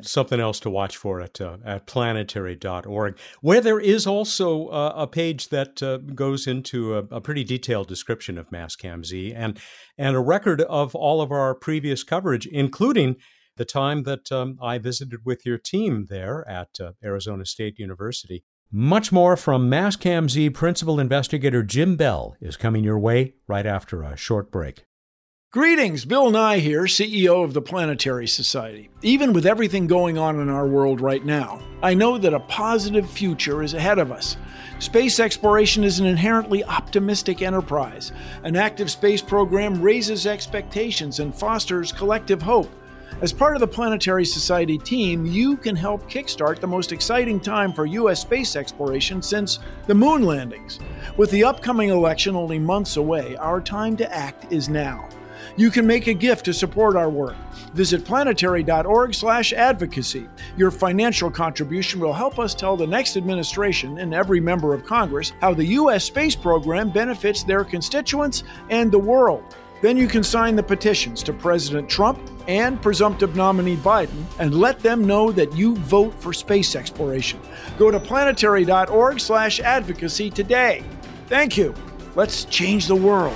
Something 0.01 0.39
else 0.39 0.59
to 0.61 0.69
watch 0.69 0.95
for 0.95 1.21
at, 1.21 1.41
uh, 1.41 1.57
at 1.65 1.85
planetary.org, 1.87 3.17
where 3.41 3.61
there 3.61 3.79
is 3.79 4.07
also 4.07 4.67
uh, 4.67 4.93
a 4.95 5.07
page 5.07 5.49
that 5.49 5.83
uh, 5.83 5.97
goes 5.97 6.47
into 6.47 6.95
a, 6.95 6.99
a, 7.11 7.21
pretty 7.21 7.43
detailed 7.43 7.87
description 7.87 8.37
of 8.37 8.49
Mastcam 8.49 9.05
Z 9.05 9.33
and, 9.33 9.59
and 9.97 10.15
a 10.15 10.19
record 10.19 10.61
of 10.61 10.95
all 10.95 11.21
of 11.21 11.31
our 11.31 11.53
previous 11.53 12.03
coverage, 12.03 12.45
including 12.45 13.17
the 13.57 13.65
time 13.65 14.03
that 14.03 14.31
um, 14.31 14.57
I 14.61 14.77
visited 14.77 15.19
with 15.25 15.45
your 15.45 15.57
team 15.57 16.07
there 16.09 16.47
at 16.47 16.79
uh, 16.79 16.93
Arizona 17.03 17.45
State 17.45 17.77
University. 17.77 18.43
Much 18.71 19.11
more 19.11 19.35
from 19.35 19.69
Mastcam 19.69 20.29
Z 20.29 20.51
principal 20.51 20.99
investigator 20.99 21.61
Jim 21.61 21.97
Bell 21.97 22.37
is 22.39 22.55
coming 22.55 22.85
your 22.85 22.97
way 22.97 23.33
right 23.45 23.65
after 23.65 24.01
a 24.01 24.15
short 24.15 24.49
break. 24.49 24.85
Greetings, 25.53 26.05
Bill 26.05 26.31
Nye 26.31 26.59
here, 26.59 26.83
CEO 26.83 27.43
of 27.43 27.53
the 27.53 27.61
Planetary 27.61 28.25
Society. 28.25 28.89
Even 29.01 29.33
with 29.33 29.45
everything 29.45 29.85
going 29.85 30.17
on 30.17 30.39
in 30.39 30.47
our 30.47 30.65
world 30.65 31.01
right 31.01 31.25
now, 31.25 31.61
I 31.83 31.93
know 31.93 32.17
that 32.17 32.33
a 32.33 32.39
positive 32.39 33.09
future 33.09 33.61
is 33.61 33.73
ahead 33.73 33.99
of 33.99 34.13
us. 34.13 34.37
Space 34.79 35.19
exploration 35.19 35.83
is 35.83 35.99
an 35.99 36.05
inherently 36.05 36.63
optimistic 36.63 37.41
enterprise. 37.41 38.13
An 38.45 38.55
active 38.55 38.89
space 38.89 39.21
program 39.21 39.81
raises 39.81 40.25
expectations 40.25 41.19
and 41.19 41.35
fosters 41.35 41.91
collective 41.91 42.41
hope. 42.41 42.71
As 43.19 43.33
part 43.33 43.57
of 43.57 43.59
the 43.59 43.67
Planetary 43.67 44.23
Society 44.23 44.77
team, 44.77 45.25
you 45.25 45.57
can 45.57 45.75
help 45.75 46.09
kickstart 46.09 46.61
the 46.61 46.67
most 46.67 46.93
exciting 46.93 47.41
time 47.41 47.73
for 47.73 47.85
U.S. 47.85 48.21
space 48.21 48.55
exploration 48.55 49.21
since 49.21 49.59
the 49.85 49.95
moon 49.95 50.23
landings. 50.23 50.79
With 51.17 51.29
the 51.31 51.43
upcoming 51.43 51.89
election 51.89 52.37
only 52.37 52.57
months 52.57 52.95
away, 52.95 53.35
our 53.35 53.59
time 53.59 53.97
to 53.97 54.15
act 54.15 54.49
is 54.49 54.69
now. 54.69 55.09
You 55.57 55.71
can 55.71 55.85
make 55.85 56.07
a 56.07 56.13
gift 56.13 56.45
to 56.45 56.53
support 56.53 56.95
our 56.95 57.09
work. 57.09 57.35
Visit 57.73 58.05
planetary.org/advocacy. 58.05 60.29
Your 60.57 60.71
financial 60.71 61.31
contribution 61.31 61.99
will 61.99 62.13
help 62.13 62.39
us 62.39 62.55
tell 62.55 62.77
the 62.77 62.87
next 62.87 63.17
administration 63.17 63.97
and 63.97 64.13
every 64.13 64.39
member 64.39 64.73
of 64.73 64.85
Congress 64.85 65.33
how 65.41 65.53
the 65.53 65.65
US 65.65 66.05
space 66.05 66.35
program 66.35 66.89
benefits 66.89 67.43
their 67.43 67.63
constituents 67.63 68.43
and 68.69 68.91
the 68.91 68.99
world. 68.99 69.43
Then 69.81 69.97
you 69.97 70.07
can 70.07 70.23
sign 70.23 70.55
the 70.55 70.63
petitions 70.63 71.23
to 71.23 71.33
President 71.33 71.89
Trump 71.89 72.19
and 72.47 72.81
presumptive 72.81 73.35
nominee 73.35 73.75
Biden 73.77 74.23
and 74.37 74.53
let 74.53 74.79
them 74.79 75.05
know 75.05 75.31
that 75.31 75.55
you 75.55 75.75
vote 75.77 76.13
for 76.21 76.33
space 76.33 76.75
exploration. 76.75 77.39
Go 77.79 77.89
to 77.89 77.99
planetary.org/advocacy 77.99 80.29
today. 80.29 80.83
Thank 81.27 81.57
you. 81.57 81.73
Let's 82.15 82.45
change 82.45 82.85
the 82.87 82.95
world. 82.95 83.35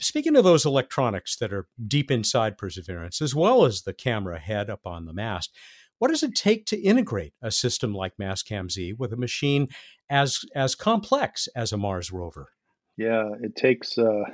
Speaking 0.00 0.36
of 0.36 0.44
those 0.44 0.64
electronics 0.64 1.36
that 1.36 1.52
are 1.52 1.66
deep 1.86 2.10
inside 2.10 2.56
Perseverance, 2.56 3.20
as 3.20 3.34
well 3.34 3.64
as 3.64 3.82
the 3.82 3.92
camera 3.92 4.38
head 4.38 4.70
up 4.70 4.86
on 4.86 5.06
the 5.06 5.12
mast, 5.12 5.54
what 5.98 6.08
does 6.08 6.22
it 6.22 6.36
take 6.36 6.66
to 6.66 6.80
integrate 6.80 7.34
a 7.42 7.50
system 7.50 7.92
like 7.92 8.16
Mastcam 8.16 8.70
Z 8.70 8.92
with 8.92 9.12
a 9.12 9.16
machine 9.16 9.68
as 10.08 10.40
as 10.54 10.74
complex 10.74 11.48
as 11.56 11.72
a 11.72 11.76
Mars 11.76 12.12
rover? 12.12 12.50
Yeah, 12.96 13.30
it 13.42 13.56
takes 13.56 13.98
uh, 13.98 14.24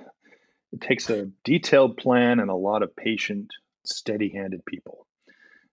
it 0.72 0.81
takes 0.81 1.09
a 1.09 1.31
detailed 1.44 1.96
plan 1.96 2.40
and 2.40 2.50
a 2.50 2.55
lot 2.55 2.83
of 2.83 2.94
patient, 2.94 3.50
steady-handed 3.85 4.64
people. 4.66 5.07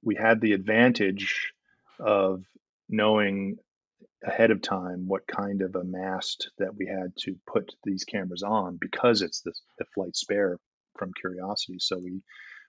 We 0.04 0.16
had 0.16 0.40
the 0.40 0.54
advantage 0.54 1.54
of 2.00 2.44
knowing 2.88 3.58
ahead 4.24 4.52
of 4.52 4.62
time 4.62 5.08
what 5.08 5.28
kind 5.28 5.62
of 5.62 5.76
a 5.76 5.84
mast 5.84 6.52
that 6.60 6.76
we 6.76 6.86
had 6.86 7.12
to 7.18 7.36
put 7.48 7.74
these 7.84 8.04
cameras 8.04 8.44
on 8.44 8.78
because 8.80 9.22
it's 9.22 9.42
the, 9.42 9.54
the 9.80 9.86
flight 9.94 10.16
spare 10.16 10.60
from 10.98 11.12
Curiosity. 11.20 11.78
So 11.80 11.98
we 11.98 12.22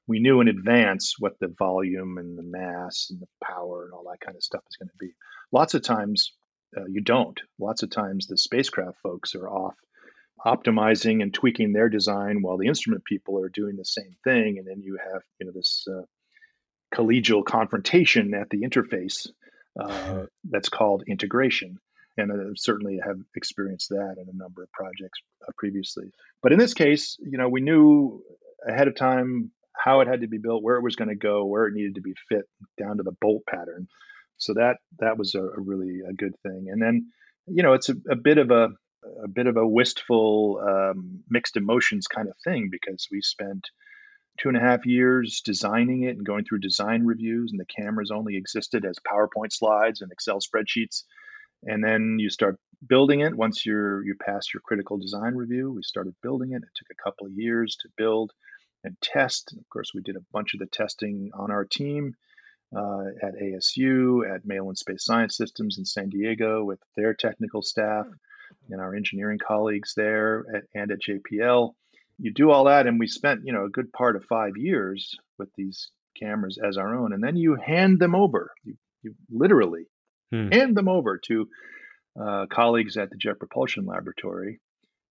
we 0.08 0.18
knew 0.18 0.40
in 0.40 0.48
advance 0.48 1.14
what 1.18 1.38
the 1.38 1.54
volume 1.56 2.18
and 2.18 2.36
the 2.36 2.42
mass 2.42 3.08
and 3.10 3.20
the 3.20 3.28
power 3.44 3.84
and 3.84 3.92
all 3.92 4.04
that 4.10 4.24
kind 4.24 4.36
of 4.36 4.42
stuff 4.42 4.62
is 4.68 4.76
going 4.76 4.88
to 4.88 4.96
be. 4.98 5.12
Lots 5.52 5.74
of 5.74 5.82
times 5.82 6.32
uh, 6.76 6.86
you 6.88 7.02
don't. 7.02 7.40
Lots 7.60 7.84
of 7.84 7.90
times 7.90 8.26
the 8.26 8.36
spacecraft 8.36 8.98
folks 9.02 9.34
are 9.34 9.48
off 9.48 9.76
optimizing 10.44 11.22
and 11.22 11.32
tweaking 11.32 11.72
their 11.72 11.88
design 11.88 12.42
while 12.42 12.58
the 12.58 12.66
instrument 12.66 13.04
people 13.04 13.38
are 13.38 13.48
doing 13.48 13.76
the 13.76 13.84
same 13.84 14.16
thing 14.24 14.58
and 14.58 14.66
then 14.66 14.80
you 14.80 14.98
have 14.98 15.22
you 15.38 15.46
know 15.46 15.52
this 15.52 15.86
uh, 15.88 16.02
collegial 16.92 17.44
confrontation 17.44 18.34
at 18.34 18.50
the 18.50 18.62
interface 18.62 19.28
uh, 19.78 20.24
that's 20.44 20.68
called 20.68 21.04
integration 21.06 21.78
and 22.18 22.30
I 22.30 22.36
certainly 22.56 23.00
have 23.02 23.16
experienced 23.34 23.88
that 23.88 24.16
in 24.18 24.28
a 24.28 24.36
number 24.36 24.62
of 24.62 24.70
projects 24.72 25.20
uh, 25.48 25.52
previously. 25.56 26.12
But 26.42 26.52
in 26.52 26.58
this 26.58 26.74
case 26.74 27.16
you 27.20 27.38
know 27.38 27.48
we 27.48 27.60
knew 27.60 28.22
ahead 28.66 28.88
of 28.88 28.96
time 28.96 29.50
how 29.74 30.00
it 30.00 30.08
had 30.08 30.20
to 30.20 30.28
be 30.28 30.38
built 30.38 30.62
where 30.62 30.76
it 30.76 30.82
was 30.82 30.96
going 30.96 31.08
to 31.08 31.16
go 31.16 31.44
where 31.44 31.66
it 31.66 31.74
needed 31.74 31.94
to 31.96 32.02
be 32.02 32.14
fit 32.28 32.44
down 32.78 32.98
to 32.98 33.02
the 33.02 33.16
bolt 33.20 33.42
pattern. 33.48 33.88
So 34.38 34.54
that 34.54 34.76
that 34.98 35.18
was 35.18 35.34
a, 35.34 35.42
a 35.42 35.60
really 35.60 36.00
a 36.08 36.12
good 36.12 36.34
thing. 36.42 36.66
And 36.70 36.80
then 36.82 37.12
you 37.46 37.62
know 37.62 37.72
it's 37.72 37.88
a, 37.88 37.94
a 38.10 38.16
bit 38.16 38.38
of 38.38 38.50
a 38.50 38.68
a 39.22 39.28
bit 39.28 39.46
of 39.46 39.56
a 39.56 39.66
wistful, 39.66 40.60
um, 40.66 41.22
mixed 41.28 41.56
emotions 41.56 42.06
kind 42.06 42.28
of 42.28 42.34
thing 42.44 42.68
because 42.70 43.08
we 43.10 43.20
spent 43.20 43.68
two 44.38 44.48
and 44.48 44.56
a 44.56 44.60
half 44.60 44.86
years 44.86 45.40
designing 45.44 46.04
it 46.04 46.16
and 46.16 46.26
going 46.26 46.44
through 46.44 46.60
design 46.60 47.04
reviews, 47.04 47.50
and 47.50 47.60
the 47.60 47.64
cameras 47.66 48.10
only 48.10 48.36
existed 48.36 48.84
as 48.84 48.96
PowerPoint 48.98 49.52
slides 49.52 50.00
and 50.00 50.10
Excel 50.10 50.38
spreadsheets. 50.40 51.04
And 51.64 51.82
then 51.82 52.16
you 52.18 52.28
start 52.28 52.58
building 52.86 53.20
it 53.20 53.36
once 53.36 53.64
you're 53.64 54.04
you 54.04 54.14
pass 54.14 54.52
your 54.52 54.60
critical 54.60 54.98
design 54.98 55.34
review. 55.34 55.70
We 55.70 55.82
started 55.82 56.14
building 56.22 56.52
it. 56.52 56.62
It 56.62 56.68
took 56.74 56.88
a 56.90 57.02
couple 57.02 57.26
of 57.26 57.32
years 57.32 57.76
to 57.82 57.88
build 57.96 58.32
and 58.84 58.96
test. 59.00 59.54
Of 59.56 59.68
course, 59.68 59.92
we 59.94 60.02
did 60.02 60.16
a 60.16 60.24
bunch 60.32 60.54
of 60.54 60.60
the 60.60 60.66
testing 60.66 61.30
on 61.34 61.50
our 61.50 61.64
team. 61.64 62.16
Uh, 62.74 63.04
at 63.22 63.34
ASU, 63.34 64.26
at 64.34 64.46
Malin 64.46 64.74
Space 64.74 65.04
Science 65.04 65.36
Systems 65.36 65.76
in 65.76 65.84
San 65.84 66.08
Diego 66.08 66.64
with 66.64 66.78
their 66.96 67.12
technical 67.12 67.60
staff 67.60 68.06
and 68.70 68.80
our 68.80 68.94
engineering 68.94 69.38
colleagues 69.38 69.92
there 69.94 70.46
at, 70.54 70.62
and 70.74 70.90
at 70.90 70.98
JPL. 71.00 71.74
You 72.18 72.32
do 72.32 72.50
all 72.50 72.64
that, 72.64 72.86
and 72.86 72.98
we 72.98 73.06
spent 73.06 73.42
you 73.44 73.52
know 73.52 73.64
a 73.64 73.70
good 73.70 73.92
part 73.92 74.16
of 74.16 74.24
five 74.24 74.56
years 74.56 75.16
with 75.38 75.48
these 75.56 75.90
cameras 76.18 76.58
as 76.62 76.76
our 76.76 76.94
own, 76.94 77.12
and 77.12 77.22
then 77.22 77.36
you 77.36 77.56
hand 77.56 77.98
them 77.98 78.14
over. 78.14 78.52
You, 78.64 78.74
you 79.02 79.14
literally 79.30 79.86
hmm. 80.30 80.50
hand 80.50 80.76
them 80.76 80.88
over 80.88 81.18
to 81.26 81.48
uh, 82.20 82.46
colleagues 82.50 82.96
at 82.96 83.10
the 83.10 83.16
Jet 83.16 83.38
Propulsion 83.38 83.86
Laboratory, 83.86 84.60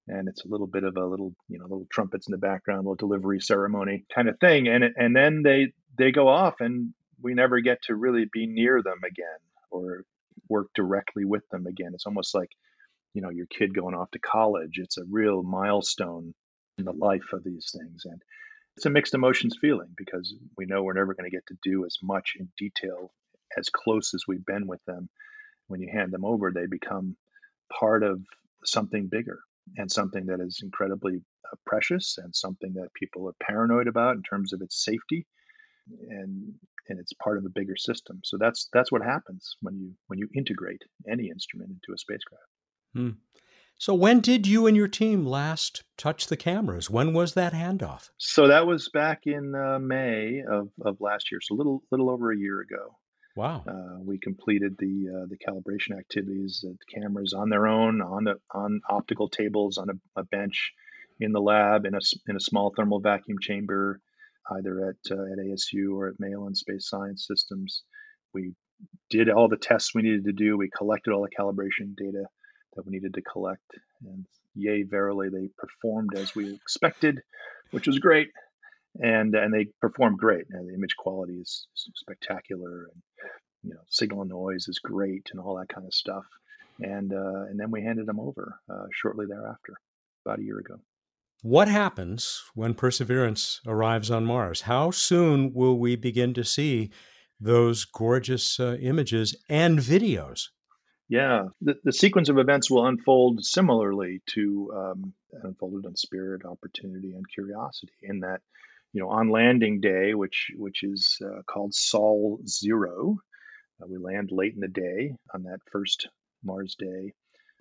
and 0.07 0.27
it's 0.27 0.45
a 0.45 0.47
little 0.47 0.67
bit 0.67 0.83
of 0.83 0.95
a 0.97 1.05
little 1.05 1.33
you 1.47 1.59
know 1.59 1.65
little 1.65 1.87
trumpets 1.91 2.27
in 2.27 2.31
the 2.31 2.37
background, 2.37 2.85
little 2.85 2.95
delivery 2.95 3.39
ceremony 3.41 4.05
kind 4.13 4.29
of 4.29 4.39
thing, 4.39 4.67
and 4.67 4.83
and 4.95 5.15
then 5.15 5.41
they 5.43 5.73
they 5.97 6.11
go 6.11 6.27
off, 6.27 6.55
and 6.59 6.93
we 7.21 7.33
never 7.33 7.59
get 7.59 7.81
to 7.83 7.95
really 7.95 8.25
be 8.31 8.47
near 8.47 8.81
them 8.81 8.99
again 9.05 9.39
or 9.69 10.03
work 10.49 10.67
directly 10.75 11.23
with 11.25 11.47
them 11.49 11.65
again. 11.67 11.91
It's 11.93 12.05
almost 12.05 12.33
like 12.35 12.49
you 13.13 13.21
know 13.21 13.29
your 13.29 13.47
kid 13.47 13.73
going 13.73 13.95
off 13.95 14.11
to 14.11 14.19
college 14.19 14.73
it's 14.75 14.97
a 14.97 15.03
real 15.09 15.43
milestone 15.43 16.33
in 16.77 16.85
the 16.85 16.93
life 16.93 17.33
of 17.33 17.43
these 17.43 17.73
things. 17.77 18.03
And 18.05 18.21
it's 18.77 18.85
a 18.85 18.89
mixed 18.89 19.13
emotions 19.13 19.57
feeling 19.59 19.89
because 19.97 20.33
we 20.57 20.65
know 20.65 20.83
we're 20.83 20.93
never 20.93 21.13
going 21.13 21.29
to 21.29 21.35
get 21.35 21.45
to 21.47 21.57
do 21.63 21.85
as 21.85 21.97
much 22.01 22.33
in 22.39 22.49
detail 22.57 23.11
as 23.57 23.69
close 23.69 24.13
as 24.13 24.23
we've 24.27 24.45
been 24.45 24.67
with 24.67 24.83
them. 24.85 25.09
When 25.67 25.81
you 25.81 25.89
hand 25.91 26.11
them 26.11 26.25
over 26.25 26.51
they 26.51 26.65
become 26.65 27.15
part 27.71 28.03
of 28.03 28.21
something 28.65 29.07
bigger 29.07 29.39
and 29.77 29.91
something 29.91 30.25
that 30.25 30.41
is 30.41 30.59
incredibly 30.63 31.21
uh, 31.45 31.55
precious 31.65 32.17
and 32.17 32.35
something 32.35 32.73
that 32.73 32.93
people 32.93 33.27
are 33.27 33.35
paranoid 33.41 33.87
about 33.87 34.15
in 34.15 34.23
terms 34.23 34.53
of 34.53 34.61
its 34.61 34.83
safety 34.83 35.25
and 36.09 36.53
and 36.89 36.99
it's 36.99 37.13
part 37.13 37.37
of 37.37 37.45
a 37.45 37.49
bigger 37.49 37.75
system. 37.77 38.19
So 38.23 38.37
that's 38.37 38.69
that's 38.73 38.91
what 38.91 39.01
happens 39.01 39.55
when 39.61 39.77
you 39.77 39.93
when 40.07 40.19
you 40.19 40.27
integrate 40.35 40.81
any 41.09 41.29
instrument 41.29 41.71
into 41.71 41.93
a 41.93 41.97
spacecraft. 41.97 42.43
Hmm. 42.93 43.11
So, 43.77 43.95
when 43.95 44.19
did 44.19 44.45
you 44.45 44.67
and 44.67 44.77
your 44.77 44.87
team 44.87 45.25
last 45.25 45.83
touch 45.97 46.27
the 46.27 46.37
cameras? 46.37 46.89
When 46.89 47.13
was 47.13 47.33
that 47.33 47.53
handoff? 47.53 48.09
So 48.17 48.47
that 48.47 48.67
was 48.67 48.89
back 48.89 49.21
in 49.25 49.55
uh, 49.55 49.79
May 49.79 50.43
of, 50.47 50.69
of 50.85 50.97
last 50.99 51.31
year, 51.31 51.39
so 51.41 51.55
a 51.55 51.57
little 51.57 51.81
little 51.91 52.09
over 52.09 52.31
a 52.31 52.37
year 52.37 52.61
ago. 52.61 52.97
Wow. 53.35 53.63
Uh, 53.67 53.99
we 54.03 54.19
completed 54.19 54.75
the 54.77 55.07
uh, 55.09 55.25
the 55.29 55.37
calibration 55.37 55.97
activities. 55.97 56.63
The 56.63 56.77
cameras 56.93 57.33
on 57.33 57.49
their 57.49 57.67
own, 57.67 58.01
on 58.01 58.25
the 58.25 58.35
on 58.53 58.81
optical 58.89 59.29
tables, 59.29 59.77
on 59.77 59.89
a, 59.89 60.19
a, 60.19 60.23
bench, 60.25 60.73
in 61.19 61.31
the 61.31 61.39
lab, 61.39 61.85
in 61.85 61.95
a 61.95 61.99
in 62.27 62.35
a 62.35 62.41
small 62.41 62.73
thermal 62.75 62.99
vacuum 62.99 63.37
chamber, 63.41 63.99
either 64.57 64.89
at 64.89 65.11
uh, 65.11 65.23
at 65.23 65.39
ASU 65.39 65.95
or 65.95 66.09
at 66.09 66.19
Malin 66.19 66.55
Space 66.55 66.89
Science 66.89 67.25
Systems. 67.25 67.83
We 68.33 68.53
did 69.09 69.29
all 69.29 69.47
the 69.47 69.57
tests 69.57 69.95
we 69.95 70.01
needed 70.01 70.25
to 70.25 70.33
do. 70.33 70.57
We 70.57 70.69
collected 70.75 71.11
all 71.13 71.21
the 71.21 71.35
calibration 71.35 71.95
data 71.95 72.25
that 72.75 72.85
we 72.85 72.91
needed 72.91 73.13
to 73.15 73.21
collect. 73.21 73.63
And 74.03 74.25
yay, 74.55 74.83
verily, 74.83 75.29
they 75.29 75.49
performed 75.57 76.15
as 76.15 76.35
we 76.35 76.53
expected, 76.53 77.21
which 77.71 77.87
was 77.87 77.99
great. 77.99 78.29
And 78.99 79.33
and 79.35 79.53
they 79.53 79.67
performed 79.79 80.17
great. 80.17 80.45
And 80.49 80.69
the 80.69 80.73
image 80.73 80.95
quality 80.97 81.35
is 81.35 81.67
spectacular, 81.73 82.89
and 82.93 83.01
you 83.63 83.69
know, 83.73 83.79
signal 83.89 84.21
and 84.21 84.29
noise 84.29 84.67
is 84.67 84.79
great, 84.79 85.29
and 85.31 85.39
all 85.39 85.57
that 85.57 85.73
kind 85.73 85.87
of 85.87 85.93
stuff. 85.93 86.25
And 86.79 87.13
uh, 87.13 87.43
and 87.49 87.59
then 87.59 87.71
we 87.71 87.83
handed 87.83 88.05
them 88.05 88.19
over 88.19 88.59
uh, 88.69 88.87
shortly 88.93 89.27
thereafter, 89.29 89.75
about 90.25 90.39
a 90.39 90.43
year 90.43 90.59
ago. 90.59 90.75
What 91.43 91.67
happens 91.67 92.43
when 92.53 92.75
Perseverance 92.75 93.61
arrives 93.65 94.11
on 94.11 94.25
Mars? 94.25 94.61
How 94.61 94.91
soon 94.91 95.53
will 95.53 95.79
we 95.79 95.95
begin 95.95 96.33
to 96.35 96.43
see 96.43 96.91
those 97.39 97.83
gorgeous 97.83 98.59
uh, 98.59 98.77
images 98.79 99.35
and 99.49 99.79
videos? 99.79 100.49
Yeah, 101.11 101.49
the, 101.59 101.75
the 101.83 101.91
sequence 101.91 102.29
of 102.29 102.37
events 102.37 102.71
will 102.71 102.87
unfold 102.87 103.43
similarly 103.43 104.21
to 104.27 104.71
um, 104.73 105.13
unfolded 105.43 105.85
on 105.85 105.97
Spirit, 105.97 106.45
Opportunity, 106.45 107.11
and 107.11 107.25
Curiosity. 107.27 107.91
In 108.01 108.21
that, 108.21 108.39
you 108.93 109.01
know, 109.01 109.09
on 109.09 109.29
landing 109.29 109.81
day, 109.81 110.13
which 110.13 110.51
which 110.55 110.83
is 110.83 111.17
uh, 111.21 111.41
called 111.45 111.73
Sol 111.73 112.39
Zero, 112.47 113.17
uh, 113.83 113.87
we 113.89 113.97
land 113.97 114.29
late 114.31 114.53
in 114.53 114.61
the 114.61 114.69
day 114.69 115.13
on 115.33 115.43
that 115.43 115.59
first 115.69 116.07
Mars 116.45 116.77
day. 116.79 117.11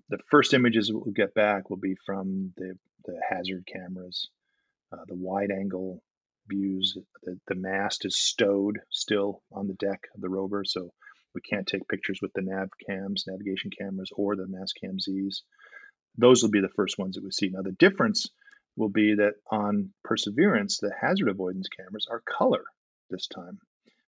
The 0.07 0.19
first 0.31 0.53
images 0.53 0.89
we'll 0.89 1.11
get 1.13 1.33
back 1.33 1.69
will 1.69 1.75
be 1.75 1.95
from 2.05 2.53
the 2.55 2.75
the 3.03 3.19
hazard 3.29 3.67
cameras, 3.67 4.29
uh, 4.93 5.03
the 5.09 5.15
wide 5.15 5.51
angle 5.51 6.01
views. 6.47 6.97
The, 7.23 7.37
the 7.49 7.55
mast 7.55 8.05
is 8.05 8.17
stowed 8.17 8.79
still 8.91 9.43
on 9.51 9.67
the 9.67 9.73
deck 9.73 9.99
of 10.15 10.21
the 10.21 10.29
rover, 10.29 10.63
so 10.63 10.93
we 11.33 11.41
can't 11.41 11.67
take 11.67 11.87
pictures 11.87 12.19
with 12.21 12.33
the 12.33 12.41
nav 12.41 12.69
cams, 12.87 13.25
navigation 13.27 13.71
cameras, 13.77 14.11
or 14.15 14.35
the 14.35 14.43
Mastcam 14.43 14.97
Zs. 14.97 15.41
Those 16.17 16.43
will 16.43 16.51
be 16.51 16.61
the 16.61 16.69
first 16.69 16.97
ones 16.97 17.15
that 17.15 17.23
we 17.23 17.31
see. 17.31 17.49
Now, 17.49 17.61
the 17.61 17.71
difference 17.71 18.27
will 18.75 18.89
be 18.89 19.15
that 19.15 19.35
on 19.49 19.93
Perseverance, 20.03 20.79
the 20.79 20.91
hazard 20.99 21.29
avoidance 21.29 21.67
cameras 21.69 22.07
are 22.09 22.21
color 22.21 22.63
this 23.09 23.27
time. 23.27 23.59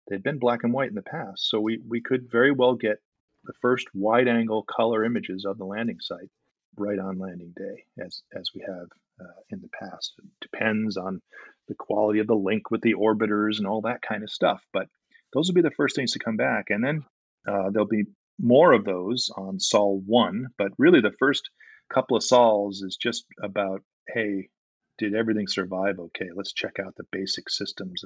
They've 0.08 0.24
been 0.24 0.40
black 0.40 0.64
and 0.64 0.74
white 0.74 0.90
in 0.90 0.96
the 0.96 1.02
past, 1.02 1.50
so 1.50 1.62
we, 1.62 1.80
we 1.88 2.02
could 2.02 2.30
very 2.30 2.52
well 2.52 2.76
get 2.76 2.98
the 3.46 3.54
first 3.62 3.88
wide 3.94 4.28
angle 4.28 4.64
color 4.64 5.04
images 5.04 5.46
of 5.46 5.58
the 5.58 5.66
landing 5.66 6.00
site 6.00 6.30
right 6.78 7.00
on 7.00 7.20
landing 7.20 7.54
day, 7.56 7.86
as, 8.04 8.22
as 8.36 8.50
we 8.56 8.62
have 8.68 8.88
uh, 9.22 9.42
in 9.50 9.62
the 9.62 9.70
past. 9.80 10.14
It 10.18 10.30
depends 10.42 10.98
on 10.98 11.22
the 11.68 11.76
quality 11.76 12.20
of 12.20 12.28
the 12.28 12.36
link 12.36 12.72
with 12.72 12.82
the 12.82 12.96
orbiters 12.96 13.60
and 13.60 13.68
all 13.68 13.82
that 13.82 14.02
kind 14.02 14.24
of 14.24 14.30
stuff, 14.30 14.66
but 14.74 14.88
those 15.34 15.48
will 15.48 15.56
be 15.56 15.62
the 15.62 15.72
first 15.72 15.96
things 15.96 16.12
to 16.14 16.20
come 16.20 16.38
back. 16.38 16.70
And 16.70 16.84
then 16.84 17.04
uh, 17.48 17.70
there'll 17.70 17.88
be 17.88 18.06
more 18.40 18.74
of 18.74 18.86
those 18.86 19.30
on 19.36 19.60
Sol 19.60 20.02
1, 20.06 20.48
but 20.58 20.72
really 20.78 21.02
the 21.02 21.16
first 21.20 21.50
couple 21.90 22.18
of 22.18 22.24
Sols 22.24 22.82
is 22.82 22.98
just 22.98 23.26
about 23.42 23.82
hey, 24.08 24.50
did 24.98 25.16
everything 25.16 25.48
survive 25.48 26.00
okay? 26.00 26.30
Let's 26.36 26.54
check 26.54 26.78
out 26.80 26.96
the 26.96 27.06
basic 27.12 27.50
systems, 27.50 28.04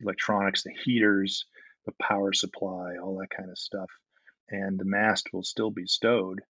electronics, 0.00 0.62
the 0.62 0.72
heaters, 0.84 1.44
the 1.84 1.92
power 2.00 2.32
supply, 2.32 2.96
all 3.02 3.18
that 3.18 3.36
kind 3.36 3.50
of 3.50 3.58
stuff. 3.58 3.90
And 4.48 4.78
the 4.78 4.84
mast 4.84 5.32
will 5.32 5.42
still 5.42 5.70
be 5.70 5.86
stowed. 5.86 6.40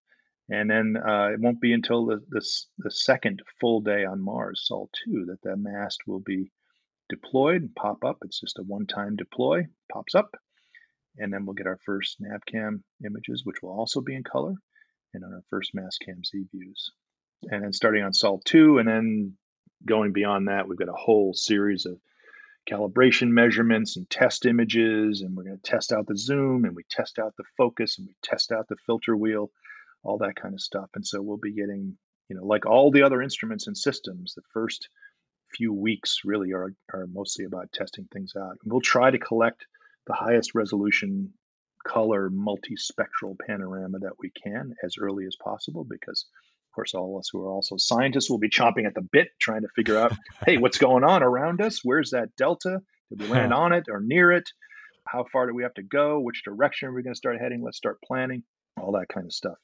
And 0.49 0.69
then 0.69 0.97
uh, 0.97 1.29
it 1.33 1.39
won't 1.39 1.61
be 1.61 1.73
until 1.73 2.05
the, 2.05 2.21
the, 2.29 2.45
the 2.77 2.91
second 2.91 3.41
full 3.59 3.81
day 3.81 4.05
on 4.05 4.21
Mars, 4.21 4.61
Sol 4.65 4.89
2, 5.05 5.25
that 5.27 5.41
the 5.41 5.55
mast 5.55 6.01
will 6.05 6.19
be 6.19 6.51
deployed 7.09 7.61
and 7.61 7.75
pop 7.75 8.03
up. 8.03 8.17
It's 8.23 8.41
just 8.41 8.59
a 8.59 8.63
one 8.63 8.85
time 8.85 9.15
deploy, 9.15 9.67
pops 9.91 10.15
up. 10.15 10.35
And 11.17 11.31
then 11.31 11.45
we'll 11.45 11.53
get 11.53 11.67
our 11.67 11.79
first 11.85 12.17
NavCam 12.21 12.81
images, 13.05 13.45
which 13.45 13.61
will 13.61 13.71
also 13.71 14.01
be 14.01 14.15
in 14.15 14.23
color, 14.23 14.55
and 15.13 15.23
on 15.23 15.33
our 15.33 15.43
first 15.49 15.75
Mastcam 15.75 16.25
Z 16.25 16.45
views. 16.51 16.91
And 17.43 17.63
then 17.63 17.73
starting 17.73 18.03
on 18.03 18.13
Sol 18.13 18.41
2, 18.45 18.79
and 18.79 18.87
then 18.87 19.37
going 19.85 20.13
beyond 20.13 20.47
that, 20.47 20.67
we've 20.67 20.79
got 20.79 20.89
a 20.89 20.93
whole 20.93 21.33
series 21.33 21.85
of 21.85 21.99
calibration 22.69 23.29
measurements 23.29 23.97
and 23.97 24.09
test 24.09 24.45
images, 24.45 25.21
and 25.21 25.35
we're 25.35 25.43
going 25.43 25.59
to 25.61 25.69
test 25.69 25.91
out 25.91 26.07
the 26.07 26.17
zoom, 26.17 26.65
and 26.65 26.75
we 26.75 26.83
test 26.89 27.19
out 27.19 27.33
the 27.37 27.43
focus, 27.57 27.97
and 27.97 28.07
we 28.07 28.15
test 28.23 28.51
out 28.51 28.67
the 28.69 28.77
filter 28.85 29.15
wheel, 29.15 29.51
all 30.03 30.17
that 30.19 30.35
kind 30.35 30.53
of 30.53 30.61
stuff. 30.61 30.89
And 30.95 31.05
so 31.05 31.21
we'll 31.21 31.37
be 31.37 31.53
getting, 31.53 31.97
you 32.29 32.35
know, 32.35 32.45
like 32.45 32.65
all 32.65 32.91
the 32.91 33.03
other 33.03 33.21
instruments 33.21 33.67
and 33.67 33.77
systems, 33.77 34.33
the 34.33 34.41
first 34.53 34.87
few 35.55 35.73
weeks 35.73 36.21
really 36.25 36.51
are, 36.53 36.73
are 36.93 37.07
mostly 37.11 37.45
about 37.45 37.71
testing 37.71 38.07
things 38.11 38.33
out. 38.35 38.57
And 38.63 38.71
we'll 38.71 38.81
try 38.81 39.11
to 39.11 39.19
collect 39.19 39.65
the 40.07 40.13
highest 40.13 40.55
resolution 40.55 41.33
color 41.85 42.29
multispectral 42.29 43.37
panorama 43.45 43.99
that 43.99 44.13
we 44.19 44.31
can 44.31 44.73
as 44.83 44.95
early 44.99 45.25
as 45.25 45.35
possible 45.35 45.83
because 45.83 46.25
of 46.69 46.75
course 46.75 46.93
all 46.93 47.15
of 47.15 47.19
us 47.19 47.29
who 47.31 47.41
are 47.41 47.51
also 47.51 47.75
scientists 47.77 48.29
will 48.29 48.37
be 48.37 48.49
chomping 48.49 48.85
at 48.85 48.95
the 48.95 49.01
bit 49.01 49.29
trying 49.39 49.61
to 49.61 49.67
figure 49.75 49.97
out 49.97 50.13
hey 50.45 50.57
what's 50.57 50.77
going 50.77 51.03
on 51.03 51.23
around 51.23 51.61
us? 51.61 51.81
Where's 51.83 52.11
that 52.11 52.35
delta? 52.37 52.81
Did 53.09 53.21
we 53.21 53.27
land 53.27 53.53
on 53.53 53.73
it 53.73 53.85
or 53.89 53.99
near 53.99 54.31
it? 54.31 54.49
How 55.05 55.25
far 55.31 55.47
do 55.47 55.53
we 55.53 55.63
have 55.63 55.73
to 55.75 55.83
go? 55.83 56.19
Which 56.19 56.43
direction 56.43 56.87
are 56.87 56.93
we 56.93 57.03
going 57.03 57.13
to 57.13 57.17
start 57.17 57.39
heading? 57.39 57.61
Let's 57.61 57.77
start 57.77 57.99
planning. 58.01 58.43
All 58.81 58.93
that 58.93 59.09
kind 59.09 59.25
of 59.25 59.33
stuff. 59.33 59.57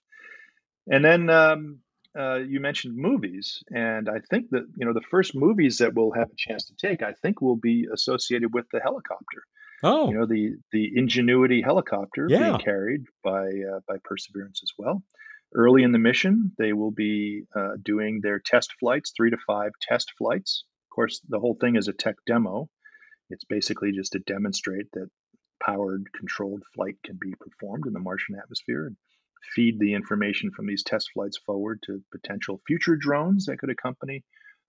And 0.88 1.04
then 1.04 1.30
um, 1.30 1.80
uh, 2.18 2.36
you 2.36 2.60
mentioned 2.60 2.98
movies, 2.98 3.64
and 3.70 4.10
I 4.10 4.20
think 4.30 4.50
that 4.52 4.66
you 4.76 4.86
know 4.86 4.94
the 4.94 5.02
first 5.10 5.36
movies 5.36 5.78
that 5.78 5.94
we'll 5.94 6.12
have 6.12 6.30
a 6.30 6.36
chance 6.36 6.66
to 6.66 6.76
take, 6.76 7.02
I 7.02 7.14
think, 7.14 7.42
will 7.42 7.56
be 7.56 7.88
associated 7.92 8.54
with 8.54 8.66
the 8.72 8.80
helicopter. 8.80 9.44
Oh, 9.84 10.10
you 10.10 10.18
know 10.18 10.26
the 10.26 10.56
the 10.72 10.92
Ingenuity 10.96 11.62
helicopter 11.62 12.28
yeah. 12.30 12.50
being 12.50 12.60
carried 12.60 13.04
by 13.24 13.46
uh, 13.48 13.80
by 13.88 13.98
Perseverance 14.04 14.62
as 14.64 14.72
well. 14.78 15.04
Early 15.56 15.84
in 15.84 15.92
the 15.92 16.00
mission, 16.00 16.52
they 16.58 16.74
will 16.74 16.92
be 16.92 17.44
uh, 17.56 17.72
doing 17.82 18.20
their 18.22 18.40
test 18.40 18.74
flights, 18.80 19.14
three 19.16 19.32
to 19.32 19.38
five 19.48 19.72
test 19.82 20.12
flights. 20.18 20.64
Of 20.86 20.96
course, 20.96 21.22
the 21.28 21.40
whole 21.40 21.58
thing 21.60 21.76
is 21.76 21.88
a 21.88 21.94
tech 21.94 22.16
demo. 22.28 22.70
It's 23.30 23.46
basically 23.46 23.92
just 23.92 24.12
to 24.14 24.20
demonstrate 24.20 24.92
that 24.94 25.10
powered, 25.64 26.06
controlled 26.16 26.64
flight 26.76 26.98
can 27.04 27.18
be 27.20 27.34
performed 27.40 27.86
in 27.88 27.94
the 27.94 28.00
Martian 28.00 28.36
atmosphere. 28.36 28.88
And 28.88 28.98
feed 29.56 29.80
the 29.80 29.94
information 29.94 30.52
from 30.52 30.68
these 30.68 30.84
test 30.84 31.12
flights 31.14 31.38
forward 31.38 31.82
to 31.86 32.04
potential 32.12 32.62
future 32.68 32.96
drones 32.96 33.46
that 33.46 33.58
could 33.58 33.70
accompany 33.70 34.24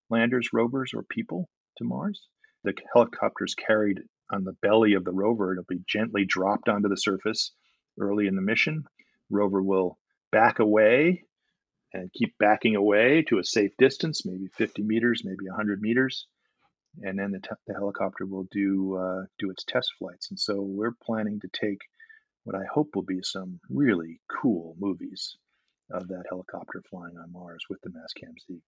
landers, 0.09 0.49
rovers, 0.53 0.93
or 0.93 1.03
people 1.03 1.49
to 1.77 1.83
Mars. 1.83 2.27
The 2.63 2.73
helicopters 2.93 3.55
carried 3.55 4.01
on 4.31 4.43
the 4.43 4.55
belly 4.61 4.93
of 4.93 5.03
the 5.03 5.11
rover. 5.11 5.51
It'll 5.51 5.65
be 5.67 5.83
gently 5.87 6.25
dropped 6.25 6.69
onto 6.69 6.89
the 6.89 6.97
surface 6.97 7.51
early 7.99 8.27
in 8.27 8.35
the 8.35 8.41
mission. 8.41 8.85
Rover 9.29 9.61
will 9.61 9.97
back 10.31 10.59
away 10.59 11.23
and 11.93 12.11
keep 12.13 12.37
backing 12.39 12.75
away 12.75 13.23
to 13.23 13.39
a 13.39 13.43
safe 13.43 13.71
distance, 13.77 14.25
maybe 14.25 14.47
50 14.57 14.81
meters, 14.83 15.23
maybe 15.25 15.47
100 15.47 15.81
meters, 15.81 16.25
and 17.01 17.19
then 17.19 17.31
the, 17.31 17.41
the 17.67 17.73
helicopter 17.73 18.25
will 18.25 18.47
do 18.51 18.95
uh, 18.95 19.25
do 19.39 19.49
its 19.49 19.63
test 19.63 19.91
flights. 19.99 20.29
And 20.29 20.39
so 20.39 20.61
we're 20.61 20.95
planning 21.03 21.39
to 21.41 21.49
take 21.53 21.79
what 22.43 22.55
I 22.55 22.65
hope 22.73 22.95
will 22.95 23.03
be 23.03 23.21
some 23.21 23.59
really 23.69 24.19
cool 24.41 24.75
movies 24.79 25.37
of 25.91 26.07
that 26.07 26.23
helicopter 26.29 26.81
flying 26.89 27.17
on 27.17 27.31
Mars 27.31 27.63
with 27.69 27.79
the 27.81 27.89
Mastcam 27.89 28.33
Z. 28.47 28.61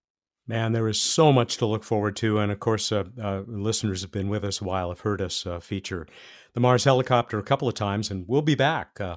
Man, 0.46 0.72
there 0.72 0.88
is 0.88 1.00
so 1.00 1.32
much 1.32 1.56
to 1.56 1.66
look 1.66 1.84
forward 1.84 2.16
to. 2.16 2.38
And 2.38 2.52
of 2.52 2.60
course, 2.60 2.92
uh, 2.92 3.04
uh, 3.20 3.42
listeners 3.46 4.02
have 4.02 4.12
been 4.12 4.28
with 4.28 4.44
us 4.44 4.60
a 4.60 4.64
while, 4.64 4.90
have 4.90 5.00
heard 5.00 5.22
us 5.22 5.46
uh, 5.46 5.58
feature 5.58 6.06
the 6.52 6.60
Mars 6.60 6.84
helicopter 6.84 7.38
a 7.38 7.42
couple 7.42 7.66
of 7.66 7.74
times, 7.74 8.10
and 8.10 8.26
we'll 8.28 8.42
be 8.42 8.54
back 8.54 9.00
uh, 9.00 9.16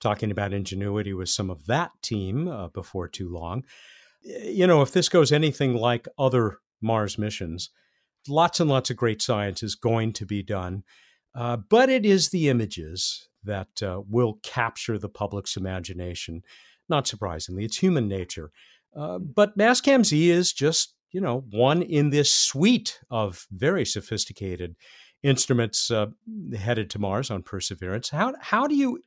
talking 0.00 0.30
about 0.30 0.54
ingenuity 0.54 1.12
with 1.12 1.28
some 1.28 1.50
of 1.50 1.66
that 1.66 1.90
team 2.00 2.48
uh, 2.48 2.68
before 2.68 3.08
too 3.08 3.28
long. 3.28 3.64
You 4.22 4.66
know, 4.66 4.80
if 4.80 4.92
this 4.92 5.08
goes 5.08 5.32
anything 5.32 5.74
like 5.74 6.06
other 6.18 6.58
Mars 6.80 7.18
missions, 7.18 7.70
lots 8.28 8.60
and 8.60 8.70
lots 8.70 8.88
of 8.88 8.96
great 8.96 9.20
science 9.20 9.62
is 9.62 9.74
going 9.74 10.12
to 10.14 10.24
be 10.24 10.42
done. 10.42 10.84
Uh, 11.34 11.56
but 11.56 11.90
it 11.90 12.06
is 12.06 12.30
the 12.30 12.48
images 12.48 13.28
that 13.44 13.68
will 14.08 14.38
capture 14.42 14.98
the 14.98 15.08
public's 15.08 15.56
imagination. 15.56 16.42
Not 16.88 17.06
surprisingly, 17.06 17.64
it's 17.64 17.78
human 17.78 18.08
nature. 18.08 18.50
Uh, 18.96 19.18
but 19.18 19.56
Mastcam 19.56 20.04
Z 20.04 20.30
is 20.30 20.52
just, 20.52 20.94
you 21.12 21.20
know, 21.20 21.44
one 21.50 21.82
in 21.82 22.10
this 22.10 22.34
suite 22.34 23.00
of 23.10 23.46
very 23.50 23.84
sophisticated 23.84 24.76
instruments 25.22 25.90
uh, 25.90 26.06
headed 26.56 26.90
to 26.90 26.98
Mars 26.98 27.30
on 27.30 27.42
Perseverance. 27.42 28.10
How, 28.10 28.34
how 28.40 28.66
do 28.66 28.74
you, 28.74 29.00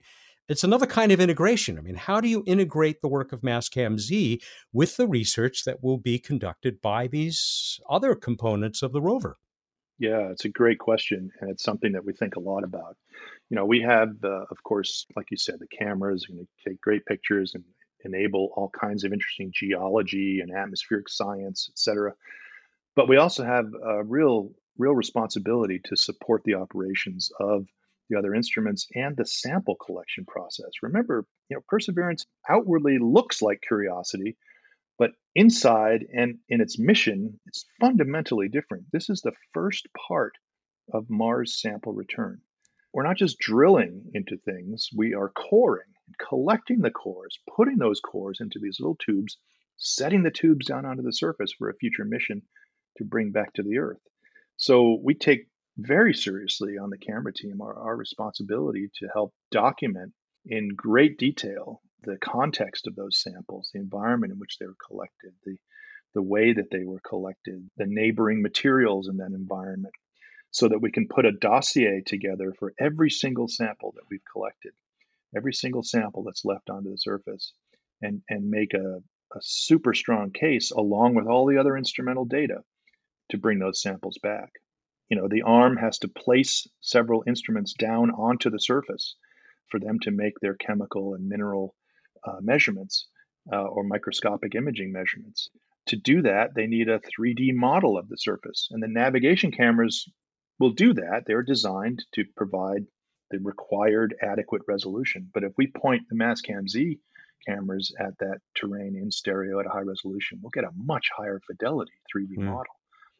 it's 0.49 0.63
another 0.63 0.85
kind 0.85 1.11
of 1.11 1.19
integration. 1.19 1.77
I 1.77 1.81
mean, 1.81 1.95
how 1.95 2.19
do 2.19 2.27
you 2.27 2.43
integrate 2.45 3.01
the 3.01 3.07
work 3.07 3.31
of 3.31 3.41
Mastcam 3.41 3.99
Z 3.99 4.41
with 4.73 4.97
the 4.97 5.07
research 5.07 5.63
that 5.65 5.81
will 5.81 5.97
be 5.97 6.19
conducted 6.19 6.81
by 6.81 7.07
these 7.07 7.79
other 7.89 8.15
components 8.15 8.81
of 8.81 8.91
the 8.91 9.01
rover? 9.01 9.37
Yeah, 9.99 10.29
it's 10.31 10.45
a 10.45 10.49
great 10.49 10.79
question, 10.79 11.31
and 11.39 11.51
it's 11.51 11.63
something 11.63 11.91
that 11.91 12.03
we 12.03 12.13
think 12.13 12.35
a 12.35 12.39
lot 12.39 12.63
about. 12.63 12.97
You 13.49 13.55
know, 13.55 13.65
we 13.65 13.81
have, 13.81 14.15
uh, 14.23 14.45
of 14.49 14.63
course, 14.63 15.05
like 15.15 15.27
you 15.29 15.37
said, 15.37 15.59
the 15.59 15.67
cameras 15.67 16.25
going 16.25 16.39
to 16.39 16.69
take 16.69 16.81
great 16.81 17.05
pictures 17.05 17.53
and 17.53 17.63
enable 18.05 18.51
all 18.55 18.69
kinds 18.69 19.03
of 19.03 19.13
interesting 19.13 19.51
geology 19.53 20.39
and 20.41 20.51
atmospheric 20.51 21.09
science, 21.09 21.69
et 21.71 21.77
cetera. 21.77 22.13
But 22.95 23.07
we 23.07 23.17
also 23.17 23.43
have 23.43 23.65
a 23.73 24.03
real, 24.03 24.51
real 24.77 24.93
responsibility 24.93 25.79
to 25.85 25.95
support 25.95 26.43
the 26.43 26.55
operations 26.55 27.31
of 27.39 27.65
the 28.09 28.17
other 28.17 28.35
instruments 28.35 28.87
and 28.93 29.15
the 29.15 29.25
sample 29.25 29.75
collection 29.75 30.25
process. 30.25 30.69
Remember, 30.83 31.25
you 31.49 31.55
know, 31.55 31.63
Perseverance 31.69 32.25
outwardly 32.49 32.97
looks 32.99 33.41
like 33.41 33.63
Curiosity, 33.65 34.35
but 34.99 35.11
inside 35.33 36.05
and 36.13 36.39
in 36.49 36.59
its 36.59 36.77
mission, 36.77 37.39
it's 37.45 37.65
fundamentally 37.79 38.49
different. 38.49 38.85
This 38.91 39.09
is 39.09 39.21
the 39.21 39.31
first 39.53 39.87
part 40.07 40.33
of 40.93 41.09
Mars 41.09 41.61
sample 41.61 41.93
return. 41.93 42.41
We're 42.93 43.07
not 43.07 43.15
just 43.15 43.39
drilling 43.39 44.11
into 44.13 44.35
things, 44.35 44.89
we 44.93 45.13
are 45.13 45.29
coring, 45.29 45.87
collecting 46.19 46.79
the 46.79 46.91
cores, 46.91 47.37
putting 47.55 47.77
those 47.77 47.99
cores 47.99 48.39
into 48.41 48.59
these 48.59 48.79
little 48.79 48.97
tubes, 48.97 49.37
setting 49.77 50.23
the 50.23 50.31
tubes 50.31 50.67
down 50.67 50.85
onto 50.85 51.03
the 51.03 51.13
surface 51.13 51.53
for 51.53 51.69
a 51.69 51.75
future 51.75 52.05
mission 52.05 52.41
to 52.97 53.03
bring 53.03 53.31
back 53.31 53.53
to 53.53 53.63
the 53.63 53.77
Earth. 53.77 54.01
So 54.57 54.99
we 55.01 55.15
take 55.15 55.47
very 55.77 56.13
seriously 56.13 56.77
on 56.77 56.89
the 56.89 56.97
camera 56.97 57.33
team 57.33 57.61
our, 57.61 57.73
our 57.73 57.95
responsibility 57.95 58.89
to 58.99 59.07
help 59.13 59.33
document 59.49 60.13
in 60.45 60.69
great 60.75 61.17
detail 61.17 61.81
the 62.03 62.17
context 62.17 62.87
of 62.87 62.95
those 62.95 63.21
samples, 63.21 63.69
the 63.73 63.79
environment 63.79 64.33
in 64.33 64.39
which 64.39 64.57
they 64.57 64.65
were 64.65 64.75
collected, 64.87 65.33
the 65.45 65.57
the 66.13 66.21
way 66.21 66.53
that 66.53 66.69
they 66.71 66.83
were 66.83 66.99
collected, 66.99 67.69
the 67.77 67.85
neighboring 67.85 68.41
materials 68.41 69.07
in 69.07 69.17
that 69.17 69.31
environment, 69.31 69.93
so 70.49 70.67
that 70.67 70.81
we 70.81 70.91
can 70.91 71.07
put 71.07 71.25
a 71.25 71.31
dossier 71.31 72.01
together 72.05 72.53
for 72.59 72.73
every 72.79 73.09
single 73.09 73.47
sample 73.47 73.93
that 73.95 74.03
we've 74.09 74.25
collected, 74.31 74.73
every 75.35 75.53
single 75.53 75.83
sample 75.83 76.23
that's 76.23 76.45
left 76.45 76.69
onto 76.69 76.91
the 76.91 76.97
surface, 76.97 77.53
and, 78.01 78.21
and 78.29 78.49
make 78.49 78.73
a, 78.73 78.97
a 78.97 79.39
super 79.41 79.93
strong 79.93 80.31
case 80.31 80.71
along 80.71 81.15
with 81.15 81.27
all 81.27 81.45
the 81.45 81.57
other 81.57 81.77
instrumental 81.77 82.25
data 82.25 82.63
to 83.29 83.37
bring 83.37 83.59
those 83.59 83.81
samples 83.81 84.17
back. 84.21 84.49
You 85.09 85.17
know, 85.17 85.27
the 85.27 85.41
arm 85.41 85.77
has 85.77 85.99
to 85.99 86.07
place 86.07 86.67
several 86.79 87.23
instruments 87.27 87.73
down 87.73 88.11
onto 88.11 88.49
the 88.49 88.59
surface 88.59 89.15
for 89.69 89.79
them 89.79 89.99
to 90.01 90.11
make 90.11 90.39
their 90.39 90.55
chemical 90.55 91.15
and 91.15 91.27
mineral 91.27 91.75
uh, 92.25 92.37
measurements 92.41 93.07
uh, 93.51 93.63
or 93.63 93.83
microscopic 93.83 94.55
imaging 94.55 94.91
measurements. 94.91 95.49
To 95.87 95.95
do 95.95 96.21
that, 96.21 96.53
they 96.55 96.67
need 96.67 96.89
a 96.89 96.99
3D 96.99 97.53
model 97.53 97.97
of 97.97 98.07
the 98.07 98.17
surface. 98.17 98.67
And 98.71 98.83
the 98.83 98.87
navigation 98.87 99.51
cameras 99.51 100.07
will 100.59 100.71
do 100.71 100.93
that. 100.93 101.23
They're 101.25 101.43
designed 101.43 102.05
to 102.13 102.23
provide 102.35 102.85
the 103.31 103.39
required 103.39 104.15
adequate 104.21 104.61
resolution. 104.67 105.29
But 105.33 105.43
if 105.43 105.53
we 105.57 105.67
point 105.67 106.03
the 106.09 106.15
Mastcam 106.15 106.69
Z 106.69 106.99
cameras 107.47 107.93
at 107.99 108.17
that 108.19 108.39
terrain 108.55 108.95
in 108.95 109.11
stereo 109.11 109.59
at 109.59 109.65
a 109.65 109.69
high 109.69 109.81
resolution, 109.81 110.39
we'll 110.41 110.51
get 110.51 110.63
a 110.63 110.71
much 110.75 111.09
higher 111.15 111.41
fidelity 111.47 111.93
3D 112.15 112.37
mm. 112.37 112.43
model. 112.43 112.73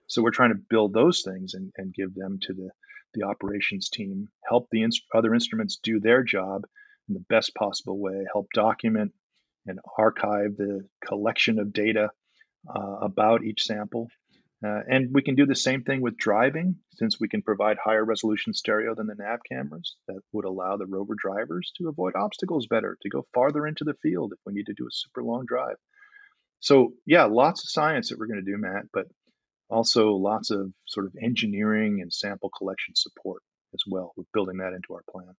So 0.08 0.22
we're 0.22 0.32
trying 0.32 0.52
to 0.52 0.62
build 0.70 0.94
those 0.94 1.22
things 1.22 1.54
and, 1.54 1.72
and 1.78 1.94
give 1.94 2.14
them 2.14 2.38
to 2.44 2.54
the, 2.54 2.70
the 3.14 3.24
operations 3.24 3.90
team, 3.90 4.28
help 4.48 4.68
the 4.72 4.84
inst- 4.84 5.06
other 5.14 5.34
instruments 5.34 5.80
do 5.82 6.00
their 6.00 6.24
job, 6.24 6.66
in 7.08 7.14
the 7.14 7.26
best 7.30 7.56
possible 7.56 7.98
way, 7.98 8.26
help 8.32 8.48
document 8.54 9.12
and 9.68 9.80
archive 9.98 10.58
the 10.58 10.86
collection 11.06 11.60
of 11.60 11.74
data 11.74 12.10
uh, 12.74 12.98
about 13.02 13.44
each 13.44 13.64
sample. 13.64 14.10
Uh, 14.64 14.82
and 14.88 15.10
we 15.12 15.24
can 15.24 15.34
do 15.34 15.48
the 15.48 15.56
same 15.56 15.84
thing 15.84 16.02
with 16.02 16.18
driving, 16.18 16.76
since 16.94 17.20
we 17.20 17.28
can 17.28 17.42
provide 17.42 17.78
higher 17.84 18.06
resolution 18.06 18.54
stereo 18.54 18.94
than 18.94 19.08
the 19.08 19.16
nav 19.16 19.40
cameras. 19.50 19.96
That 20.08 20.22
would 20.34 20.46
allow 20.46 20.78
the 20.78 20.86
rover 20.86 21.16
drivers 21.18 21.72
to 21.78 21.90
avoid 21.90 22.14
obstacles 22.16 22.68
better, 22.68 22.96
to 23.02 23.10
go 23.10 23.26
farther 23.34 23.66
into 23.66 23.84
the 23.84 23.96
field 24.04 24.34
if 24.34 24.40
we 24.46 24.54
need 24.54 24.68
to 24.68 24.76
do 24.78 24.86
a 24.86 24.92
super 24.92 25.24
long 25.24 25.46
drive. 25.48 25.78
So, 26.60 26.94
yeah, 27.08 27.24
lots 27.24 27.64
of 27.64 27.72
science 27.72 28.10
that 28.10 28.20
we're 28.20 28.28
going 28.28 28.44
to 28.46 28.52
do, 28.52 28.58
Matt, 28.58 28.86
but 28.94 29.08
also 29.68 30.12
lots 30.12 30.52
of 30.52 30.72
sort 30.86 31.08
of 31.08 31.14
engineering 31.20 32.00
and 32.02 32.14
sample 32.14 32.52
collection 32.56 32.94
support 32.96 33.42
as 33.74 33.82
well. 33.88 34.14
We're 34.16 34.26
building 34.32 34.58
that 34.58 34.74
into 34.74 34.94
our 34.94 35.04
plan. 35.10 35.34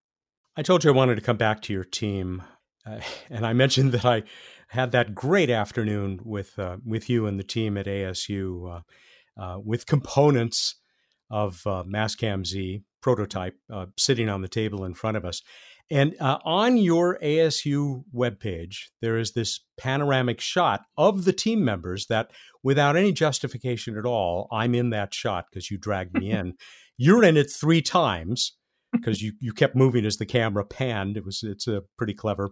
I 0.56 0.62
told 0.62 0.82
you 0.82 0.90
I 0.90 0.94
wanted 0.94 1.14
to 1.14 1.20
come 1.20 1.36
back 1.36 1.62
to 1.62 1.72
your 1.72 1.84
team, 1.84 2.42
uh, 2.84 2.98
and 3.30 3.46
I 3.46 3.52
mentioned 3.52 3.92
that 3.92 4.04
I 4.04 4.24
had 4.68 4.90
that 4.92 5.14
great 5.14 5.50
afternoon 5.50 6.20
with 6.24 6.58
uh, 6.58 6.78
with 6.84 7.08
you 7.08 7.26
and 7.26 7.38
the 7.38 7.44
team 7.44 7.76
at 7.76 7.86
ASU. 7.86 8.82
Uh, 9.38 9.52
uh, 9.52 9.58
with 9.58 9.86
components 9.86 10.76
of 11.30 11.66
uh, 11.66 11.84
Z 12.44 12.82
prototype 13.00 13.56
uh, 13.72 13.86
sitting 13.96 14.28
on 14.28 14.42
the 14.42 14.48
table 14.48 14.84
in 14.84 14.94
front 14.94 15.16
of 15.16 15.24
us. 15.24 15.42
And 15.90 16.14
uh, 16.20 16.38
on 16.44 16.76
your 16.76 17.18
ASU 17.22 18.04
webpage, 18.14 18.76
there 19.00 19.18
is 19.18 19.32
this 19.32 19.60
panoramic 19.76 20.40
shot 20.40 20.82
of 20.96 21.24
the 21.24 21.32
team 21.32 21.64
members 21.64 22.06
that, 22.06 22.30
without 22.62 22.96
any 22.96 23.12
justification 23.12 23.98
at 23.98 24.06
all, 24.06 24.48
I'm 24.50 24.74
in 24.74 24.90
that 24.90 25.12
shot 25.12 25.46
because 25.50 25.70
you 25.70 25.76
dragged 25.76 26.14
me 26.14 26.30
in. 26.30 26.54
You're 26.96 27.24
in 27.24 27.36
it 27.36 27.50
three 27.50 27.82
times 27.82 28.56
because 28.92 29.20
you, 29.20 29.32
you 29.40 29.52
kept 29.52 29.74
moving 29.74 30.06
as 30.06 30.18
the 30.18 30.26
camera 30.26 30.64
panned. 30.64 31.16
It 31.16 31.24
was 31.24 31.42
it's 31.42 31.66
a 31.66 31.82
pretty 31.98 32.14
clever. 32.14 32.50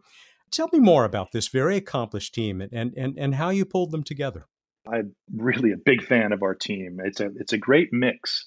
Tell 0.51 0.69
me 0.73 0.81
more 0.81 1.05
about 1.05 1.33
this 1.33 1.49
very 1.49 1.77
accomplished 1.77 2.35
team 2.35 2.61
and, 2.61 2.93
and, 2.97 3.17
and 3.17 3.35
how 3.37 3.51
you 3.51 3.65
pulled 3.65 3.93
them 3.93 4.03
together. 4.03 4.47
I'm 4.91 5.15
really 5.35 5.73
a 5.73 5.77
big 5.77 6.03
fan 6.03 6.33
of 6.33 6.43
our 6.43 6.55
team. 6.55 7.01
It's 7.05 7.21
a 7.21 7.31
it's 7.37 7.53
a 7.53 7.59
great 7.59 7.93
mix 7.93 8.47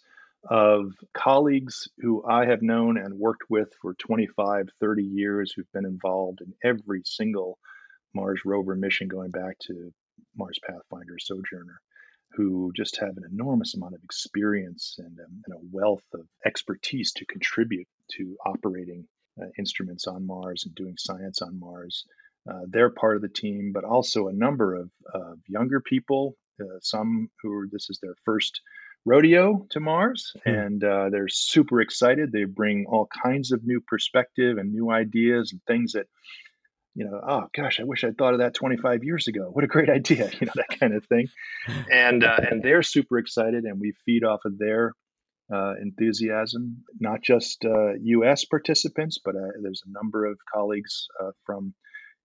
of 0.50 0.92
colleagues 1.14 1.88
who 2.00 2.24
I 2.26 2.46
have 2.46 2.62
known 2.62 2.98
and 2.98 3.18
worked 3.18 3.50
with 3.50 3.74
for 3.82 3.94
25, 3.94 4.68
30 4.80 5.04
years 5.04 5.54
who've 5.54 5.72
been 5.72 5.86
involved 5.86 6.42
in 6.42 6.54
every 6.64 7.02
single 7.06 7.60
Mars 8.14 8.42
rover 8.46 8.76
mission 8.76 9.08
going 9.08 9.32
back 9.32 9.58
to 9.68 9.94
Mars 10.36 10.60
Pathfinder 10.66 11.18
Sojourner, 11.18 11.80
who 12.34 12.72
just 12.76 12.98
have 12.98 13.16
an 13.18 13.24
enormous 13.32 13.76
amount 13.76 13.96
of 13.96 14.04
experience 14.04 14.96
and, 15.00 15.18
um, 15.20 15.42
and 15.46 15.56
a 15.56 15.66
wealth 15.72 16.04
of 16.14 16.28
expertise 16.46 17.14
to 17.14 17.26
contribute 17.26 17.88
to 18.12 18.36
operating 18.46 19.08
uh, 19.42 19.46
instruments 19.58 20.08
on 20.08 20.28
Mars 20.28 20.66
and 20.66 20.76
doing 20.76 20.96
science 20.98 21.42
on 21.42 21.60
Mars. 21.60 22.06
Uh, 22.50 22.62
they're 22.68 22.90
part 22.90 23.16
of 23.16 23.22
the 23.22 23.30
team, 23.30 23.72
but 23.74 23.84
also 23.84 24.28
a 24.28 24.34
number 24.34 24.76
of 24.76 24.90
uh, 25.14 25.34
younger 25.48 25.80
people, 25.80 26.36
uh, 26.62 26.80
some 26.82 27.30
who 27.42 27.54
are, 27.54 27.68
this 27.72 27.90
is 27.90 28.00
their 28.02 28.16
first 28.26 28.62
rodeo 29.06 29.66
to 29.70 29.80
Mars, 29.80 30.32
hmm. 30.44 30.50
and 30.50 30.84
uh, 30.84 31.10
they're 31.10 31.28
super 31.28 31.82
excited. 31.82 32.32
They 32.32 32.46
bring 32.46 32.86
all 32.88 33.08
kinds 33.24 33.52
of 33.52 33.62
new 33.64 33.82
perspective 33.82 34.58
and 34.58 34.72
new 34.72 34.92
ideas 34.92 35.52
and 35.52 35.62
things 35.68 35.94
that, 35.94 36.08
you 36.96 37.06
know, 37.06 37.20
oh 37.28 37.48
gosh, 37.56 37.80
I 37.80 37.84
wish 37.84 38.04
I'd 38.04 38.18
thought 38.18 38.34
of 38.34 38.40
that 38.40 38.54
25 38.54 39.04
years 39.04 39.28
ago. 39.28 39.50
What 39.52 39.64
a 39.64 39.68
great 39.68 39.90
idea, 40.00 40.30
you 40.40 40.46
know, 40.46 40.54
that 40.56 40.80
kind 40.80 40.94
of 40.94 41.06
thing. 41.06 41.28
And 41.92 42.24
uh, 42.24 42.40
and 42.50 42.62
they're 42.62 42.84
super 42.84 43.18
excited, 43.18 43.64
and 43.64 43.80
we 43.80 43.94
feed 44.06 44.24
off 44.24 44.42
of 44.46 44.58
their 44.58 44.94
uh, 45.52 45.74
enthusiasm, 45.82 46.84
not 47.00 47.22
just 47.22 47.66
uh, 47.66 47.94
U.S. 48.02 48.46
participants, 48.46 49.20
but 49.24 49.36
uh, 49.36 49.52
there's 49.62 49.84
a 49.86 49.92
number 49.92 50.26
of 50.26 50.38
colleagues 50.54 51.08
uh, 51.22 51.32
from 51.46 51.74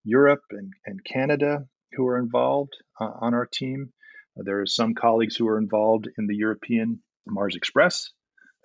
Europe 0.09 0.44
and, 0.51 0.73
and 0.87 1.05
Canada 1.05 1.66
who 1.92 2.07
are 2.07 2.18
involved 2.18 2.73
uh, 2.99 3.11
on 3.21 3.35
our 3.35 3.47
team. 3.47 3.92
Uh, 4.38 4.42
there 4.44 4.61
are 4.61 4.66
some 4.66 4.94
colleagues 4.94 5.37
who 5.37 5.47
are 5.49 5.59
involved 5.59 6.09
in 6.16 6.27
the 6.27 6.37
European 6.37 7.03
Mars 7.27 7.57
Express, 7.57 8.11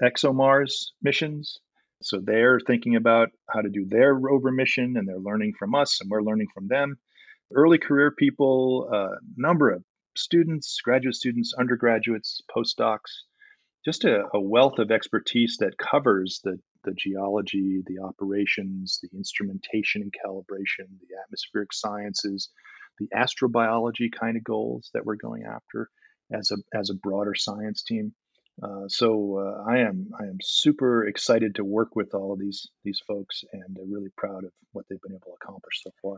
ExoMars 0.02 0.92
missions. 1.02 1.60
So 2.02 2.20
they're 2.20 2.60
thinking 2.60 2.96
about 2.96 3.30
how 3.50 3.62
to 3.62 3.70
do 3.70 3.86
their 3.86 4.14
rover 4.14 4.52
mission 4.52 4.96
and 4.98 5.08
they're 5.08 5.20
learning 5.20 5.54
from 5.60 5.76
us 5.76 6.00
and 6.02 6.10
we're 6.10 6.22
learning 6.22 6.48
from 6.54 6.68
them. 6.68 6.98
Early 7.54 7.78
career 7.78 8.12
people, 8.12 8.90
a 8.92 8.96
uh, 8.96 9.16
number 9.38 9.70
of 9.70 9.84
students, 10.16 10.80
graduate 10.84 11.16
students, 11.16 11.54
undergraduates, 11.58 12.42
postdocs, 12.56 13.12
just 13.86 14.06
a, 14.06 14.24
a 14.34 14.40
wealth 14.40 14.80
of 14.80 14.92
expertise 14.92 15.58
that 15.60 15.78
covers 15.78 16.40
the 16.44 16.58
the 16.84 16.94
geology, 16.94 17.82
the 17.86 18.00
operations, 18.00 19.00
the 19.02 19.10
instrumentation 19.16 20.02
and 20.02 20.14
calibration, 20.14 20.88
the 21.02 21.16
atmospheric 21.24 21.74
sciences, 21.74 22.50
the 23.00 23.08
astrobiology 23.16 24.12
kind 24.12 24.38
of 24.38 24.44
goals 24.44 24.90
that 24.94 25.06
we're 25.06 25.16
going 25.16 25.44
after 25.44 25.90
as 26.32 26.52
a 26.52 26.78
as 26.78 26.90
a 26.90 26.96
broader 26.96 27.36
science 27.36 27.84
team. 27.84 28.14
Uh, 28.62 28.88
so 28.88 29.40
uh, 29.40 29.70
I 29.70 29.80
am 29.80 30.12
I 30.20 30.26
am 30.26 30.38
super 30.42 31.08
excited 31.08 31.56
to 31.56 31.64
work 31.64 31.96
with 31.96 32.14
all 32.14 32.34
of 32.34 32.40
these 32.40 32.68
these 32.84 33.02
folks 33.08 33.44
and 33.52 33.78
uh, 33.78 33.84
really 33.88 34.12
proud 34.16 34.44
of 34.44 34.52
what 34.74 34.86
they've 34.90 35.02
been 35.02 35.14
able 35.14 35.32
to 35.32 35.38
accomplish 35.42 35.82
so 35.84 35.92
far. 36.02 36.18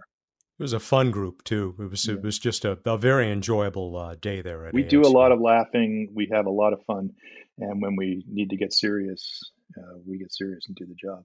It 0.58 0.64
was 0.64 0.74
a 0.74 0.80
fun 0.80 1.12
group 1.12 1.44
too. 1.44 1.76
It 1.80 1.90
was 1.90 2.08
yeah. 2.08 2.16
it 2.16 2.24
was 2.24 2.38
just 2.40 2.66
a, 2.66 2.78
a 2.86 2.98
very 2.98 3.32
enjoyable 3.32 3.96
uh, 3.98 4.16
day 4.16 4.42
there. 4.42 4.70
we 4.74 4.84
do 4.84 5.02
a 5.02 5.08
lot 5.08 5.32
of 5.32 5.40
laughing. 5.40 6.12
We 6.14 6.30
have 6.32 6.46
a 6.46 6.52
lot 6.52 6.74
of 6.74 6.84
fun, 6.86 7.12
and 7.58 7.82
when 7.82 7.96
we 7.96 8.24
need 8.28 8.50
to 8.50 8.58
get 8.58 8.74
serious, 8.74 9.52
uh, 9.78 9.98
we 10.08 10.18
get 10.18 10.34
serious 10.34 10.66
and 10.68 10.76
do 10.76 10.86
the 10.86 10.96
job. 10.96 11.24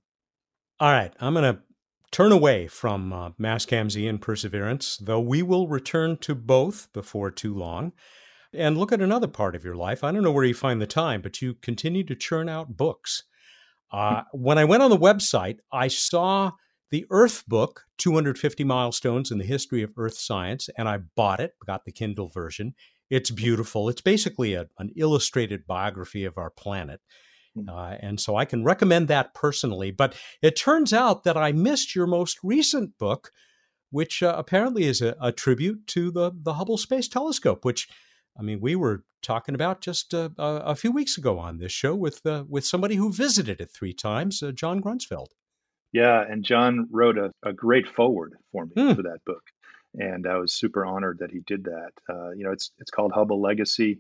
All 0.79 0.93
right, 0.93 1.13
I'm 1.21 1.35
going 1.35 1.55
to 1.55 1.63
turn 2.11 2.33
away 2.33 2.67
from 2.67 3.13
uh, 3.13 3.31
Mastcam 3.33 3.91
Z 3.91 4.07
and 4.07 4.21
Perseverance, 4.21 4.97
though 4.97 5.21
we 5.21 5.43
will 5.43 5.69
return 5.69 6.17
to 6.19 6.35
both 6.35 6.93
before 6.93 7.31
too 7.31 7.55
long, 7.55 7.93
and 8.53 8.77
look 8.77 8.93
at 8.93 9.01
another 9.01 9.29
part 9.29 9.55
of 9.55 9.65
your 9.65 9.77
life. 9.77 10.03
I 10.03 10.11
don't 10.11 10.23
know 10.23 10.33
where 10.33 10.45
you 10.45 10.55
find 10.55 10.81
the 10.81 10.87
time, 10.87 11.23
but 11.23 11.41
you 11.41 11.55
continue 11.55 12.03
to 12.05 12.17
churn 12.17 12.49
out 12.49 12.77
books. 12.77 13.25
Uh, 13.93 14.23
when 14.33 14.59
I 14.59 14.65
went 14.65 14.83
on 14.83 14.91
the 14.91 14.97
website, 14.97 15.59
I 15.73 15.89
saw 15.89 16.53
the 16.91 17.07
Earth 17.11 17.45
book, 17.47 17.85
250 17.99 18.65
Milestones 18.65 19.31
in 19.31 19.39
the 19.39 19.45
History 19.45 19.83
of 19.83 19.93
Earth 19.97 20.19
Science, 20.19 20.69
and 20.77 20.89
I 20.89 20.99
bought 20.99 21.41
it, 21.41 21.55
got 21.65 21.85
the 21.85 21.93
Kindle 21.93 22.29
version. 22.29 22.75
It's 23.09 23.31
beautiful. 23.31 23.89
It's 23.89 24.01
basically 24.01 24.55
a, 24.55 24.69
an 24.79 24.91
illustrated 24.97 25.67
biography 25.67 26.25
of 26.25 26.39
our 26.39 26.51
planet. 26.51 27.01
Hmm. 27.55 27.69
Uh, 27.69 27.97
and 28.01 28.21
so 28.21 28.37
I 28.37 28.45
can 28.45 28.65
recommend 28.65 29.09
that 29.09 29.35
personally. 29.35 29.91
But 29.91 30.15
it 30.43 30.57
turns 30.57 30.93
out 30.93 31.25
that 31.25 31.37
I 31.37 31.53
missed 31.53 31.95
your 31.95 32.07
most 32.07 32.39
recent 32.43 32.97
book, 32.99 33.33
which 33.91 34.23
uh, 34.23 34.35
apparently 34.37 34.85
is 34.85 35.03
a, 35.03 35.17
a, 35.21 35.33
tribute 35.33 35.87
to 35.89 36.11
the, 36.11 36.33
the 36.35 36.55
Hubble 36.55 36.79
Space 36.79 37.09
Telescope, 37.09 37.65
which, 37.65 37.89
I 38.39 38.43
mean, 38.43 38.61
we 38.61 38.77
were 38.77 39.05
talking 39.23 39.55
about 39.55 39.81
just 39.81 40.15
uh, 40.15 40.31
a, 40.39 40.77
few 40.77 40.93
weeks 40.93 41.19
ago 41.19 41.39
on 41.39 41.59
this 41.59 41.73
show 41.73 41.95
with, 41.95 42.25
uh, 42.25 42.45
with 42.49 42.65
somebody 42.65 42.95
who 42.95 43.13
visited 43.13 43.61
it 43.61 43.71
three 43.71 43.93
times, 43.93 44.43
uh, 44.43 44.53
John 44.53 44.81
Grunsfeld. 44.81 45.29
Yeah, 45.93 46.23
and 46.23 46.45
John 46.45 46.87
wrote 46.91 47.19
a, 47.19 47.33
a 47.43 47.53
great 47.53 47.89
forward 47.89 48.35
for 48.53 48.67
me 48.67 48.73
mm. 48.77 48.97
for 48.97 49.03
that 49.03 49.19
book. 49.27 49.43
And 49.95 50.27
I 50.27 50.37
was 50.37 50.53
super 50.53 50.87
honored 50.87 51.19
that 51.19 51.33
he 51.33 51.41
did 51.47 51.65
that. 51.65 51.91
Uh, 52.09 52.31
you 52.31 52.45
know, 52.45 52.53
it's 52.53 52.71
it's 52.79 52.93
called 52.93 53.11
Hubble 53.13 53.43
Legacy. 53.43 53.99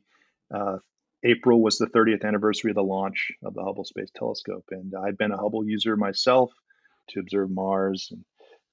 Uh, 0.55 0.77
April 1.25 1.63
was 1.63 1.77
the 1.79 1.87
30th 1.87 2.25
anniversary 2.25 2.71
of 2.71 2.77
the 2.77 2.83
launch 2.83 3.31
of 3.43 3.55
the 3.55 3.63
Hubble 3.63 3.85
Space 3.85 4.11
Telescope, 4.15 4.65
and 4.71 4.93
I've 4.95 5.19
been 5.19 5.33
a 5.33 5.37
Hubble 5.37 5.67
user 5.67 5.97
myself 5.97 6.51
to 7.11 7.21
observe 7.21 7.51
Mars 7.51 8.11
and 8.11 8.25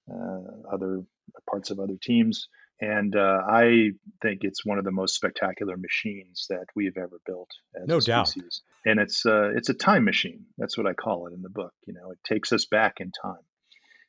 uh, 0.09 0.73
other 0.73 1.03
parts 1.49 1.71
of 1.71 1.79
other 1.79 1.97
teams. 2.01 2.47
And 2.79 3.15
uh, 3.15 3.39
I 3.47 3.91
think 4.21 4.41
it's 4.41 4.63
one 4.63 4.77
of 4.77 4.85
the 4.85 4.91
most 4.91 5.15
spectacular 5.15 5.77
machines 5.77 6.45
that 6.49 6.65
we've 6.75 6.97
ever 6.97 7.19
built. 7.25 7.49
no 7.87 7.99
doubt. 7.99 8.27
And 8.85 8.99
it's 8.99 9.25
uh, 9.25 9.49
it's 9.55 9.69
a 9.69 9.73
time 9.73 10.05
machine. 10.05 10.45
That's 10.57 10.77
what 10.77 10.85
I 10.85 10.93
call 10.93 11.27
it 11.27 11.33
in 11.33 11.41
the 11.41 11.49
book. 11.49 11.73
You 11.87 11.93
know, 11.93 12.11
it 12.11 12.19
takes 12.23 12.53
us 12.53 12.65
back 12.65 12.97
in 12.99 13.11
time. 13.19 13.43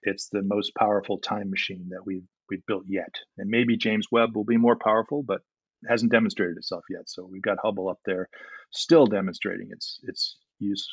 It's 0.02 0.28
the 0.28 0.42
most 0.42 0.74
powerful 0.74 1.18
time 1.18 1.50
machine 1.50 1.88
that 1.90 2.04
we've 2.04 2.26
we've 2.50 2.64
built 2.66 2.84
yet. 2.86 3.14
And 3.38 3.48
maybe 3.48 3.78
James 3.78 4.06
Webb 4.12 4.36
will 4.36 4.44
be 4.44 4.58
more 4.58 4.76
powerful, 4.76 5.22
but 5.22 5.40
hasn't 5.86 6.12
demonstrated 6.12 6.56
itself 6.56 6.84
yet. 6.90 7.08
So 7.08 7.28
we've 7.30 7.42
got 7.42 7.58
Hubble 7.62 7.88
up 7.88 8.00
there, 8.04 8.28
still 8.70 9.06
demonstrating 9.06 9.68
its 9.70 10.00
its 10.02 10.36
use 10.58 10.88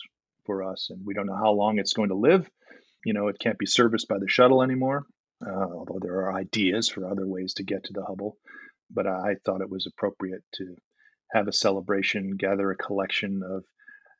for 0.46 0.64
us, 0.64 0.90
and 0.90 1.06
we 1.06 1.14
don't 1.14 1.28
know 1.28 1.36
how 1.36 1.52
long 1.52 1.80
it's 1.80 1.94
going 1.94 2.10
to 2.10 2.16
live. 2.16 2.50
You 3.04 3.14
know, 3.14 3.28
it 3.28 3.40
can't 3.40 3.58
be 3.58 3.66
serviced 3.66 4.08
by 4.08 4.20
the 4.20 4.28
shuttle 4.28 4.62
anymore, 4.62 5.06
uh, 5.46 5.68
although 5.74 6.00
there 6.02 6.16
are 6.22 6.34
ideas 6.34 6.90
for 6.90 7.08
other 7.08 7.28
ways 7.28 7.54
to 7.56 7.64
get 7.64 7.84
to 7.86 7.94
the 7.94 8.04
Hubble. 8.04 8.38
But 8.92 9.08
I 9.08 9.36
thought 9.46 9.62
it 9.62 9.70
was 9.70 9.88
appropriate 9.88 10.44
to 10.56 10.76
have 11.32 11.48
a 11.48 11.54
celebration, 11.54 12.38
gather 12.38 12.72
a 12.72 12.78
collection 12.78 13.42
of, 13.44 13.64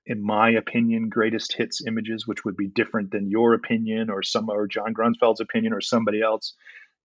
in 0.06 0.24
my 0.24 0.52
opinion, 0.52 1.10
greatest 1.10 1.54
hits 1.54 1.86
images, 1.86 2.28
which 2.28 2.44
would 2.44 2.58
be 2.58 2.68
different 2.68 3.12
than 3.12 3.30
your 3.30 3.54
opinion 3.54 4.10
or 4.10 4.24
some 4.24 4.50
or 4.50 4.68
John 4.68 4.94
Grunsfeld's 4.94 5.40
opinion 5.40 5.74
or 5.74 5.82
somebody 5.82 6.22
else 6.22 6.56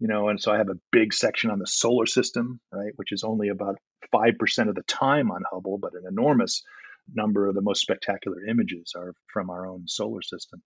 you 0.01 0.09
know 0.09 0.29
and 0.29 0.41
so 0.41 0.53
i 0.53 0.57
have 0.57 0.69
a 0.69 0.81
big 0.91 1.13
section 1.13 1.51
on 1.51 1.59
the 1.59 1.67
solar 1.67 2.07
system 2.07 2.61
right 2.73 2.93
which 2.97 3.13
is 3.13 3.23
only 3.23 3.49
about 3.49 3.77
5% 4.13 4.69
of 4.69 4.75
the 4.75 4.83
time 4.83 5.31
on 5.31 5.43
hubble 5.53 5.79
but 5.79 5.93
an 5.95 6.03
enormous 6.09 6.63
number 7.15 7.47
of 7.47 7.55
the 7.55 7.63
most 7.63 7.81
spectacular 7.81 8.45
images 8.45 8.93
are 8.97 9.13
from 9.33 9.51
our 9.51 9.67
own 9.67 9.87
solar 9.87 10.23
system 10.23 10.61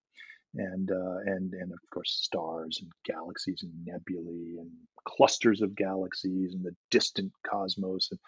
and 0.57 0.91
uh, 0.91 1.19
and 1.27 1.53
and 1.53 1.73
of 1.73 1.79
course 1.93 2.19
stars 2.23 2.79
and 2.81 2.91
galaxies 3.05 3.63
and 3.63 3.73
nebulae 3.85 4.57
and 4.61 4.71
clusters 5.07 5.61
of 5.61 5.75
galaxies 5.75 6.55
and 6.55 6.65
the 6.65 6.75
distant 6.91 7.33
cosmos 7.47 8.09
and 8.11 8.21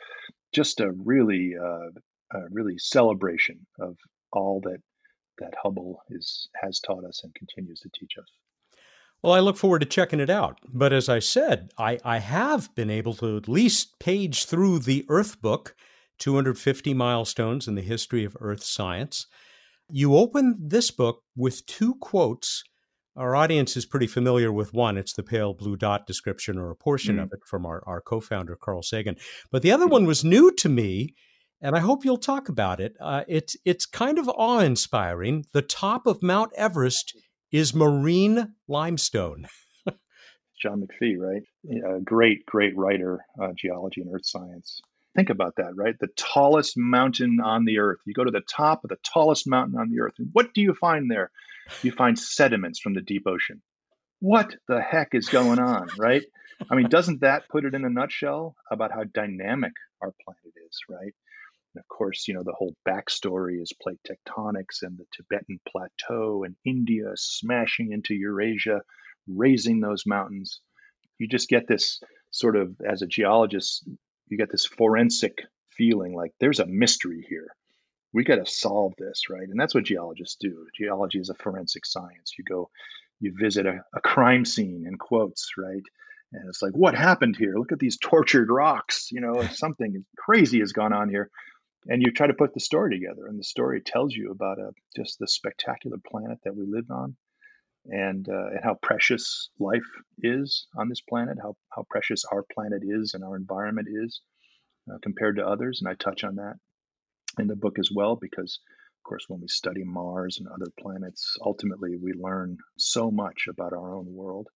just 0.53 0.81
a 0.81 0.91
really 1.05 1.55
uh, 1.57 1.91
a 2.33 2.41
really 2.51 2.79
celebration 2.79 3.67
of 3.79 3.97
all 4.33 4.61
that 4.61 4.81
that 5.39 5.55
Hubble 5.63 6.01
is 6.11 6.49
has 6.61 6.81
taught 6.81 7.05
us 7.05 7.23
and 7.23 7.35
continues 7.35 7.81
to 7.81 7.91
teach 7.95 8.15
us. 8.19 8.29
Well, 9.23 9.33
I 9.33 9.41
look 9.41 9.57
forward 9.57 9.81
to 9.81 9.87
checking 9.87 10.21
it 10.21 10.31
out. 10.31 10.59
But 10.73 10.93
as 10.93 11.09
I 11.09 11.19
said, 11.19 11.71
I, 11.79 11.99
I 12.05 12.19
have 12.19 12.75
been 12.75 12.91
able 12.91 13.15
to 13.15 13.37
at 13.37 13.49
least 13.49 13.99
page 13.99 14.45
through 14.45 14.81
the 14.81 15.05
Earth 15.09 15.41
book, 15.41 15.75
250 16.19 16.95
Milestones 16.95 17.67
in 17.67 17.75
the 17.75 17.83
History 17.83 18.25
of 18.25 18.37
Earth 18.41 18.63
Science. 18.63 19.27
You 19.91 20.17
open 20.17 20.57
this 20.61 20.91
book 20.91 21.23
with 21.37 21.65
two 21.67 21.95
quotes. 21.97 22.65
Our 23.17 23.35
audience 23.35 23.77
is 23.77 23.87
pretty 23.87 24.07
familiar 24.07 24.53
with 24.53 24.75
one. 24.75 24.99
It's 24.99 25.15
the 25.15 25.23
pale 25.23 25.55
blue 25.55 25.77
dot 25.77 26.07
description 26.07 26.59
or 26.59 26.71
a 26.71 26.77
portion 26.77 27.17
mm. 27.17 27.23
of 27.23 27.33
it 27.33 27.41
from 27.47 27.65
our, 27.65 27.83
our 27.87 28.01
co 28.01 28.21
founder, 28.21 28.57
Carl 28.57 28.83
Sagan. 28.83 29.17
But 29.51 29.63
the 29.63 29.73
other 29.73 29.87
one 29.87 30.05
was 30.05 30.25
new 30.25 30.53
to 30.57 30.69
me, 30.69 31.15
and 31.63 31.75
I 31.75 31.81
hope 31.81 32.05
you'll 32.05 32.19
talk 32.19 32.49
about 32.49 32.81
it. 32.81 32.95
Uh, 33.01 33.25
it's, 33.27 33.57
it's 33.65 33.87
kind 33.87 34.19
of 34.19 34.29
awe 34.29 34.59
inspiring. 34.59 35.47
The 35.53 35.63
top 35.63 36.07
of 36.07 36.23
Mount 36.23 36.53
Everest 36.57 37.17
is 37.53 37.75
marine 37.75 38.55
limestone. 38.69 39.47
John 40.63 40.87
McPhee, 40.87 41.17
right? 41.19 41.43
A 41.97 42.01
great, 42.01 42.47
great 42.47 42.77
writer, 42.77 43.21
uh, 43.41 43.53
geology 43.57 44.01
and 44.01 44.15
earth 44.15 44.27
science. 44.27 44.81
Think 45.15 45.31
about 45.31 45.55
that, 45.57 45.75
right? 45.75 45.95
The 45.99 46.09
tallest 46.17 46.75
mountain 46.77 47.39
on 47.43 47.65
the 47.65 47.79
earth. 47.79 47.99
You 48.05 48.13
go 48.13 48.25
to 48.25 48.31
the 48.31 48.43
top 48.43 48.85
of 48.85 48.91
the 48.91 48.99
tallest 49.03 49.49
mountain 49.49 49.79
on 49.79 49.91
the 49.91 50.01
earth, 50.01 50.15
and 50.19 50.29
what 50.33 50.53
do 50.53 50.61
you 50.61 50.75
find 50.75 51.11
there? 51.11 51.31
You 51.83 51.93
find 51.93 52.19
sediments 52.19 52.81
from 52.81 52.95
the 52.95 53.01
deep 53.01 53.27
ocean. 53.27 53.63
What 54.21 54.55
the 54.69 54.81
heck 54.81 55.09
is 55.13 55.29
going 55.29 55.59
on, 55.59 55.89
right? 55.99 56.23
I 56.71 56.75
mean, 56.75 56.89
doesn't 56.89 57.21
that 57.21 57.49
put 57.49 57.65
it 57.65 57.75
in 57.75 57.85
a 57.85 57.91
nutshell 57.91 58.57
about 58.71 58.93
how 58.93 59.05
dynamic 59.05 59.73
our 60.01 60.13
planet 60.25 60.55
is, 60.69 60.79
right? 60.89 61.15
And 61.77 61.83
of 61.83 61.89
course, 61.89 62.27
you 62.27 62.33
know, 62.33 62.43
the 62.43 62.55
whole 62.55 62.75
backstory 62.89 63.61
is 63.61 63.75
plate 63.75 64.01
tectonics 64.03 64.81
and 64.81 64.97
the 64.97 65.05
Tibetan 65.15 65.61
plateau 65.69 66.43
and 66.45 66.57
India 66.65 67.13
smashing 67.17 67.93
into 67.93 68.15
Eurasia, 68.15 68.81
raising 69.29 69.81
those 69.81 70.07
mountains. 70.07 70.63
You 71.19 71.29
just 71.29 71.51
get 71.51 71.69
this 71.69 72.01
sort 72.31 72.57
of, 72.57 72.75
as 72.81 73.03
a 73.03 73.07
geologist, 73.07 73.87
you 74.29 74.39
get 74.39 74.51
this 74.51 74.65
forensic 74.65 75.45
feeling 75.69 76.15
like 76.15 76.33
there's 76.41 76.61
a 76.61 76.67
mystery 76.67 77.27
here. 77.29 77.49
We 78.15 78.25
got 78.25 78.37
to 78.37 78.47
solve 78.47 78.95
this, 78.97 79.25
right? 79.29 79.47
And 79.47 79.61
that's 79.61 79.75
what 79.75 79.85
geologists 79.85 80.39
do. 80.41 80.67
Geology 80.75 81.19
is 81.19 81.29
a 81.29 81.35
forensic 81.35 81.85
science. 81.85 82.33
You 82.39 82.45
go, 82.45 82.71
you 83.21 83.35
visit 83.39 83.67
a, 83.67 83.85
a 83.95 84.01
crime 84.01 84.47
scene 84.47 84.87
in 84.89 84.97
quotes, 84.97 85.51
right? 85.59 85.83
And 86.33 86.49
it's 86.49 86.63
like, 86.63 86.73
what 86.73 86.95
happened 86.95 87.37
here? 87.37 87.53
Look 87.55 87.73
at 87.73 87.79
these 87.79 87.99
tortured 87.99 88.49
rocks. 88.49 89.11
You 89.13 89.21
know, 89.21 89.43
something 89.53 90.07
crazy 90.17 90.61
has 90.61 90.73
gone 90.73 90.95
on 90.95 91.11
here 91.11 91.29
and 91.89 92.03
you 92.03 92.13
try 92.13 92.27
to 92.27 92.35
put 92.35 92.55
the 92.55 92.61
story 92.61 92.91
together 92.99 93.27
and 93.27 93.39
the 93.39 93.45
story 93.45 93.81
tells 93.81 94.15
you 94.15 94.31
about 94.31 94.59
a, 94.59 94.69
uh, 94.69 94.71
just 94.97 95.19
the 95.19 95.29
spectacular 95.29 95.99
planet 96.07 96.39
that 96.45 96.57
we 96.57 96.65
live 96.67 96.91
on 96.91 97.17
and, 97.87 98.29
uh, 98.29 98.49
and 98.49 98.61
how 98.63 98.75
precious 98.83 99.51
life 99.59 99.87
is 100.19 100.67
on 100.77 100.89
this 100.89 101.01
planet 101.01 101.39
how, 101.41 101.57
how 101.71 101.85
precious 101.89 102.25
our 102.31 102.45
planet 102.55 102.83
is 102.83 103.15
and 103.15 103.25
our 103.25 103.37
environment 103.37 103.89
is 103.91 104.21
uh, 104.91 104.99
compared 105.03 105.37
to 105.37 105.47
others 105.47 105.81
and 105.81 105.89
i 105.89 105.95
touch 105.95 106.25
on 106.25 106.37
that 106.37 106.55
in 107.39 107.47
the 107.47 107.57
book 107.57 107.79
as 107.79 107.91
well 107.95 108.17
because 108.17 108.61
of 108.99 109.09
course 109.09 109.25
when 109.29 109.41
we 109.41 109.49
study 109.49 109.85
mars 109.85 110.39
and 110.39 110.49
other 110.49 110.71
planets 110.81 111.37
ultimately 111.45 111.97
we 111.97 112.13
learn 112.13 112.57
so 112.77 113.11
much 113.11 113.47
about 113.49 113.73
our 113.73 113.95
own 113.95 114.07
world 114.09 114.49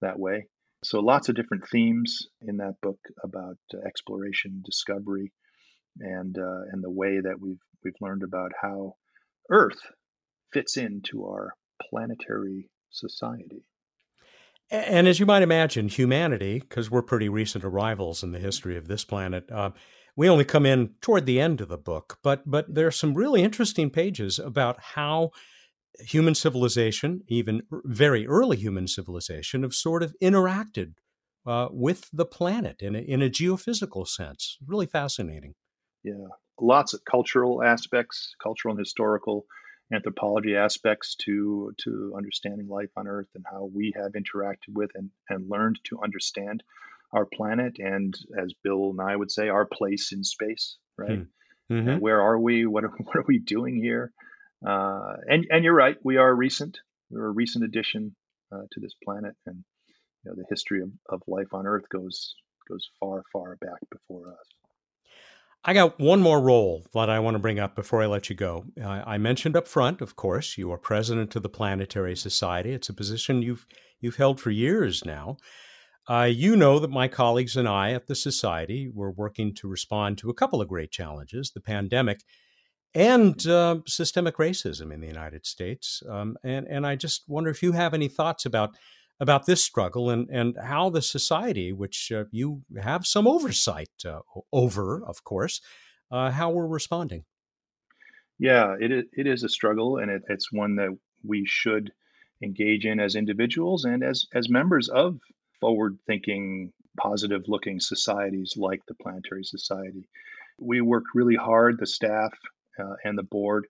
that 0.00 0.18
way. 0.18 0.46
So 0.84 1.00
lots 1.00 1.28
of 1.28 1.34
different 1.34 1.68
themes 1.68 2.28
in 2.42 2.58
that 2.58 2.80
book 2.82 2.98
about 3.24 3.58
uh, 3.74 3.78
exploration 3.86 4.62
discovery 4.64 5.32
and 6.00 6.36
uh, 6.38 6.62
and 6.72 6.82
the 6.82 6.90
way 6.90 7.20
that 7.20 7.40
we've 7.40 7.60
we've 7.84 7.94
learned 8.00 8.22
about 8.22 8.52
how 8.60 8.94
Earth 9.50 9.80
fits 10.52 10.76
into 10.76 11.24
our 11.26 11.52
planetary 11.90 12.68
society. 12.90 13.64
And 14.70 15.06
as 15.06 15.20
you 15.20 15.26
might 15.26 15.42
imagine, 15.42 15.88
humanity, 15.88 16.58
because 16.58 16.90
we're 16.90 17.02
pretty 17.02 17.28
recent 17.28 17.62
arrivals 17.62 18.24
in 18.24 18.32
the 18.32 18.40
history 18.40 18.76
of 18.76 18.88
this 18.88 19.04
planet, 19.04 19.50
uh, 19.52 19.70
we 20.16 20.28
only 20.28 20.44
come 20.44 20.66
in 20.66 20.94
toward 21.00 21.24
the 21.24 21.40
end 21.40 21.60
of 21.60 21.68
the 21.68 21.78
book. 21.78 22.18
But 22.22 22.42
but 22.50 22.74
there 22.74 22.86
are 22.86 22.92
some 22.92 23.14
really 23.14 23.42
interesting 23.42 23.90
pages 23.90 24.38
about 24.38 24.80
how 24.94 25.30
human 26.00 26.34
civilization, 26.34 27.22
even 27.28 27.62
very 27.70 28.26
early 28.26 28.56
human 28.56 28.88
civilization, 28.88 29.62
have 29.62 29.74
sort 29.74 30.02
of 30.02 30.14
interacted 30.22 30.94
uh, 31.46 31.68
with 31.70 32.08
the 32.12 32.26
planet 32.26 32.82
in 32.82 32.96
a, 32.96 32.98
in 32.98 33.22
a 33.22 33.30
geophysical 33.30 34.06
sense. 34.06 34.58
Really 34.66 34.86
fascinating 34.86 35.54
yeah 36.06 36.28
lots 36.60 36.94
of 36.94 37.04
cultural 37.04 37.62
aspects 37.62 38.34
cultural 38.42 38.72
and 38.72 38.78
historical 38.78 39.44
anthropology 39.92 40.56
aspects 40.56 41.14
to 41.16 41.72
to 41.78 42.14
understanding 42.16 42.68
life 42.68 42.90
on 42.96 43.06
earth 43.06 43.28
and 43.34 43.44
how 43.50 43.68
we 43.72 43.92
have 43.94 44.12
interacted 44.12 44.72
with 44.72 44.90
and, 44.94 45.10
and 45.28 45.48
learned 45.48 45.78
to 45.84 46.00
understand 46.02 46.62
our 47.12 47.26
planet 47.26 47.76
and 47.78 48.16
as 48.38 48.52
bill 48.64 48.90
and 48.90 49.00
I 49.00 49.14
would 49.14 49.30
say 49.30 49.48
our 49.48 49.66
place 49.66 50.12
in 50.12 50.24
space 50.24 50.76
right? 50.98 51.26
Hmm. 51.68 51.74
mm-hmm. 51.74 51.98
where 51.98 52.22
are 52.22 52.38
we? 52.38 52.66
What 52.66 52.84
are, 52.84 52.88
what 53.04 53.16
are 53.16 53.24
we 53.28 53.38
doing 53.38 53.76
here? 53.76 54.12
Uh, 54.66 55.14
and 55.28 55.46
and 55.50 55.64
you're 55.64 55.74
right 55.74 55.96
we 56.02 56.16
are 56.16 56.34
recent. 56.34 56.78
We're 57.10 57.26
a 57.26 57.30
recent 57.30 57.64
addition 57.64 58.16
uh, 58.50 58.62
to 58.72 58.80
this 58.80 58.94
planet 59.04 59.36
and 59.46 59.62
you 60.24 60.30
know 60.30 60.34
the 60.36 60.46
history 60.48 60.82
of, 60.82 60.90
of 61.08 61.22
life 61.28 61.52
on 61.52 61.66
earth 61.66 61.88
goes 61.88 62.34
goes 62.68 62.88
far 62.98 63.22
far 63.32 63.56
back 63.60 63.78
before 63.92 64.32
us 64.32 64.55
I 65.68 65.74
got 65.74 65.98
one 65.98 66.22
more 66.22 66.40
role 66.40 66.86
that 66.94 67.10
I 67.10 67.18
want 67.18 67.34
to 67.34 67.40
bring 67.40 67.58
up 67.58 67.74
before 67.74 68.00
I 68.00 68.06
let 68.06 68.30
you 68.30 68.36
go. 68.36 68.66
I 68.80 69.18
mentioned 69.18 69.56
up 69.56 69.66
front, 69.66 70.00
of 70.00 70.14
course, 70.14 70.56
you 70.56 70.70
are 70.70 70.78
president 70.78 71.34
of 71.34 71.42
the 71.42 71.48
Planetary 71.48 72.16
Society. 72.16 72.70
It's 72.70 72.88
a 72.88 72.94
position 72.94 73.42
you've 73.42 73.66
you've 74.00 74.14
held 74.14 74.40
for 74.40 74.52
years 74.52 75.04
now. 75.04 75.38
Uh, 76.08 76.28
you 76.30 76.54
know 76.54 76.78
that 76.78 76.90
my 76.90 77.08
colleagues 77.08 77.56
and 77.56 77.66
I 77.66 77.90
at 77.94 78.06
the 78.06 78.14
Society 78.14 78.88
were 78.94 79.10
working 79.10 79.52
to 79.56 79.66
respond 79.66 80.18
to 80.18 80.30
a 80.30 80.34
couple 80.34 80.60
of 80.60 80.68
great 80.68 80.92
challenges: 80.92 81.50
the 81.50 81.60
pandemic 81.60 82.20
and 82.94 83.44
uh, 83.48 83.80
systemic 83.88 84.36
racism 84.36 84.94
in 84.94 85.00
the 85.00 85.08
United 85.08 85.46
States. 85.46 86.00
Um, 86.08 86.36
and 86.44 86.68
and 86.68 86.86
I 86.86 86.94
just 86.94 87.24
wonder 87.26 87.50
if 87.50 87.60
you 87.60 87.72
have 87.72 87.92
any 87.92 88.06
thoughts 88.06 88.46
about 88.46 88.76
about 89.18 89.46
this 89.46 89.62
struggle 89.62 90.10
and, 90.10 90.28
and 90.30 90.56
how 90.62 90.90
the 90.90 91.02
society, 91.02 91.72
which 91.72 92.12
uh, 92.14 92.24
you 92.30 92.62
have 92.80 93.06
some 93.06 93.26
oversight 93.26 93.90
uh, 94.04 94.20
over, 94.52 95.02
of 95.06 95.24
course, 95.24 95.60
uh, 96.10 96.30
how 96.30 96.50
we're 96.50 96.66
responding. 96.66 97.24
Yeah, 98.38 98.76
it 98.78 98.92
is, 98.92 99.04
it 99.12 99.26
is 99.26 99.42
a 99.42 99.48
struggle, 99.48 99.96
and 99.98 100.10
it, 100.10 100.22
it's 100.28 100.52
one 100.52 100.76
that 100.76 100.96
we 101.24 101.44
should 101.46 101.92
engage 102.42 102.84
in 102.84 103.00
as 103.00 103.16
individuals 103.16 103.84
and 103.84 104.04
as, 104.04 104.26
as 104.34 104.50
members 104.50 104.88
of 104.88 105.18
forward 105.60 105.98
thinking, 106.06 106.72
positive 106.98 107.42
looking 107.48 107.80
societies 107.80 108.54
like 108.56 108.80
the 108.86 108.94
Planetary 108.94 109.44
Society. 109.44 110.08
We 110.58 110.80
work 110.82 111.04
really 111.14 111.36
hard, 111.36 111.78
the 111.78 111.86
staff 111.86 112.32
uh, 112.78 112.94
and 113.04 113.16
the 113.16 113.22
board 113.22 113.66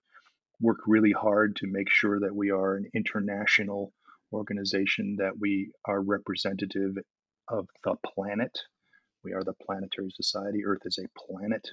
work 0.60 0.78
really 0.86 1.12
hard 1.12 1.56
to 1.56 1.66
make 1.66 1.90
sure 1.90 2.20
that 2.20 2.34
we 2.34 2.50
are 2.50 2.76
an 2.76 2.86
international 2.94 3.92
organization 4.32 5.16
that 5.18 5.38
we 5.38 5.70
are 5.84 6.00
representative 6.00 6.96
of 7.48 7.68
the 7.84 7.94
planet. 8.04 8.58
We 9.24 9.32
are 9.32 9.44
the 9.44 9.54
Planetary 9.54 10.10
Society. 10.10 10.64
Earth 10.64 10.82
is 10.84 10.98
a 10.98 11.08
planet. 11.18 11.68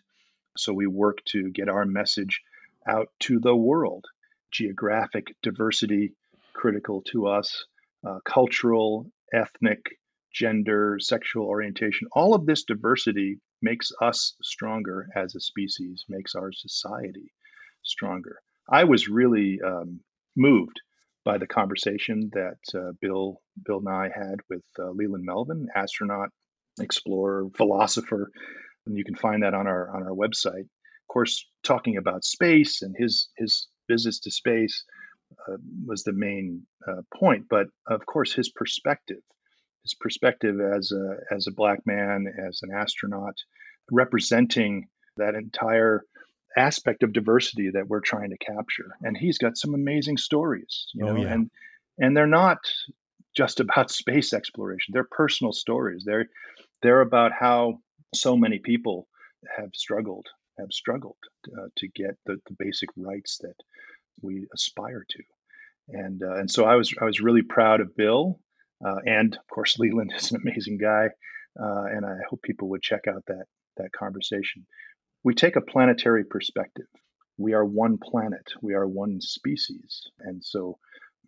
So 0.57 0.73
we 0.73 0.87
work 0.87 1.17
to 1.25 1.49
get 1.51 1.69
our 1.69 1.85
message 1.85 2.41
out 2.87 3.07
to 3.21 3.39
the 3.39 3.55
world. 3.55 4.05
Geographic 4.51 5.35
diversity, 5.41 6.13
critical 6.53 7.01
to 7.11 7.27
us, 7.27 7.65
uh, 8.07 8.19
cultural, 8.25 9.11
ethnic, 9.33 9.97
gender, 10.31 10.97
sexual 10.99 11.45
orientation, 11.45 12.07
all 12.11 12.33
of 12.33 12.45
this 12.45 12.63
diversity 12.63 13.39
makes 13.61 13.91
us 14.01 14.35
stronger 14.41 15.07
as 15.15 15.35
a 15.35 15.39
species, 15.39 16.05
makes 16.09 16.35
our 16.35 16.51
society 16.51 17.31
stronger. 17.83 18.39
I 18.69 18.83
was 18.83 19.07
really 19.07 19.59
um, 19.65 20.01
moved 20.35 20.81
by 21.25 21.37
the 21.37 21.47
conversation 21.47 22.29
that 22.33 22.57
uh, 22.75 22.91
Bill 23.01 23.41
Bill 23.65 23.81
Nye 23.81 24.09
had 24.13 24.39
with 24.49 24.63
uh, 24.79 24.91
Leland 24.91 25.25
Melvin, 25.25 25.67
astronaut, 25.75 26.29
explorer, 26.79 27.47
philosopher, 27.55 28.29
and 28.85 28.97
you 28.97 29.03
can 29.03 29.15
find 29.15 29.43
that 29.43 29.53
on 29.53 29.67
our 29.67 29.95
on 29.95 30.03
our 30.03 30.15
website. 30.15 30.65
Of 30.65 31.07
course, 31.07 31.45
talking 31.63 31.97
about 31.97 32.25
space 32.25 32.81
and 32.81 32.95
his 32.97 33.29
his 33.37 33.67
visits 33.89 34.19
to 34.21 34.31
space 34.31 34.83
uh, 35.47 35.57
was 35.85 36.03
the 36.03 36.13
main 36.13 36.65
uh, 36.87 37.01
point, 37.13 37.45
but 37.49 37.67
of 37.87 38.05
course 38.05 38.33
his 38.33 38.49
perspective, 38.49 39.21
his 39.83 39.95
perspective 39.99 40.59
as 40.59 40.91
a 40.91 41.33
as 41.33 41.47
a 41.47 41.53
black 41.53 41.79
man, 41.85 42.25
as 42.47 42.59
an 42.63 42.71
astronaut, 42.75 43.35
representing 43.91 44.87
that 45.17 45.35
entire 45.35 46.03
aspect 46.57 47.03
of 47.03 47.13
diversity 47.13 47.71
that 47.71 47.87
we're 47.87 48.01
trying 48.01 48.29
to 48.29 48.37
capture. 48.37 48.97
And 49.01 49.17
he's 49.17 49.37
got 49.37 49.57
some 49.57 49.73
amazing 49.73 50.17
stories, 50.17 50.87
you 50.93 51.07
oh, 51.07 51.15
yeah. 51.15 51.33
and 51.33 51.51
and 51.99 52.17
they're 52.17 52.27
not 52.27 52.59
just 53.35 53.59
about 53.59 53.91
space 54.01 54.33
exploration. 54.33 54.91
They're 54.93 55.07
personal 55.09 55.53
stories. 55.53 56.03
They're 56.05 56.27
they're 56.81 57.01
about 57.01 57.31
how 57.31 57.79
so 58.13 58.35
many 58.35 58.59
people 58.59 59.07
have 59.57 59.69
struggled 59.73 60.27
have 60.59 60.71
struggled 60.71 61.17
uh, 61.47 61.67
to 61.77 61.87
get 61.87 62.15
the, 62.25 62.37
the 62.47 62.55
basic 62.59 62.89
rights 62.95 63.39
that 63.41 63.55
we 64.21 64.45
aspire 64.53 65.03
to. 65.09 65.23
And 65.89 66.21
uh, 66.23 66.35
and 66.35 66.49
so 66.49 66.65
I 66.65 66.75
was 66.75 66.93
I 67.01 67.05
was 67.05 67.19
really 67.19 67.41
proud 67.41 67.81
of 67.81 67.95
Bill, 67.95 68.39
uh, 68.85 68.99
and 69.05 69.35
of 69.35 69.47
course 69.53 69.77
Leland 69.79 70.13
is 70.15 70.31
an 70.31 70.41
amazing 70.41 70.77
guy, 70.77 71.07
uh, 71.59 71.83
and 71.91 72.05
I 72.05 72.17
hope 72.29 72.41
people 72.41 72.69
would 72.69 72.81
check 72.81 73.01
out 73.07 73.23
that 73.27 73.45
that 73.77 73.91
conversation. 73.91 74.65
We 75.23 75.33
take 75.33 75.55
a 75.55 75.61
planetary 75.61 76.25
perspective. 76.25 76.87
We 77.37 77.53
are 77.53 77.65
one 77.65 77.97
planet. 77.97 78.45
We 78.61 78.73
are 78.73 78.87
one 78.87 79.21
species, 79.21 80.01
and 80.19 80.43
so 80.43 80.77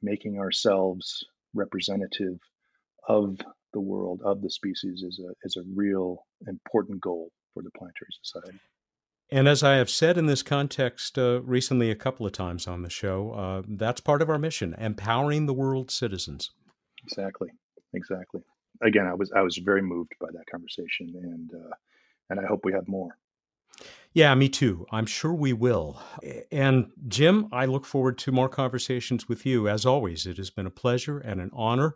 making 0.02 0.38
ourselves 0.38 1.24
representative 1.54 2.40
of 3.08 3.38
the 3.74 3.80
world 3.80 4.22
of 4.24 4.42
the 4.42 4.50
species 4.50 5.04
is 5.04 5.20
a 5.20 5.34
is 5.44 5.58
a 5.58 5.64
real 5.74 6.26
important 6.48 7.02
goal 7.02 7.32
for 7.54 7.64
the 7.64 7.72
planetary 7.72 8.12
society. 8.24 8.60
And 9.32 9.48
as 9.48 9.64
I 9.64 9.76
have 9.76 9.90
said 9.90 10.18
in 10.18 10.28
this 10.28 10.44
context 10.44 11.18
uh, 11.18 11.42
recently 11.42 11.90
a 11.90 11.96
couple 11.96 12.26
of 12.26 12.32
times 12.32 12.68
on 12.68 12.84
the 12.84 12.90
show, 12.90 13.32
uh, 13.32 13.64
that's 13.68 14.02
part 14.02 14.22
of 14.22 14.30
our 14.30 14.38
mission: 14.38 14.76
empowering 14.78 15.46
the 15.46 15.54
world's 15.54 15.94
citizens. 15.94 16.52
Exactly, 17.04 17.50
exactly. 17.94 18.42
Again, 18.82 19.08
I 19.08 19.14
was 19.14 19.32
I 19.32 19.42
was 19.42 19.58
very 19.58 19.82
moved 19.82 20.14
by 20.20 20.28
that 20.34 20.46
conversation, 20.52 21.14
and 21.16 21.52
uh, 21.54 21.76
and 22.30 22.40
I 22.40 22.46
hope 22.46 22.66
we 22.66 22.74
have 22.74 22.88
more. 22.88 23.18
Yeah, 24.14 24.34
me 24.34 24.48
too. 24.48 24.86
I'm 24.92 25.06
sure 25.06 25.34
we 25.34 25.52
will. 25.52 26.02
And 26.50 26.92
Jim, 27.08 27.50
I 27.52 27.66
look 27.66 27.86
forward 27.86 28.18
to 28.20 28.32
more 28.32 28.48
conversations 28.48 29.28
with 29.28 29.46
you. 29.46 29.68
As 29.68 29.86
always, 29.86 30.26
it 30.26 30.38
has 30.38 30.50
been 30.50 30.66
a 30.66 30.72
pleasure 30.72 31.20
and 31.20 31.42
an 31.42 31.52
honor. 31.54 31.96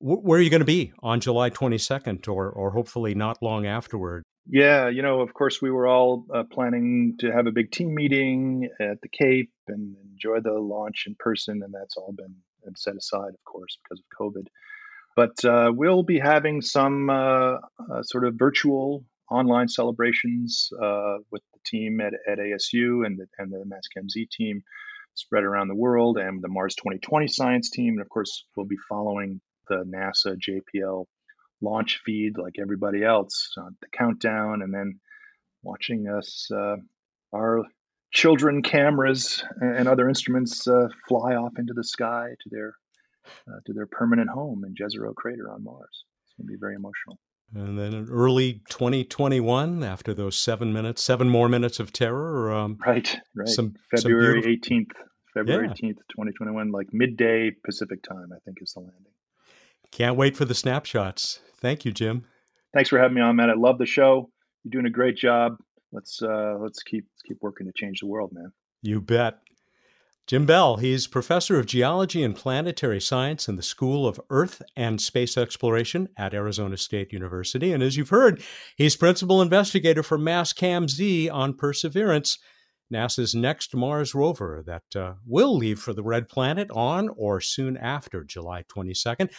Where 0.00 0.38
are 0.38 0.42
you 0.42 0.48
going 0.48 0.60
to 0.60 0.64
be 0.64 0.92
on 1.02 1.20
July 1.20 1.50
22nd, 1.50 2.26
or 2.28 2.48
or 2.48 2.70
hopefully 2.70 3.14
not 3.14 3.42
long 3.42 3.66
afterward? 3.66 4.22
Yeah, 4.46 4.88
you 4.88 5.02
know, 5.02 5.20
of 5.20 5.34
course, 5.34 5.60
we 5.60 5.70
were 5.70 5.86
all 5.86 6.24
uh, 6.32 6.44
planning 6.50 7.16
to 7.18 7.30
have 7.30 7.46
a 7.46 7.52
big 7.52 7.70
team 7.70 7.94
meeting 7.94 8.70
at 8.80 9.00
the 9.02 9.08
Cape 9.08 9.50
and 9.66 9.94
enjoy 10.12 10.40
the 10.40 10.58
launch 10.58 11.04
in 11.06 11.16
person, 11.18 11.60
and 11.62 11.74
that's 11.74 11.96
all 11.98 12.14
been 12.16 12.36
set 12.76 12.96
aside, 12.96 13.34
of 13.34 13.44
course, 13.44 13.76
because 13.82 14.00
of 14.00 14.18
COVID. 14.18 14.46
But 15.16 15.44
uh, 15.44 15.72
we'll 15.74 16.02
be 16.02 16.18
having 16.18 16.62
some 16.62 17.10
uh, 17.10 17.56
uh 17.90 18.02
sort 18.02 18.24
of 18.24 18.36
virtual 18.36 19.04
online 19.30 19.68
celebrations 19.68 20.70
uh, 20.82 21.18
with 21.30 21.42
the 21.52 21.60
team 21.66 22.00
at, 22.00 22.14
at 22.30 22.38
ASU 22.38 23.04
and 23.06 23.18
the, 23.18 23.26
and 23.38 23.52
the 23.52 23.64
Mastcam 23.64 24.08
Z 24.10 24.28
team 24.32 24.62
spread 25.14 25.44
around 25.44 25.68
the 25.68 25.74
world, 25.74 26.16
and 26.16 26.42
the 26.42 26.48
Mars 26.48 26.76
2020 26.76 27.26
science 27.26 27.70
team. 27.70 27.94
And 27.94 28.00
of 28.00 28.08
course, 28.08 28.44
we'll 28.56 28.66
be 28.66 28.76
following 28.88 29.40
the 29.68 29.84
NASA 29.84 30.36
JPL 30.36 31.06
launch 31.60 32.00
feed 32.04 32.38
like 32.38 32.54
everybody 32.60 33.04
else 33.04 33.52
on 33.58 33.76
the 33.80 33.88
countdown 33.92 34.62
and 34.62 34.72
then 34.72 35.00
watching 35.62 36.08
us 36.08 36.48
uh, 36.52 36.76
our 37.34 37.64
children 38.12 38.62
cameras 38.62 39.42
and 39.60 39.88
other 39.88 40.08
instruments 40.08 40.66
uh, 40.68 40.88
fly 41.08 41.34
off 41.34 41.58
into 41.58 41.74
the 41.74 41.84
sky 41.84 42.28
to 42.42 42.48
their 42.50 42.74
uh, 43.48 43.60
to 43.66 43.72
their 43.74 43.86
permanent 43.86 44.30
home 44.30 44.64
in 44.64 44.74
Jezero 44.74 45.14
crater 45.14 45.52
on 45.52 45.62
Mars. 45.62 46.04
It's 46.24 46.34
going 46.38 46.46
to 46.46 46.52
be 46.52 46.58
very 46.58 46.76
emotional. 46.76 47.18
And 47.54 47.78
then 47.78 47.94
in 47.94 48.08
early 48.10 48.60
2021, 48.68 49.82
after 49.82 50.12
those 50.12 50.36
seven 50.36 50.72
minutes, 50.72 51.02
seven 51.02 51.28
more 51.30 51.48
minutes 51.48 51.80
of 51.80 51.92
terror. 51.92 52.52
Um, 52.52 52.78
right, 52.84 53.18
right. 53.34 53.48
Some, 53.48 53.74
February 53.90 54.42
some 54.42 54.76
18th, 54.76 54.90
February 55.32 55.68
yeah. 55.68 55.72
18th, 55.72 55.98
2021, 56.10 56.70
like 56.70 56.88
midday 56.92 57.50
Pacific 57.64 58.02
time, 58.02 58.28
I 58.34 58.38
think 58.44 58.58
is 58.60 58.72
the 58.74 58.80
landing. 58.80 59.12
Can't 59.90 60.16
wait 60.16 60.36
for 60.36 60.44
the 60.44 60.54
snapshots. 60.54 61.40
Thank 61.56 61.84
you, 61.84 61.92
Jim. 61.92 62.26
Thanks 62.74 62.90
for 62.90 62.98
having 62.98 63.14
me 63.14 63.22
on, 63.22 63.36
man. 63.36 63.48
I 63.48 63.54
love 63.54 63.78
the 63.78 63.86
show. 63.86 64.30
You're 64.64 64.70
doing 64.70 64.86
a 64.86 64.90
great 64.90 65.16
job. 65.16 65.56
Let's 65.90 66.20
uh, 66.22 66.56
let's 66.60 66.82
keep 66.82 67.06
let's 67.14 67.22
keep 67.26 67.38
working 67.40 67.66
to 67.66 67.72
change 67.74 68.00
the 68.00 68.06
world, 68.06 68.30
man. 68.32 68.52
You 68.82 69.00
bet. 69.00 69.38
Jim 70.28 70.44
Bell, 70.44 70.76
he's 70.76 71.06
professor 71.06 71.58
of 71.58 71.64
geology 71.64 72.22
and 72.22 72.36
planetary 72.36 73.00
science 73.00 73.48
in 73.48 73.56
the 73.56 73.62
School 73.62 74.06
of 74.06 74.20
Earth 74.28 74.60
and 74.76 75.00
Space 75.00 75.38
Exploration 75.38 76.10
at 76.18 76.34
Arizona 76.34 76.76
State 76.76 77.14
University. 77.14 77.72
And 77.72 77.82
as 77.82 77.96
you've 77.96 78.10
heard, 78.10 78.42
he's 78.76 78.94
principal 78.94 79.40
investigator 79.40 80.02
for 80.02 80.18
Mastcam 80.18 80.90
Z 80.90 81.30
on 81.30 81.54
Perseverance, 81.54 82.36
NASA's 82.92 83.34
next 83.34 83.74
Mars 83.74 84.14
rover 84.14 84.62
that 84.66 84.94
uh, 84.94 85.14
will 85.26 85.56
leave 85.56 85.80
for 85.80 85.94
the 85.94 86.02
Red 86.02 86.28
Planet 86.28 86.70
on 86.72 87.08
or 87.16 87.40
soon 87.40 87.78
after 87.78 88.22
July 88.22 88.64
22nd. 88.64 89.30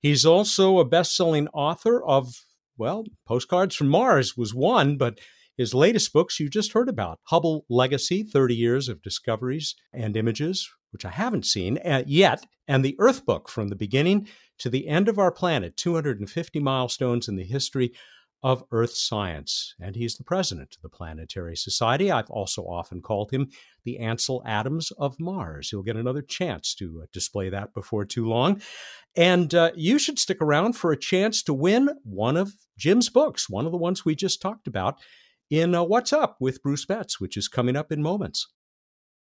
He's 0.00 0.26
also 0.26 0.80
a 0.80 0.84
best 0.84 1.14
selling 1.14 1.46
author 1.54 2.02
of, 2.02 2.34
well, 2.76 3.04
Postcards 3.28 3.76
from 3.76 3.90
Mars 3.90 4.36
was 4.36 4.52
one, 4.52 4.96
but 4.96 5.20
his 5.62 5.74
latest 5.74 6.12
books 6.12 6.40
you 6.40 6.48
just 6.48 6.72
heard 6.72 6.88
about 6.88 7.20
Hubble 7.26 7.64
Legacy 7.70 8.24
30 8.24 8.56
Years 8.56 8.88
of 8.88 9.00
Discoveries 9.00 9.76
and 9.92 10.16
Images, 10.16 10.68
which 10.90 11.04
I 11.04 11.10
haven't 11.10 11.46
seen 11.46 11.78
uh, 11.78 12.02
yet, 12.04 12.44
and 12.66 12.84
the 12.84 12.96
Earth 12.98 13.24
Book 13.24 13.48
from 13.48 13.68
the 13.68 13.76
beginning 13.76 14.26
to 14.58 14.68
the 14.68 14.88
end 14.88 15.08
of 15.08 15.20
our 15.20 15.30
planet 15.30 15.76
250 15.76 16.58
milestones 16.58 17.28
in 17.28 17.36
the 17.36 17.44
history 17.44 17.92
of 18.42 18.64
Earth 18.72 18.94
science. 18.94 19.76
And 19.80 19.94
he's 19.94 20.16
the 20.16 20.24
president 20.24 20.74
of 20.74 20.82
the 20.82 20.88
Planetary 20.88 21.56
Society. 21.56 22.10
I've 22.10 22.28
also 22.28 22.62
often 22.62 23.00
called 23.00 23.30
him 23.30 23.48
the 23.84 24.00
Ansel 24.00 24.42
Adams 24.44 24.90
of 24.98 25.20
Mars. 25.20 25.70
He'll 25.70 25.84
get 25.84 25.94
another 25.94 26.22
chance 26.22 26.74
to 26.74 27.02
uh, 27.04 27.06
display 27.12 27.50
that 27.50 27.72
before 27.72 28.04
too 28.04 28.26
long. 28.26 28.60
And 29.14 29.54
uh, 29.54 29.70
you 29.76 30.00
should 30.00 30.18
stick 30.18 30.38
around 30.40 30.72
for 30.72 30.90
a 30.90 30.98
chance 30.98 31.40
to 31.44 31.54
win 31.54 31.88
one 32.02 32.36
of 32.36 32.52
Jim's 32.76 33.10
books, 33.10 33.48
one 33.48 33.64
of 33.64 33.70
the 33.70 33.78
ones 33.78 34.04
we 34.04 34.16
just 34.16 34.42
talked 34.42 34.66
about 34.66 34.98
in 35.52 35.74
uh, 35.74 35.82
What's 35.82 36.14
Up 36.14 36.38
with 36.40 36.62
Bruce 36.62 36.86
Betts, 36.86 37.20
which 37.20 37.36
is 37.36 37.46
coming 37.46 37.76
up 37.76 37.92
in 37.92 38.02
moments. 38.02 38.48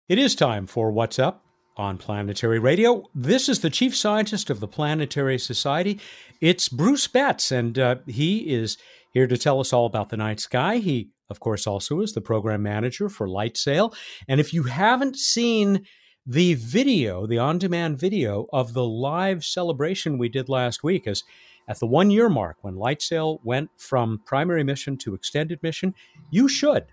It 0.09 0.19
is 0.19 0.35
time 0.35 0.67
for 0.67 0.91
What's 0.91 1.17
Up 1.17 1.45
on 1.77 1.97
Planetary 1.97 2.59
Radio. 2.59 3.05
This 3.15 3.47
is 3.47 3.61
the 3.61 3.69
chief 3.69 3.95
scientist 3.95 4.49
of 4.49 4.59
the 4.59 4.67
Planetary 4.67 5.39
Society. 5.39 5.97
It's 6.41 6.67
Bruce 6.67 7.07
Betts, 7.07 7.53
and 7.53 7.79
uh, 7.79 7.95
he 8.05 8.53
is 8.53 8.77
here 9.13 9.27
to 9.27 9.37
tell 9.37 9.61
us 9.61 9.71
all 9.71 9.85
about 9.85 10.09
the 10.09 10.17
night 10.17 10.41
sky. 10.41 10.79
He, 10.79 11.11
of 11.29 11.39
course, 11.39 11.65
also 11.65 12.01
is 12.01 12.11
the 12.11 12.19
program 12.19 12.61
manager 12.63 13.07
for 13.07 13.25
LightSail. 13.25 13.95
And 14.27 14.41
if 14.41 14.53
you 14.53 14.63
haven't 14.63 15.15
seen 15.15 15.85
the 16.25 16.55
video, 16.55 17.27
the 17.27 17.39
on 17.39 17.59
demand 17.59 17.97
video 17.97 18.45
of 18.51 18.73
the 18.73 18.85
live 18.85 19.45
celebration 19.45 20.17
we 20.17 20.27
did 20.27 20.49
last 20.49 20.83
week, 20.83 21.07
as 21.07 21.23
at 21.69 21.79
the 21.79 21.85
one 21.85 22.09
year 22.09 22.27
mark, 22.27 22.57
when 22.61 22.73
LightSail 22.73 23.39
went 23.43 23.69
from 23.77 24.21
primary 24.25 24.63
mission 24.63 24.97
to 24.97 25.13
extended 25.13 25.61
mission, 25.61 25.93
you 26.31 26.49
should. 26.49 26.87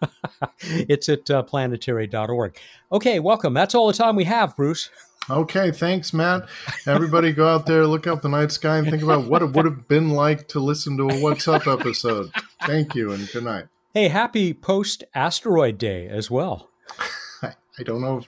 it's 0.60 1.08
at 1.08 1.30
uh, 1.30 1.42
planetary.org. 1.42 2.56
Okay, 2.92 3.18
welcome. 3.18 3.54
That's 3.54 3.74
all 3.74 3.86
the 3.86 3.94
time 3.94 4.14
we 4.14 4.24
have, 4.24 4.54
Bruce. 4.54 4.90
Okay, 5.30 5.70
thanks, 5.70 6.12
Matt. 6.12 6.46
Everybody 6.86 7.32
go 7.32 7.48
out 7.48 7.64
there, 7.64 7.86
look 7.86 8.06
up 8.06 8.22
the 8.22 8.28
night 8.28 8.52
sky, 8.52 8.76
and 8.76 8.90
think 8.90 9.02
about 9.02 9.26
what 9.26 9.40
it 9.40 9.52
would 9.52 9.64
have 9.64 9.88
been 9.88 10.10
like 10.10 10.48
to 10.48 10.60
listen 10.60 10.98
to 10.98 11.08
a 11.08 11.20
What's 11.20 11.48
Up 11.48 11.66
episode. 11.66 12.30
Thank 12.66 12.94
you, 12.94 13.12
and 13.12 13.30
good 13.30 13.44
night. 13.44 13.66
Hey, 13.94 14.08
happy 14.08 14.52
post 14.52 15.04
asteroid 15.14 15.78
day 15.78 16.06
as 16.08 16.30
well. 16.30 16.70
I 17.42 17.82
don't 17.84 18.02
know 18.02 18.22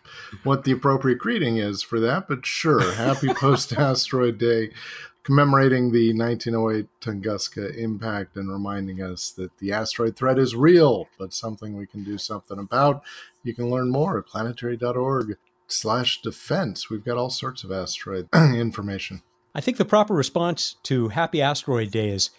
what 0.44 0.64
the 0.64 0.72
appropriate 0.72 1.18
greeting 1.18 1.58
is 1.58 1.82
for 1.82 2.00
that, 2.00 2.28
but 2.28 2.46
sure. 2.46 2.92
Happy 2.94 3.28
post 3.34 3.72
asteroid 3.72 4.38
day 4.38 4.70
commemorating 5.24 5.90
the 5.90 6.12
1908 6.12 6.86
Tunguska 7.00 7.76
impact 7.76 8.36
and 8.36 8.50
reminding 8.50 9.02
us 9.02 9.30
that 9.30 9.56
the 9.58 9.72
asteroid 9.72 10.16
threat 10.16 10.38
is 10.38 10.54
real, 10.54 11.08
but 11.18 11.32
something 11.32 11.76
we 11.76 11.86
can 11.86 12.04
do 12.04 12.18
something 12.18 12.58
about. 12.58 13.02
You 13.42 13.54
can 13.54 13.70
learn 13.70 13.90
more 13.90 14.18
at 14.18 14.26
planetary.org 14.26 15.36
slash 15.66 16.22
defense. 16.22 16.90
We've 16.90 17.04
got 17.04 17.16
all 17.16 17.30
sorts 17.30 17.64
of 17.64 17.72
asteroid 17.72 18.28
information. 18.34 19.22
I 19.54 19.60
think 19.60 19.78
the 19.78 19.84
proper 19.84 20.14
response 20.14 20.76
to 20.84 21.08
Happy 21.08 21.40
Asteroid 21.40 21.90
Day 21.90 22.10
is, 22.10 22.30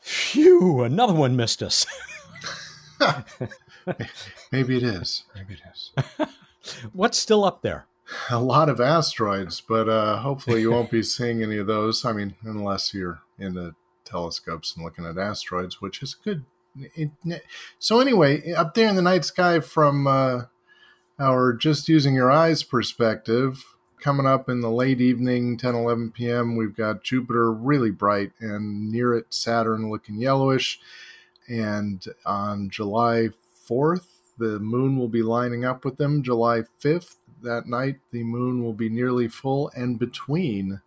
phew, 0.00 0.82
another 0.82 1.14
one 1.14 1.36
missed 1.36 1.62
us. 1.62 1.86
Maybe 4.52 4.76
it 4.76 4.82
is. 4.82 5.24
Maybe 5.34 5.54
it 5.54 5.60
is. 5.72 6.28
What's 6.92 7.18
still 7.18 7.44
up 7.44 7.62
there? 7.62 7.86
a 8.30 8.40
lot 8.40 8.68
of 8.68 8.80
asteroids, 8.80 9.60
but 9.60 9.88
uh, 9.88 10.18
hopefully 10.18 10.60
you 10.60 10.70
won't 10.70 10.90
be 10.90 11.02
seeing 11.04 11.42
any 11.42 11.58
of 11.58 11.66
those. 11.66 12.04
I 12.04 12.12
mean, 12.12 12.34
unless 12.42 12.94
you're 12.94 13.20
in 13.38 13.54
the 13.54 13.74
telescopes 14.04 14.74
and 14.74 14.84
looking 14.84 15.06
at 15.06 15.18
asteroids, 15.18 15.80
which 15.80 16.02
is 16.02 16.14
good. 16.14 16.44
It, 16.76 17.10
so 17.78 18.00
anyway, 18.00 18.52
up 18.52 18.74
there 18.74 18.88
in 18.88 18.96
the 18.96 19.02
night 19.02 19.24
sky, 19.24 19.60
from 19.60 20.06
uh, 20.06 20.42
our 21.18 21.52
just 21.52 21.88
using 21.88 22.14
your 22.14 22.30
eyes 22.30 22.62
perspective, 22.62 23.64
coming 24.00 24.26
up 24.26 24.48
in 24.48 24.60
the 24.60 24.70
late 24.70 25.00
evening, 25.00 25.56
10, 25.56 25.74
11 25.74 26.12
p.m., 26.12 26.56
we've 26.56 26.76
got 26.76 27.02
Jupiter 27.02 27.52
really 27.52 27.90
bright 27.90 28.32
and 28.40 28.90
near 28.90 29.14
it 29.14 29.26
Saturn 29.30 29.90
looking 29.90 30.16
yellowish. 30.16 30.80
And 31.48 32.04
on 32.24 32.70
July 32.70 33.30
4th, 33.68 34.19
The 34.40 34.58
moon 34.58 34.96
will 34.96 35.08
be 35.08 35.22
lining 35.22 35.66
up 35.66 35.84
with 35.84 35.98
them 35.98 36.22
July 36.22 36.62
5th. 36.82 37.16
That 37.42 37.66
night, 37.66 38.00
the 38.10 38.24
moon 38.24 38.64
will 38.64 38.72
be 38.72 38.88
nearly 38.88 39.28
full 39.28 39.70
and 39.76 39.98
between 39.98 40.80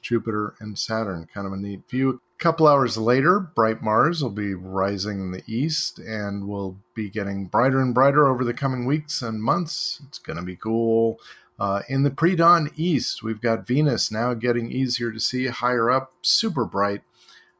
Jupiter 0.00 0.54
and 0.58 0.78
Saturn. 0.78 1.28
Kind 1.32 1.46
of 1.46 1.52
a 1.52 1.58
neat 1.58 1.82
view. 1.90 2.22
A 2.40 2.42
couple 2.42 2.66
hours 2.66 2.96
later, 2.96 3.40
bright 3.40 3.82
Mars 3.82 4.22
will 4.22 4.30
be 4.30 4.54
rising 4.54 5.20
in 5.20 5.32
the 5.32 5.42
east 5.46 5.98
and 5.98 6.48
will 6.48 6.78
be 6.94 7.10
getting 7.10 7.44
brighter 7.44 7.78
and 7.78 7.92
brighter 7.92 8.26
over 8.26 8.42
the 8.42 8.54
coming 8.54 8.86
weeks 8.86 9.20
and 9.20 9.42
months. 9.42 10.00
It's 10.08 10.18
going 10.18 10.38
to 10.38 10.42
be 10.42 10.56
cool. 10.56 11.20
Uh, 11.58 11.82
in 11.90 12.04
the 12.04 12.10
pre 12.10 12.36
dawn 12.36 12.70
east, 12.74 13.22
we've 13.22 13.42
got 13.42 13.66
Venus 13.66 14.10
now 14.10 14.32
getting 14.32 14.72
easier 14.72 15.12
to 15.12 15.20
see 15.20 15.48
higher 15.48 15.90
up, 15.90 16.14
super 16.22 16.64
bright. 16.64 17.02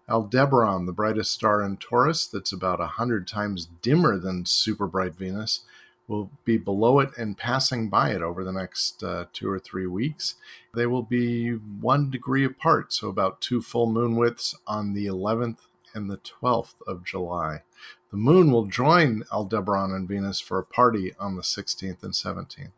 Aldebaran, 0.09 0.87
the 0.87 0.93
brightest 0.93 1.33
star 1.33 1.63
in 1.63 1.77
Taurus, 1.77 2.27
that's 2.27 2.53
about 2.53 2.79
100 2.79 3.27
times 3.27 3.69
dimmer 3.83 4.19
than 4.19 4.47
super 4.47 4.87
bright 4.87 5.15
Venus, 5.15 5.61
will 6.07 6.31
be 6.45 6.57
below 6.57 7.01
it 7.01 7.11
and 7.19 7.37
passing 7.37 7.89
by 7.89 8.11
it 8.11 8.23
over 8.23 8.43
the 8.43 8.53
next 8.53 9.03
uh, 9.03 9.27
two 9.33 9.51
or 9.51 9.59
three 9.59 9.87
weeks. 9.87 10.37
They 10.75 10.87
will 10.87 11.03
be 11.03 11.51
one 11.51 12.11
degree 12.11 12.45
apart, 12.45 12.93
so 12.93 13.09
about 13.09 13.41
two 13.41 13.61
full 13.61 13.87
moon 13.87 14.17
widths 14.17 14.57
on 14.67 14.95
the 14.95 15.07
11th 15.07 15.59
and 15.95 16.11
the 16.11 16.19
12th 16.19 16.75
of 16.87 17.05
July. 17.05 17.63
The 18.11 18.17
moon 18.17 18.51
will 18.51 18.65
join 18.65 19.25
Aldebaran 19.31 19.93
and 19.93 20.09
Venus 20.09 20.41
for 20.41 20.59
a 20.59 20.65
party 20.65 21.15
on 21.21 21.37
the 21.37 21.43
16th 21.43 22.03
and 22.03 22.15
17th. 22.15 22.71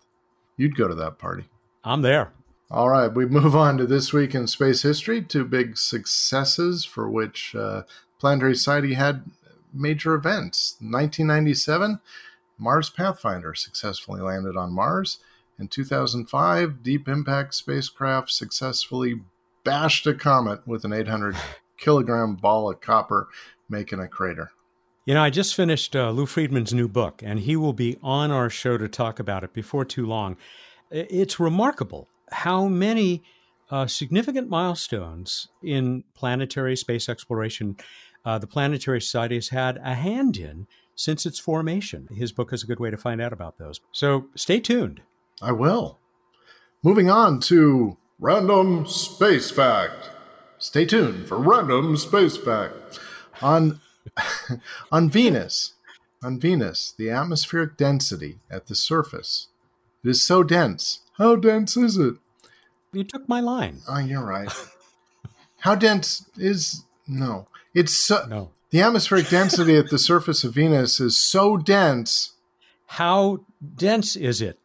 You'd 0.56 0.76
go 0.76 0.88
to 0.88 0.94
that 0.96 1.18
party. 1.18 1.44
I'm 1.84 2.02
there. 2.02 2.32
All 2.72 2.88
right, 2.88 3.12
we 3.12 3.26
move 3.26 3.56
on 3.56 3.78
to 3.78 3.86
this 3.86 4.12
week 4.12 4.32
in 4.32 4.46
space 4.46 4.82
history. 4.82 5.22
Two 5.22 5.44
big 5.44 5.76
successes 5.76 6.84
for 6.84 7.10
which 7.10 7.52
uh, 7.56 7.82
Planetary 8.20 8.54
Society 8.54 8.94
had 8.94 9.24
major 9.74 10.14
events. 10.14 10.76
1997, 10.78 11.98
Mars 12.58 12.88
Pathfinder 12.88 13.54
successfully 13.54 14.20
landed 14.20 14.56
on 14.56 14.72
Mars. 14.72 15.18
In 15.58 15.66
2005, 15.66 16.80
Deep 16.84 17.08
Impact 17.08 17.54
spacecraft 17.54 18.30
successfully 18.30 19.20
bashed 19.64 20.06
a 20.06 20.14
comet 20.14 20.64
with 20.64 20.84
an 20.84 20.92
800 20.92 21.34
kilogram 21.76 22.36
ball 22.36 22.70
of 22.70 22.80
copper, 22.80 23.26
making 23.68 23.98
a 23.98 24.06
crater. 24.06 24.52
You 25.06 25.14
know, 25.14 25.24
I 25.24 25.30
just 25.30 25.56
finished 25.56 25.96
uh, 25.96 26.10
Lou 26.10 26.24
Friedman's 26.24 26.72
new 26.72 26.86
book, 26.86 27.20
and 27.24 27.40
he 27.40 27.56
will 27.56 27.72
be 27.72 27.98
on 28.00 28.30
our 28.30 28.48
show 28.48 28.78
to 28.78 28.86
talk 28.86 29.18
about 29.18 29.42
it 29.42 29.52
before 29.52 29.84
too 29.84 30.06
long. 30.06 30.36
It's 30.92 31.40
remarkable 31.40 32.08
how 32.32 32.66
many 32.66 33.22
uh, 33.70 33.86
significant 33.86 34.48
milestones 34.48 35.48
in 35.62 36.04
planetary 36.14 36.76
space 36.76 37.08
exploration 37.08 37.76
uh, 38.24 38.38
the 38.38 38.46
Planetary 38.46 39.00
Society 39.00 39.36
has 39.36 39.48
had 39.48 39.78
a 39.78 39.94
hand 39.94 40.36
in 40.36 40.66
since 40.94 41.24
its 41.24 41.38
formation. 41.38 42.08
His 42.14 42.32
book 42.32 42.52
is 42.52 42.62
a 42.62 42.66
good 42.66 42.80
way 42.80 42.90
to 42.90 42.96
find 42.96 43.20
out 43.20 43.32
about 43.32 43.56
those. 43.58 43.80
So 43.92 44.26
stay 44.34 44.60
tuned. 44.60 45.00
I 45.40 45.52
will. 45.52 45.98
Moving 46.82 47.10
on 47.10 47.40
to 47.40 47.96
Random 48.18 48.86
Space 48.86 49.50
Fact. 49.50 50.10
Stay 50.58 50.84
tuned 50.84 51.26
for 51.26 51.38
Random 51.38 51.96
Space 51.96 52.36
Fact. 52.36 53.00
On 53.40 53.80
on 54.92 55.08
Venus, 55.08 55.74
on 56.22 56.38
Venus, 56.38 56.92
the 56.98 57.08
atmospheric 57.08 57.78
density 57.78 58.40
at 58.50 58.66
the 58.66 58.74
surface 58.74 59.48
it 60.02 60.08
is 60.08 60.22
so 60.22 60.42
dense. 60.42 61.00
How 61.20 61.36
dense 61.36 61.76
is 61.76 61.98
it? 61.98 62.14
You 62.94 63.04
took 63.04 63.28
my 63.28 63.40
line. 63.40 63.82
Oh, 63.86 63.98
you're 63.98 64.24
right. 64.24 64.50
How 65.58 65.74
dense 65.74 66.24
is 66.38 66.84
no? 67.06 67.46
It's 67.74 67.92
so 67.92 68.24
no. 68.26 68.52
The 68.70 68.80
atmospheric 68.80 69.28
density 69.28 69.76
at 69.76 69.90
the 69.90 69.98
surface 69.98 70.44
of 70.44 70.54
Venus 70.54 70.98
is 70.98 71.22
so 71.22 71.58
dense. 71.58 72.32
How 72.86 73.40
dense 73.76 74.16
is 74.16 74.40
it? 74.40 74.58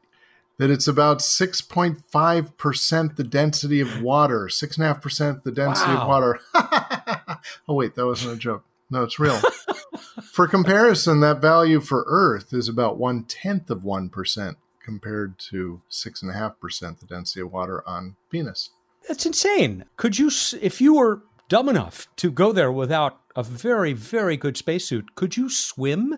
That 0.57 0.69
it's 0.69 0.87
about 0.87 1.19
6.5% 1.19 3.15
the 3.17 3.23
density 3.25 3.81
of 3.81 4.01
water, 4.01 4.47
6.5% 4.47 5.43
the 5.43 5.51
density 5.51 5.93
wow. 5.93 6.01
of 6.01 6.07
water. 6.07 6.39
oh, 7.67 7.73
wait, 7.73 7.95
that 7.95 8.05
wasn't 8.05 8.33
a 8.33 8.37
joke. 8.37 8.63
No, 8.89 9.03
it's 9.03 9.19
real. 9.19 9.41
for 10.31 10.47
comparison, 10.47 11.19
that 11.19 11.41
value 11.41 11.81
for 11.81 12.05
Earth 12.07 12.53
is 12.53 12.69
about 12.69 12.97
one 12.97 13.25
tenth 13.25 13.69
of 13.69 13.81
1% 13.81 14.55
compared 14.85 15.39
to 15.39 15.81
6.5% 15.89 16.99
the 16.99 17.05
density 17.07 17.41
of 17.41 17.51
water 17.51 17.83
on 17.87 18.15
Venus. 18.31 18.69
That's 19.07 19.25
insane. 19.25 19.85
Could 19.97 20.19
you, 20.19 20.29
if 20.61 20.79
you 20.79 20.95
were 20.95 21.23
dumb 21.49 21.67
enough 21.67 22.07
to 22.17 22.31
go 22.31 22.51
there 22.51 22.71
without 22.71 23.19
a 23.35 23.43
very, 23.43 23.93
very 23.93 24.37
good 24.37 24.57
spacesuit, 24.57 25.15
could 25.15 25.35
you 25.35 25.49
swim 25.49 26.17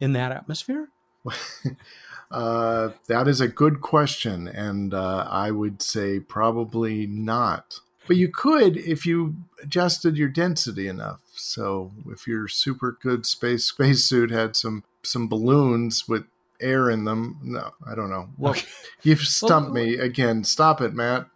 in 0.00 0.12
that 0.12 0.32
atmosphere? 0.32 0.88
uh, 2.30 2.90
that 3.06 3.28
is 3.28 3.40
a 3.40 3.48
good 3.48 3.80
question. 3.80 4.48
And 4.48 4.92
uh, 4.92 5.26
I 5.30 5.50
would 5.50 5.80
say 5.80 6.20
probably 6.20 7.06
not. 7.06 7.80
But 8.06 8.16
you 8.16 8.28
could 8.28 8.76
if 8.76 9.06
you 9.06 9.36
adjusted 9.62 10.16
your 10.16 10.28
density 10.28 10.88
enough. 10.88 11.20
So 11.34 11.92
if 12.08 12.26
your 12.26 12.48
super 12.48 12.96
good 13.00 13.24
space 13.24 13.66
spacesuit 13.66 14.30
had 14.30 14.56
some 14.56 14.82
some 15.02 15.28
balloons 15.28 16.08
with 16.08 16.24
air 16.60 16.90
in 16.90 17.04
them, 17.04 17.38
no, 17.42 17.70
I 17.86 17.94
don't 17.94 18.10
know. 18.10 18.28
Well, 18.38 18.52
okay. 18.52 18.66
you've 19.02 19.20
stumped 19.20 19.72
well, 19.72 19.84
me 19.84 19.94
again. 19.94 20.44
Stop 20.44 20.80
it, 20.80 20.94
Matt. 20.94 21.26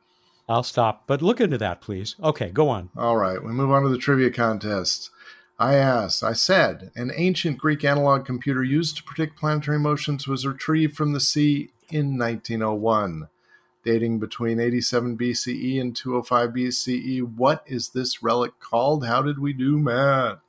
I'll 0.49 0.63
stop, 0.63 1.05
but 1.07 1.23
look 1.23 1.41
into 1.41 1.59
that, 1.59 1.81
please. 1.81 2.17
Okay, 2.23 2.51
go 2.51 2.69
on. 2.69 2.91
All 2.97 3.17
right, 3.17 3.43
we 3.43 3.53
move 3.53 3.71
on 3.71 3.83
to 3.83 3.89
the 3.89 3.99
trivia 3.99 4.31
contest. 4.31 5.11
I 5.59 5.75
asked, 5.77 6.23
I 6.23 6.33
said, 6.33 6.91
an 6.97 7.13
ancient 7.15 7.59
Greek 7.59 7.85
analog 7.85 8.27
computer 8.27 8.63
used 8.63 8.97
to 8.97 9.05
predict 9.05 9.39
planetary 9.39 9.79
motions 9.79 10.27
was 10.27 10.47
retrieved 10.47 10.97
from 10.97 11.13
the 11.13 11.21
sea 11.21 11.71
in 11.91 12.19
1901, 12.19 13.29
dating 13.85 14.19
between 14.19 14.59
87 14.59 15.17
BCE 15.17 15.81
and 15.81 15.95
205 15.95 16.51
BCE. 16.51 17.37
What 17.37 17.63
is 17.67 17.91
this 17.91 18.23
relic 18.23 18.59
called? 18.59 19.07
How 19.07 19.23
did 19.23 19.39
we 19.39 19.53
do, 19.53 19.79
Matt? 19.79 20.41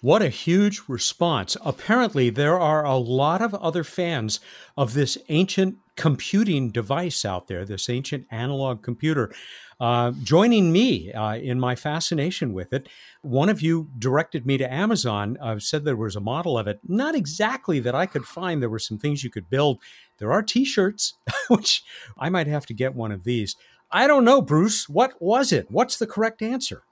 What 0.00 0.22
a 0.22 0.28
huge 0.28 0.82
response. 0.86 1.56
Apparently, 1.64 2.30
there 2.30 2.58
are 2.58 2.84
a 2.84 2.96
lot 2.96 3.42
of 3.42 3.52
other 3.54 3.82
fans 3.82 4.38
of 4.76 4.94
this 4.94 5.18
ancient 5.28 5.78
computing 5.96 6.70
device 6.70 7.24
out 7.24 7.48
there, 7.48 7.64
this 7.64 7.88
ancient 7.88 8.24
analog 8.30 8.80
computer, 8.82 9.34
uh, 9.80 10.12
joining 10.22 10.70
me 10.70 11.12
uh, 11.12 11.34
in 11.34 11.58
my 11.58 11.74
fascination 11.74 12.52
with 12.52 12.72
it. 12.72 12.88
One 13.22 13.48
of 13.48 13.60
you 13.60 13.90
directed 13.98 14.46
me 14.46 14.56
to 14.58 14.72
Amazon, 14.72 15.36
uh, 15.40 15.58
said 15.58 15.84
there 15.84 15.96
was 15.96 16.14
a 16.14 16.20
model 16.20 16.56
of 16.56 16.68
it. 16.68 16.78
Not 16.86 17.16
exactly 17.16 17.80
that 17.80 17.96
I 17.96 18.06
could 18.06 18.24
find. 18.24 18.62
There 18.62 18.70
were 18.70 18.78
some 18.78 18.98
things 18.98 19.24
you 19.24 19.30
could 19.30 19.50
build. 19.50 19.80
There 20.18 20.32
are 20.32 20.42
t 20.42 20.64
shirts, 20.64 21.14
which 21.48 21.82
I 22.16 22.28
might 22.28 22.46
have 22.46 22.66
to 22.66 22.74
get 22.74 22.94
one 22.94 23.10
of 23.10 23.24
these. 23.24 23.56
I 23.90 24.06
don't 24.06 24.24
know, 24.24 24.42
Bruce. 24.42 24.88
What 24.88 25.20
was 25.20 25.50
it? 25.50 25.70
What's 25.70 25.98
the 25.98 26.06
correct 26.06 26.40
answer? 26.40 26.84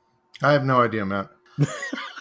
I 0.43 0.53
have 0.53 0.65
no 0.65 0.81
idea, 0.81 1.07
Matt. 1.07 1.29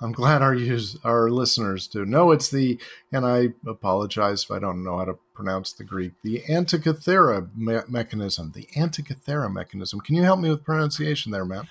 I'm 0.00 0.12
glad 0.12 0.42
our 0.42 0.54
use 0.54 0.96
our 1.04 1.30
listeners 1.30 1.88
do. 1.88 2.04
No, 2.04 2.30
it's 2.30 2.50
the 2.50 2.78
and 3.12 3.26
I 3.26 3.48
apologize 3.66 4.44
if 4.44 4.50
I 4.50 4.58
don't 4.58 4.84
know 4.84 4.98
how 4.98 5.04
to 5.06 5.18
pronounce 5.34 5.72
the 5.72 5.84
Greek. 5.84 6.12
The 6.22 6.42
Antikythera 6.48 7.56
me- 7.56 7.80
mechanism. 7.88 8.52
The 8.54 8.68
Antikythera 8.76 9.52
mechanism. 9.52 10.00
Can 10.00 10.14
you 10.14 10.22
help 10.22 10.40
me 10.40 10.50
with 10.50 10.64
pronunciation 10.64 11.32
there, 11.32 11.44
Matt? 11.44 11.66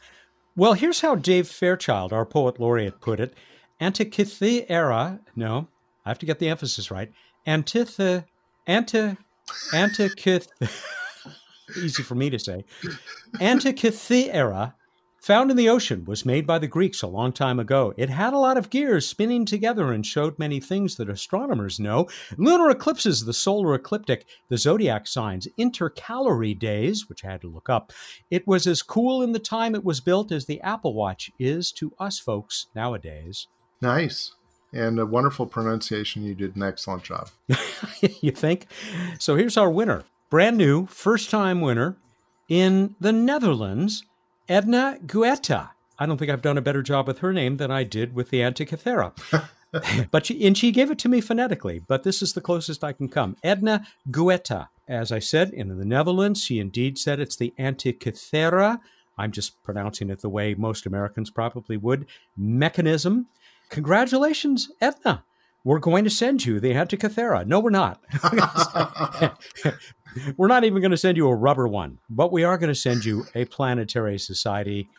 Well, 0.56 0.74
here's 0.74 1.02
how 1.02 1.16
Dave 1.16 1.48
Fairchild, 1.48 2.12
our 2.12 2.26
poet 2.26 2.60
laureate, 2.60 3.00
put 3.00 3.20
it: 3.20 3.34
Antikythera. 3.80 5.20
No, 5.36 5.68
I 6.06 6.10
have 6.10 6.20
to 6.20 6.26
get 6.26 6.40
the 6.40 6.50
emphasis 6.50 6.92
right. 6.92 7.12
Antithe, 7.46 8.26
anti, 8.66 9.16
antikyth. 9.72 10.48
easy 11.78 12.04
for 12.04 12.16
me 12.16 12.30
to 12.30 12.40
say. 12.40 12.66
Antikythera 13.36 14.74
Found 15.22 15.52
in 15.52 15.58
the 15.58 15.68
ocean, 15.68 16.06
was 16.06 16.26
made 16.26 16.46
by 16.46 16.60
the 16.60 16.68
Greeks 16.68 17.02
a 17.02 17.08
long 17.08 17.34
time 17.34 17.60
ago. 17.60 17.94
It 17.98 18.10
had 18.10 18.34
a 18.34 18.38
lot 18.38 18.56
of 18.56 18.70
gears 18.70 19.08
spinning 19.08 19.46
together 19.46 19.92
and 19.92 20.06
showed 20.06 20.38
many 20.38 20.60
things 20.60 20.96
that 20.96 21.10
astronomers 21.10 21.80
know 21.80 22.08
lunar 22.38 22.70
eclipses, 22.70 23.26
the 23.26 23.34
solar 23.34 23.74
ecliptic, 23.74 24.26
the 24.50 24.58
zodiac 24.58 25.08
signs, 25.08 25.48
intercalary 25.58 26.54
days, 26.54 27.10
which 27.10 27.26
I 27.26 27.32
had 27.32 27.42
to 27.42 27.50
look 27.50 27.70
up. 27.70 27.92
It 28.30 28.48
was 28.48 28.68
as 28.68 28.84
cool 28.84 29.24
in 29.24 29.32
the 29.32 29.40
time 29.40 29.76
it 29.76 29.84
was 29.84 30.00
built 30.00 30.32
as 30.32 30.46
the 30.46 30.62
Apple 30.62 30.94
Watch 30.94 31.32
is 31.40 31.72
to 31.74 31.92
us 32.00 32.20
folks 32.20 32.68
nowadays. 32.76 33.48
Nice. 33.82 34.34
And 34.72 35.00
a 35.00 35.06
wonderful 35.06 35.46
pronunciation. 35.46 36.24
You 36.24 36.36
did 36.36 36.56
an 36.56 36.64
excellent 36.64 37.04
job. 37.04 37.30
you 38.22 38.32
think? 38.32 38.68
So 39.18 39.36
here's 39.36 39.58
our 39.58 39.72
winner. 39.72 40.04
Brand 40.30 40.58
new, 40.58 40.86
first 40.88 41.30
time 41.30 41.62
winner 41.62 41.98
in 42.50 42.96
the 43.00 43.14
Netherlands. 43.14 44.04
Edna 44.50 44.98
Guetta. 45.06 45.72
I 46.00 46.06
don't 46.06 46.18
think 46.18 46.32
I've 46.32 46.42
done 46.42 46.58
a 46.58 46.62
better 46.62 46.82
job 46.82 47.08
with 47.08 47.20
her 47.20 47.34
name 47.34 47.58
than 47.58 47.72
I 47.72 47.84
did 47.84 48.14
with 48.14 48.30
the 48.30 48.42
Antikythera. 48.42 49.14
but 50.12 50.26
she, 50.26 50.46
and 50.46 50.58
she 50.58 50.72
gave 50.72 50.92
it 50.92 51.00
to 51.00 51.10
me 51.10 51.22
phonetically, 51.22 51.80
but 51.80 52.04
this 52.04 52.22
is 52.22 52.34
the 52.34 52.42
closest 52.42 52.84
I 52.84 52.94
can 52.94 53.10
come. 53.10 53.36
Edna 53.44 53.86
Guetta. 54.10 54.70
As 54.88 55.12
I 55.12 55.20
said, 55.20 55.50
in 55.50 55.78
the 55.78 55.86
Netherlands, 55.86 56.42
she 56.42 56.60
indeed 56.60 56.98
said 56.98 57.20
it's 57.20 57.36
the 57.36 57.54
Antikythera. 57.60 58.80
I'm 59.18 59.32
just 59.32 59.62
pronouncing 59.64 60.10
it 60.10 60.22
the 60.22 60.30
way 60.30 60.54
most 60.54 60.86
Americans 60.86 61.30
probably 61.30 61.76
would. 61.76 62.06
Mechanism. 62.38 63.28
Congratulations, 63.70 64.70
Edna. 64.80 65.26
we're 65.64 65.80
going 65.80 66.06
to 66.06 66.10
send 66.10 66.46
you 66.46 66.60
the 66.60 66.72
Antikythera. 66.72 67.46
No, 67.46 67.60
we're 67.60 67.70
not. 67.70 68.02
we're 70.38 70.48
not 70.48 70.64
even 70.64 70.82
going 70.82 70.92
to 70.92 70.98
send 70.98 71.18
you 71.18 71.28
a 71.28 71.36
rubber 71.36 71.68
one, 71.68 72.00
but 72.10 72.32
we 72.32 72.44
are 72.44 72.58
going 72.58 72.74
to 72.74 72.80
send 72.80 73.06
you 73.06 73.26
a 73.36 73.46
Planetary 73.58 74.18
Society 74.18 74.90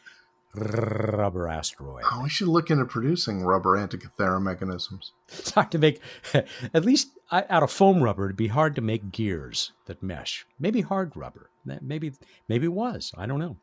rubber 0.55 1.47
asteroid. 1.47 2.05
Oh, 2.11 2.23
we 2.23 2.29
should 2.29 2.49
look 2.49 2.71
into 2.71 2.85
producing 2.85 3.45
rubber 3.45 3.77
Antikythera 3.77 4.41
mechanisms. 4.43 5.13
It's 5.29 5.51
hard 5.51 5.71
to 5.73 5.79
make, 5.79 6.01
at 6.35 6.85
least 6.85 7.11
out 7.31 7.63
of 7.63 7.71
foam 7.71 8.03
rubber, 8.03 8.25
it'd 8.25 8.37
be 8.37 8.49
hard 8.49 8.75
to 8.77 8.81
make 8.81 9.13
gears 9.13 9.73
that 9.85 10.03
mesh. 10.03 10.47
Maybe 10.59 10.81
hard 10.81 11.15
rubber. 11.15 11.51
Maybe, 11.83 12.13
maybe 12.49 12.65
it 12.65 12.73
was. 12.73 13.13
I 13.17 13.27
don't 13.27 13.39
know. 13.39 13.59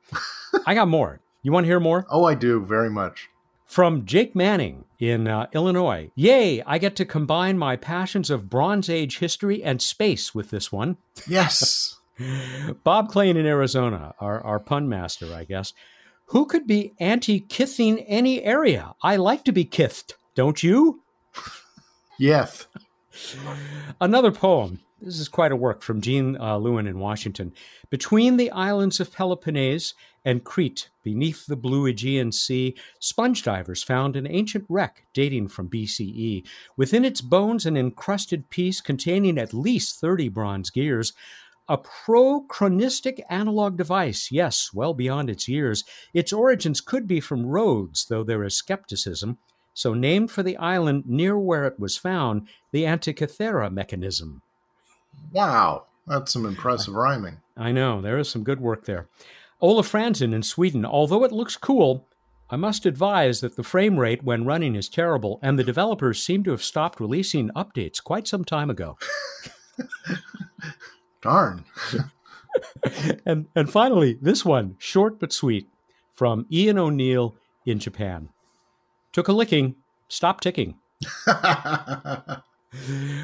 I 0.68 0.76
got 0.76 0.88
more. 0.88 1.22
You 1.41 1.51
want 1.51 1.64
to 1.64 1.68
hear 1.68 1.80
more? 1.80 2.06
Oh, 2.10 2.26
I 2.26 2.36
do 2.36 2.64
very 2.64 2.89
much. 2.89 3.30
From 3.66 4.05
Jake 4.05 4.36
Manning 4.36 4.86
in 4.99 5.28
uh, 5.28 5.47
Illinois. 5.53 6.11
Yay, 6.16 6.61
I 6.63 6.78
get 6.78 6.95
to 6.97 7.05
combine 7.05 7.57
my 7.57 7.76
passions 7.76 8.30
of 8.30 8.49
Bronze 8.49 8.89
Age 8.89 9.18
history 9.18 9.63
and 9.63 9.82
space 9.82 10.34
with 10.34 10.51
this 10.51 10.72
one. 10.72 10.97
Yes. 11.28 11.97
Bob 12.84 13.09
Klein 13.09 13.36
in 13.36 13.45
Arizona, 13.45 14.13
our, 14.20 14.39
our 14.41 14.59
pun 14.59 14.88
master, 14.88 15.34
I 15.34 15.43
guess. 15.43 15.74
Who 16.28 16.45
could 16.45 16.66
be 16.66 16.93
anti 16.99 17.41
kithing 17.41 18.03
any 18.07 18.43
area? 18.43 18.95
I 19.01 19.16
like 19.18 19.43
to 19.45 19.51
be 19.51 19.66
kithed, 19.66 20.13
don't 20.34 20.63
you? 20.63 21.03
Yes. 22.18 22.68
Another 23.99 24.32
poem. 24.32 24.80
This 25.01 25.20
is 25.20 25.28
quite 25.28 25.51
a 25.51 25.57
work 25.57 25.82
from 25.82 26.01
Jean 26.01 26.38
uh, 26.38 26.57
Lewin 26.57 26.88
in 26.88 26.99
Washington. 26.99 27.53
Between 27.89 28.38
the 28.38 28.49
islands 28.51 28.99
of 28.99 29.13
Peloponnese 29.13 29.93
and 30.26 30.44
Crete, 30.44 30.90
beneath 31.04 31.46
the 31.46 31.56
blue 31.56 31.86
Aegean 31.86 32.32
Sea, 32.32 32.76
sponge 33.00 33.44
divers 33.44 33.84
found 33.84 34.16
an 34.16 34.26
ancient 34.28 34.66
wreck 34.68 35.06
dating 35.14 35.50
from 35.50 35.70
BCE. 35.70 36.44
Within 36.76 37.06
its 37.06 37.22
bones, 37.22 37.68
an 37.68 37.78
encrusted 37.78 38.50
piece 38.50 38.82
containing 38.82 39.38
at 39.38 39.54
least 39.54 40.02
30 40.02 40.30
bronze 40.30 40.72
gears. 40.72 41.14
A 41.70 41.78
prochronistic 41.78 43.22
analog 43.30 43.78
device, 43.78 44.32
yes, 44.32 44.72
well 44.74 44.94
beyond 44.96 45.30
its 45.30 45.48
years. 45.48 45.84
Its 46.14 46.34
origins 46.34 46.82
could 46.82 47.08
be 47.08 47.20
from 47.20 47.46
Rhodes, 47.46 48.06
though 48.06 48.24
there 48.24 48.44
is 48.44 48.56
skepticism. 48.56 49.38
So, 49.74 49.94
named 49.94 50.32
for 50.32 50.42
the 50.42 50.58
island 50.58 51.04
near 51.06 51.38
where 51.38 51.66
it 51.66 51.80
was 51.80 51.98
found, 51.98 52.48
the 52.72 52.84
Antikythera 52.84 53.72
mechanism. 53.72 54.42
Wow, 55.32 55.86
that's 56.08 56.32
some 56.32 56.46
impressive 56.46 56.94
rhyming. 56.94 57.40
I 57.58 57.72
know, 57.72 58.02
there 58.02 58.18
is 58.18 58.30
some 58.30 58.44
good 58.44 58.62
work 58.62 58.86
there. 58.86 59.08
Olaf 59.62 59.91
Franzen 59.91 60.34
in 60.34 60.43
Sweden, 60.43 60.86
although 60.86 61.24
it 61.24 61.32
looks 61.32 61.58
cool, 61.58 62.08
I 62.49 62.56
must 62.58 62.86
advise 62.86 63.41
that 63.41 63.56
the 63.56 63.64
frame 63.64 63.99
rate 63.99 64.24
when 64.24 64.45
running 64.45 64.76
is 64.76 64.89
terrible, 64.89 65.39
and 65.41 65.58
the 65.58 65.64
developers 65.64 66.22
seem 66.22 66.43
to 66.43 66.51
have 66.51 66.64
stopped 66.64 66.99
releasing 66.99 67.49
updates 67.49 68.03
quite 68.03 68.28
some 68.28 68.45
time 68.45 68.70
ago. 68.70 68.97
Darn. 71.22 71.66
and 73.26 73.47
and 73.56 73.72
finally, 73.72 74.18
this 74.22 74.45
one, 74.45 74.76
short 74.78 75.20
but 75.20 75.34
sweet, 75.34 75.68
from 76.14 76.45
Ian 76.51 76.78
O'Neill 76.78 77.36
in 77.66 77.80
Japan. 77.80 78.30
Took 79.12 79.28
a 79.28 79.34
licking, 79.34 79.76
stopped 80.08 80.43
ticking. 80.43 80.76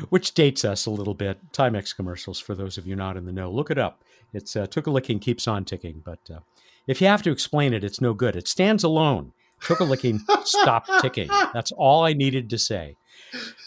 Which 0.09 0.33
dates 0.33 0.63
us 0.65 0.85
a 0.85 0.91
little 0.91 1.13
bit. 1.13 1.51
Timex 1.51 1.95
commercials, 1.95 2.39
for 2.39 2.55
those 2.55 2.77
of 2.77 2.87
you 2.87 2.95
not 2.95 3.17
in 3.17 3.25
the 3.25 3.31
know. 3.31 3.51
Look 3.51 3.71
it 3.71 3.77
up. 3.77 4.03
It's 4.33 4.55
uh, 4.55 4.67
took 4.67 4.87
a 4.87 4.91
licking, 4.91 5.19
keeps 5.19 5.47
on 5.47 5.65
ticking. 5.65 6.01
But 6.03 6.19
uh, 6.33 6.39
if 6.87 7.01
you 7.01 7.07
have 7.07 7.21
to 7.23 7.31
explain 7.31 7.73
it, 7.73 7.83
it's 7.83 8.01
no 8.01 8.13
good. 8.13 8.35
It 8.35 8.47
stands 8.47 8.83
alone. 8.83 9.33
Took 9.61 9.79
a 9.79 9.83
licking, 9.83 10.21
stopped 10.43 10.89
ticking. 11.01 11.29
That's 11.53 11.71
all 11.71 12.03
I 12.03 12.13
needed 12.13 12.49
to 12.49 12.57
say. 12.57 12.95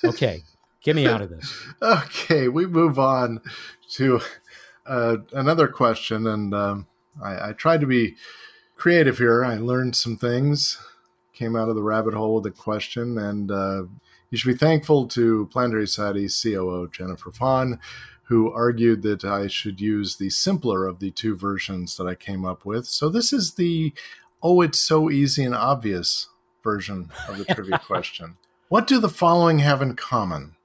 Okay, 0.05 0.43
get 0.82 0.97
me 0.97 1.07
out 1.07 1.22
of 1.22 1.30
this. 1.30 1.55
Okay, 1.82 2.49
we 2.49 2.66
move 2.66 2.99
on 2.99 3.41
to 3.93 4.20
uh, 4.87 5.18
another 5.32 5.68
question, 5.68 6.26
and 6.26 6.53
um, 6.53 6.87
I, 7.22 7.51
I 7.51 7.53
tried 7.53 7.80
to 7.80 7.87
be 7.87 8.16
creative 8.76 9.18
here. 9.18 9.45
I 9.45 9.57
learned 9.57 9.95
some 9.95 10.16
things, 10.16 10.78
came 11.32 11.55
out 11.55 11.68
of 11.68 11.76
the 11.76 11.82
rabbit 11.82 12.14
hole 12.14 12.35
with 12.37 12.47
a 12.47 12.51
question, 12.51 13.16
and 13.16 13.51
uh, 13.51 13.85
you 14.30 14.38
should 14.38 14.52
be 14.52 14.58
thankful 14.58 15.06
to 15.08 15.48
Planetary 15.52 15.86
Society 15.86 16.28
COO 16.28 16.88
Jennifer 16.90 17.30
Vaughn, 17.30 17.78
who 18.24 18.52
argued 18.52 19.02
that 19.02 19.24
I 19.24 19.46
should 19.46 19.80
use 19.80 20.16
the 20.16 20.30
simpler 20.30 20.86
of 20.86 20.98
the 20.98 21.10
two 21.10 21.36
versions 21.36 21.96
that 21.96 22.06
I 22.06 22.14
came 22.14 22.44
up 22.44 22.64
with. 22.64 22.86
So 22.86 23.08
this 23.08 23.32
is 23.32 23.54
the 23.54 23.92
oh, 24.42 24.60
it's 24.60 24.78
so 24.78 25.10
easy 25.10 25.42
and 25.42 25.54
obvious 25.54 26.28
version 26.62 27.10
of 27.28 27.38
the 27.38 27.44
trivia 27.46 27.78
question. 27.86 28.36
What 28.68 28.86
do 28.86 28.98
the 28.98 29.08
following 29.08 29.60
have 29.60 29.80
in 29.80 29.96
common? 29.96 30.56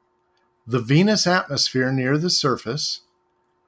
The 0.67 0.79
Venus 0.79 1.25
atmosphere 1.25 1.91
near 1.91 2.17
the 2.17 2.29
surface 2.29 3.01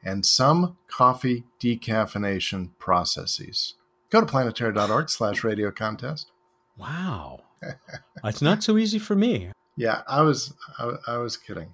and 0.03 0.25
some 0.25 0.77
coffee 0.87 1.45
decaffeination 1.59 2.71
processes. 2.79 3.75
Go 4.09 4.19
to 4.19 4.25
planetary.org 4.25 5.09
slash 5.09 5.43
radio 5.43 5.71
contest. 5.71 6.31
Wow. 6.77 7.41
it's 8.23 8.41
not 8.41 8.63
so 8.63 8.77
easy 8.77 8.99
for 8.99 9.15
me. 9.15 9.51
Yeah, 9.75 10.01
I 10.07 10.21
was 10.21 10.53
I, 10.77 10.91
I 11.07 11.17
was 11.17 11.37
kidding. 11.37 11.73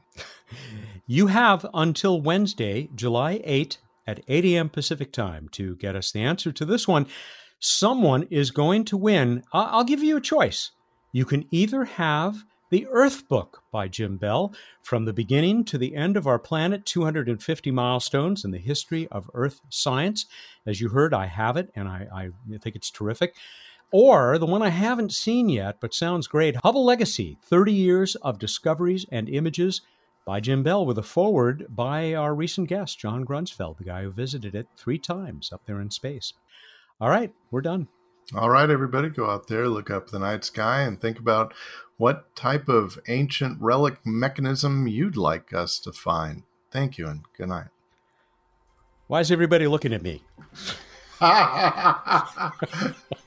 You 1.05 1.27
have 1.27 1.65
until 1.73 2.21
Wednesday, 2.21 2.89
July 2.95 3.41
8 3.43 3.77
at 4.05 4.21
8 4.27 4.45
a.m. 4.45 4.69
Pacific 4.69 5.11
time 5.11 5.49
to 5.53 5.75
get 5.77 5.95
us 5.95 6.11
the 6.11 6.21
answer 6.21 6.51
to 6.51 6.65
this 6.65 6.87
one. 6.87 7.07
Someone 7.59 8.23
is 8.29 8.51
going 8.51 8.85
to 8.85 8.97
win. 8.97 9.43
I'll 9.51 9.83
give 9.83 10.03
you 10.03 10.17
a 10.17 10.21
choice. 10.21 10.71
You 11.11 11.25
can 11.25 11.45
either 11.51 11.85
have 11.85 12.43
the 12.69 12.87
Earth 12.87 13.27
Book 13.27 13.63
by 13.71 13.87
Jim 13.87 14.17
Bell, 14.17 14.53
from 14.81 15.05
the 15.05 15.13
beginning 15.13 15.63
to 15.65 15.77
the 15.77 15.95
end 15.95 16.17
of 16.17 16.27
our 16.27 16.39
planet, 16.39 16.85
250 16.85 17.71
milestones 17.71 18.43
in 18.43 18.51
the 18.51 18.57
history 18.57 19.07
of 19.09 19.29
Earth 19.33 19.61
science. 19.69 20.25
As 20.65 20.81
you 20.81 20.89
heard, 20.89 21.13
I 21.13 21.27
have 21.27 21.55
it, 21.55 21.71
and 21.75 21.87
I, 21.87 22.07
I 22.13 22.57
think 22.57 22.75
it's 22.75 22.91
terrific. 22.91 23.35
Or 23.91 24.37
the 24.37 24.45
one 24.45 24.61
I 24.61 24.69
haven't 24.69 25.13
seen 25.13 25.47
yet, 25.47 25.77
but 25.79 25.93
sounds 25.93 26.27
great 26.27 26.57
Hubble 26.57 26.83
Legacy 26.83 27.37
30 27.43 27.71
Years 27.71 28.15
of 28.15 28.37
Discoveries 28.37 29.05
and 29.11 29.29
Images 29.29 29.81
by 30.25 30.41
Jim 30.41 30.61
Bell, 30.61 30.85
with 30.85 30.97
a 30.97 31.03
foreword 31.03 31.67
by 31.69 32.13
our 32.13 32.35
recent 32.35 32.67
guest, 32.67 32.99
John 32.99 33.25
Grunsfeld, 33.25 33.77
the 33.77 33.85
guy 33.85 34.03
who 34.03 34.11
visited 34.11 34.55
it 34.55 34.67
three 34.75 34.99
times 34.99 35.53
up 35.53 35.65
there 35.65 35.79
in 35.79 35.89
space. 35.89 36.33
All 36.99 37.09
right, 37.09 37.33
we're 37.49 37.61
done. 37.61 37.87
All 38.35 38.49
right, 38.49 38.69
everybody, 38.69 39.07
go 39.07 39.29
out 39.29 39.47
there, 39.47 39.69
look 39.69 39.89
up 39.89 40.09
the 40.09 40.19
night 40.19 40.43
sky, 40.43 40.81
and 40.81 40.99
think 40.99 41.17
about 41.17 41.53
what 41.95 42.35
type 42.35 42.67
of 42.67 42.99
ancient 43.07 43.61
relic 43.61 44.05
mechanism 44.05 44.85
you'd 44.85 45.15
like 45.15 45.53
us 45.53 45.79
to 45.79 45.93
find. 45.93 46.43
Thank 46.71 46.97
you, 46.97 47.07
and 47.07 47.21
good 47.37 47.47
night. 47.47 47.67
Why 49.07 49.21
is 49.21 49.31
everybody 49.31 49.65
looking 49.65 49.93
at 49.93 50.03
me? 50.03 50.23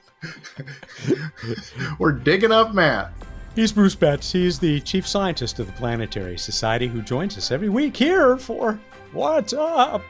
We're 1.99 2.12
digging 2.12 2.53
up 2.53 2.75
Matt. 2.75 3.12
He's 3.55 3.73
Bruce 3.73 3.95
Betts. 3.95 4.33
He's 4.33 4.59
the 4.59 4.81
chief 4.81 5.07
scientist 5.07 5.59
of 5.59 5.66
the 5.66 5.73
Planetary 5.73 6.39
Society 6.39 6.87
who 6.87 7.03
joins 7.03 7.37
us 7.37 7.51
every 7.51 7.68
week 7.68 7.97
here 7.97 8.37
for 8.37 8.79
What's 9.12 9.53
Up? 9.53 10.03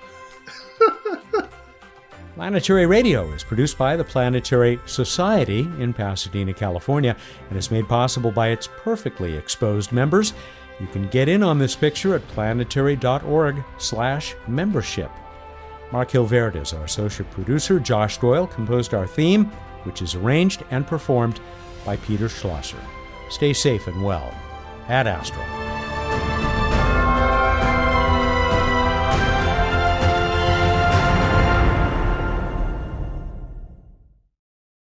Planetary 2.34 2.86
Radio 2.86 3.30
is 3.32 3.42
produced 3.42 3.76
by 3.76 3.96
the 3.96 4.04
Planetary 4.04 4.78
Society 4.86 5.60
in 5.78 5.92
Pasadena, 5.92 6.54
California, 6.54 7.16
and 7.48 7.58
is 7.58 7.70
made 7.70 7.88
possible 7.88 8.30
by 8.30 8.48
its 8.48 8.68
perfectly 8.82 9.36
exposed 9.36 9.92
members. 9.92 10.32
You 10.78 10.86
can 10.86 11.08
get 11.08 11.28
in 11.28 11.42
on 11.42 11.58
this 11.58 11.76
picture 11.76 12.14
at 12.14 12.26
planetary.org/membership. 12.28 15.10
Mark 15.92 16.10
Hilverda 16.10 16.62
is 16.62 16.72
our 16.72 16.84
associate 16.84 17.30
producer. 17.30 17.80
Josh 17.80 18.18
Doyle 18.18 18.46
composed 18.46 18.94
our 18.94 19.06
theme, 19.06 19.50
which 19.84 20.02
is 20.02 20.14
arranged 20.14 20.64
and 20.70 20.86
performed 20.86 21.40
by 21.84 21.96
Peter 21.96 22.28
Schlosser. 22.28 22.80
Stay 23.30 23.52
safe 23.52 23.86
and 23.86 24.04
well. 24.04 24.32
at 24.88 25.06
Astra. 25.06 25.69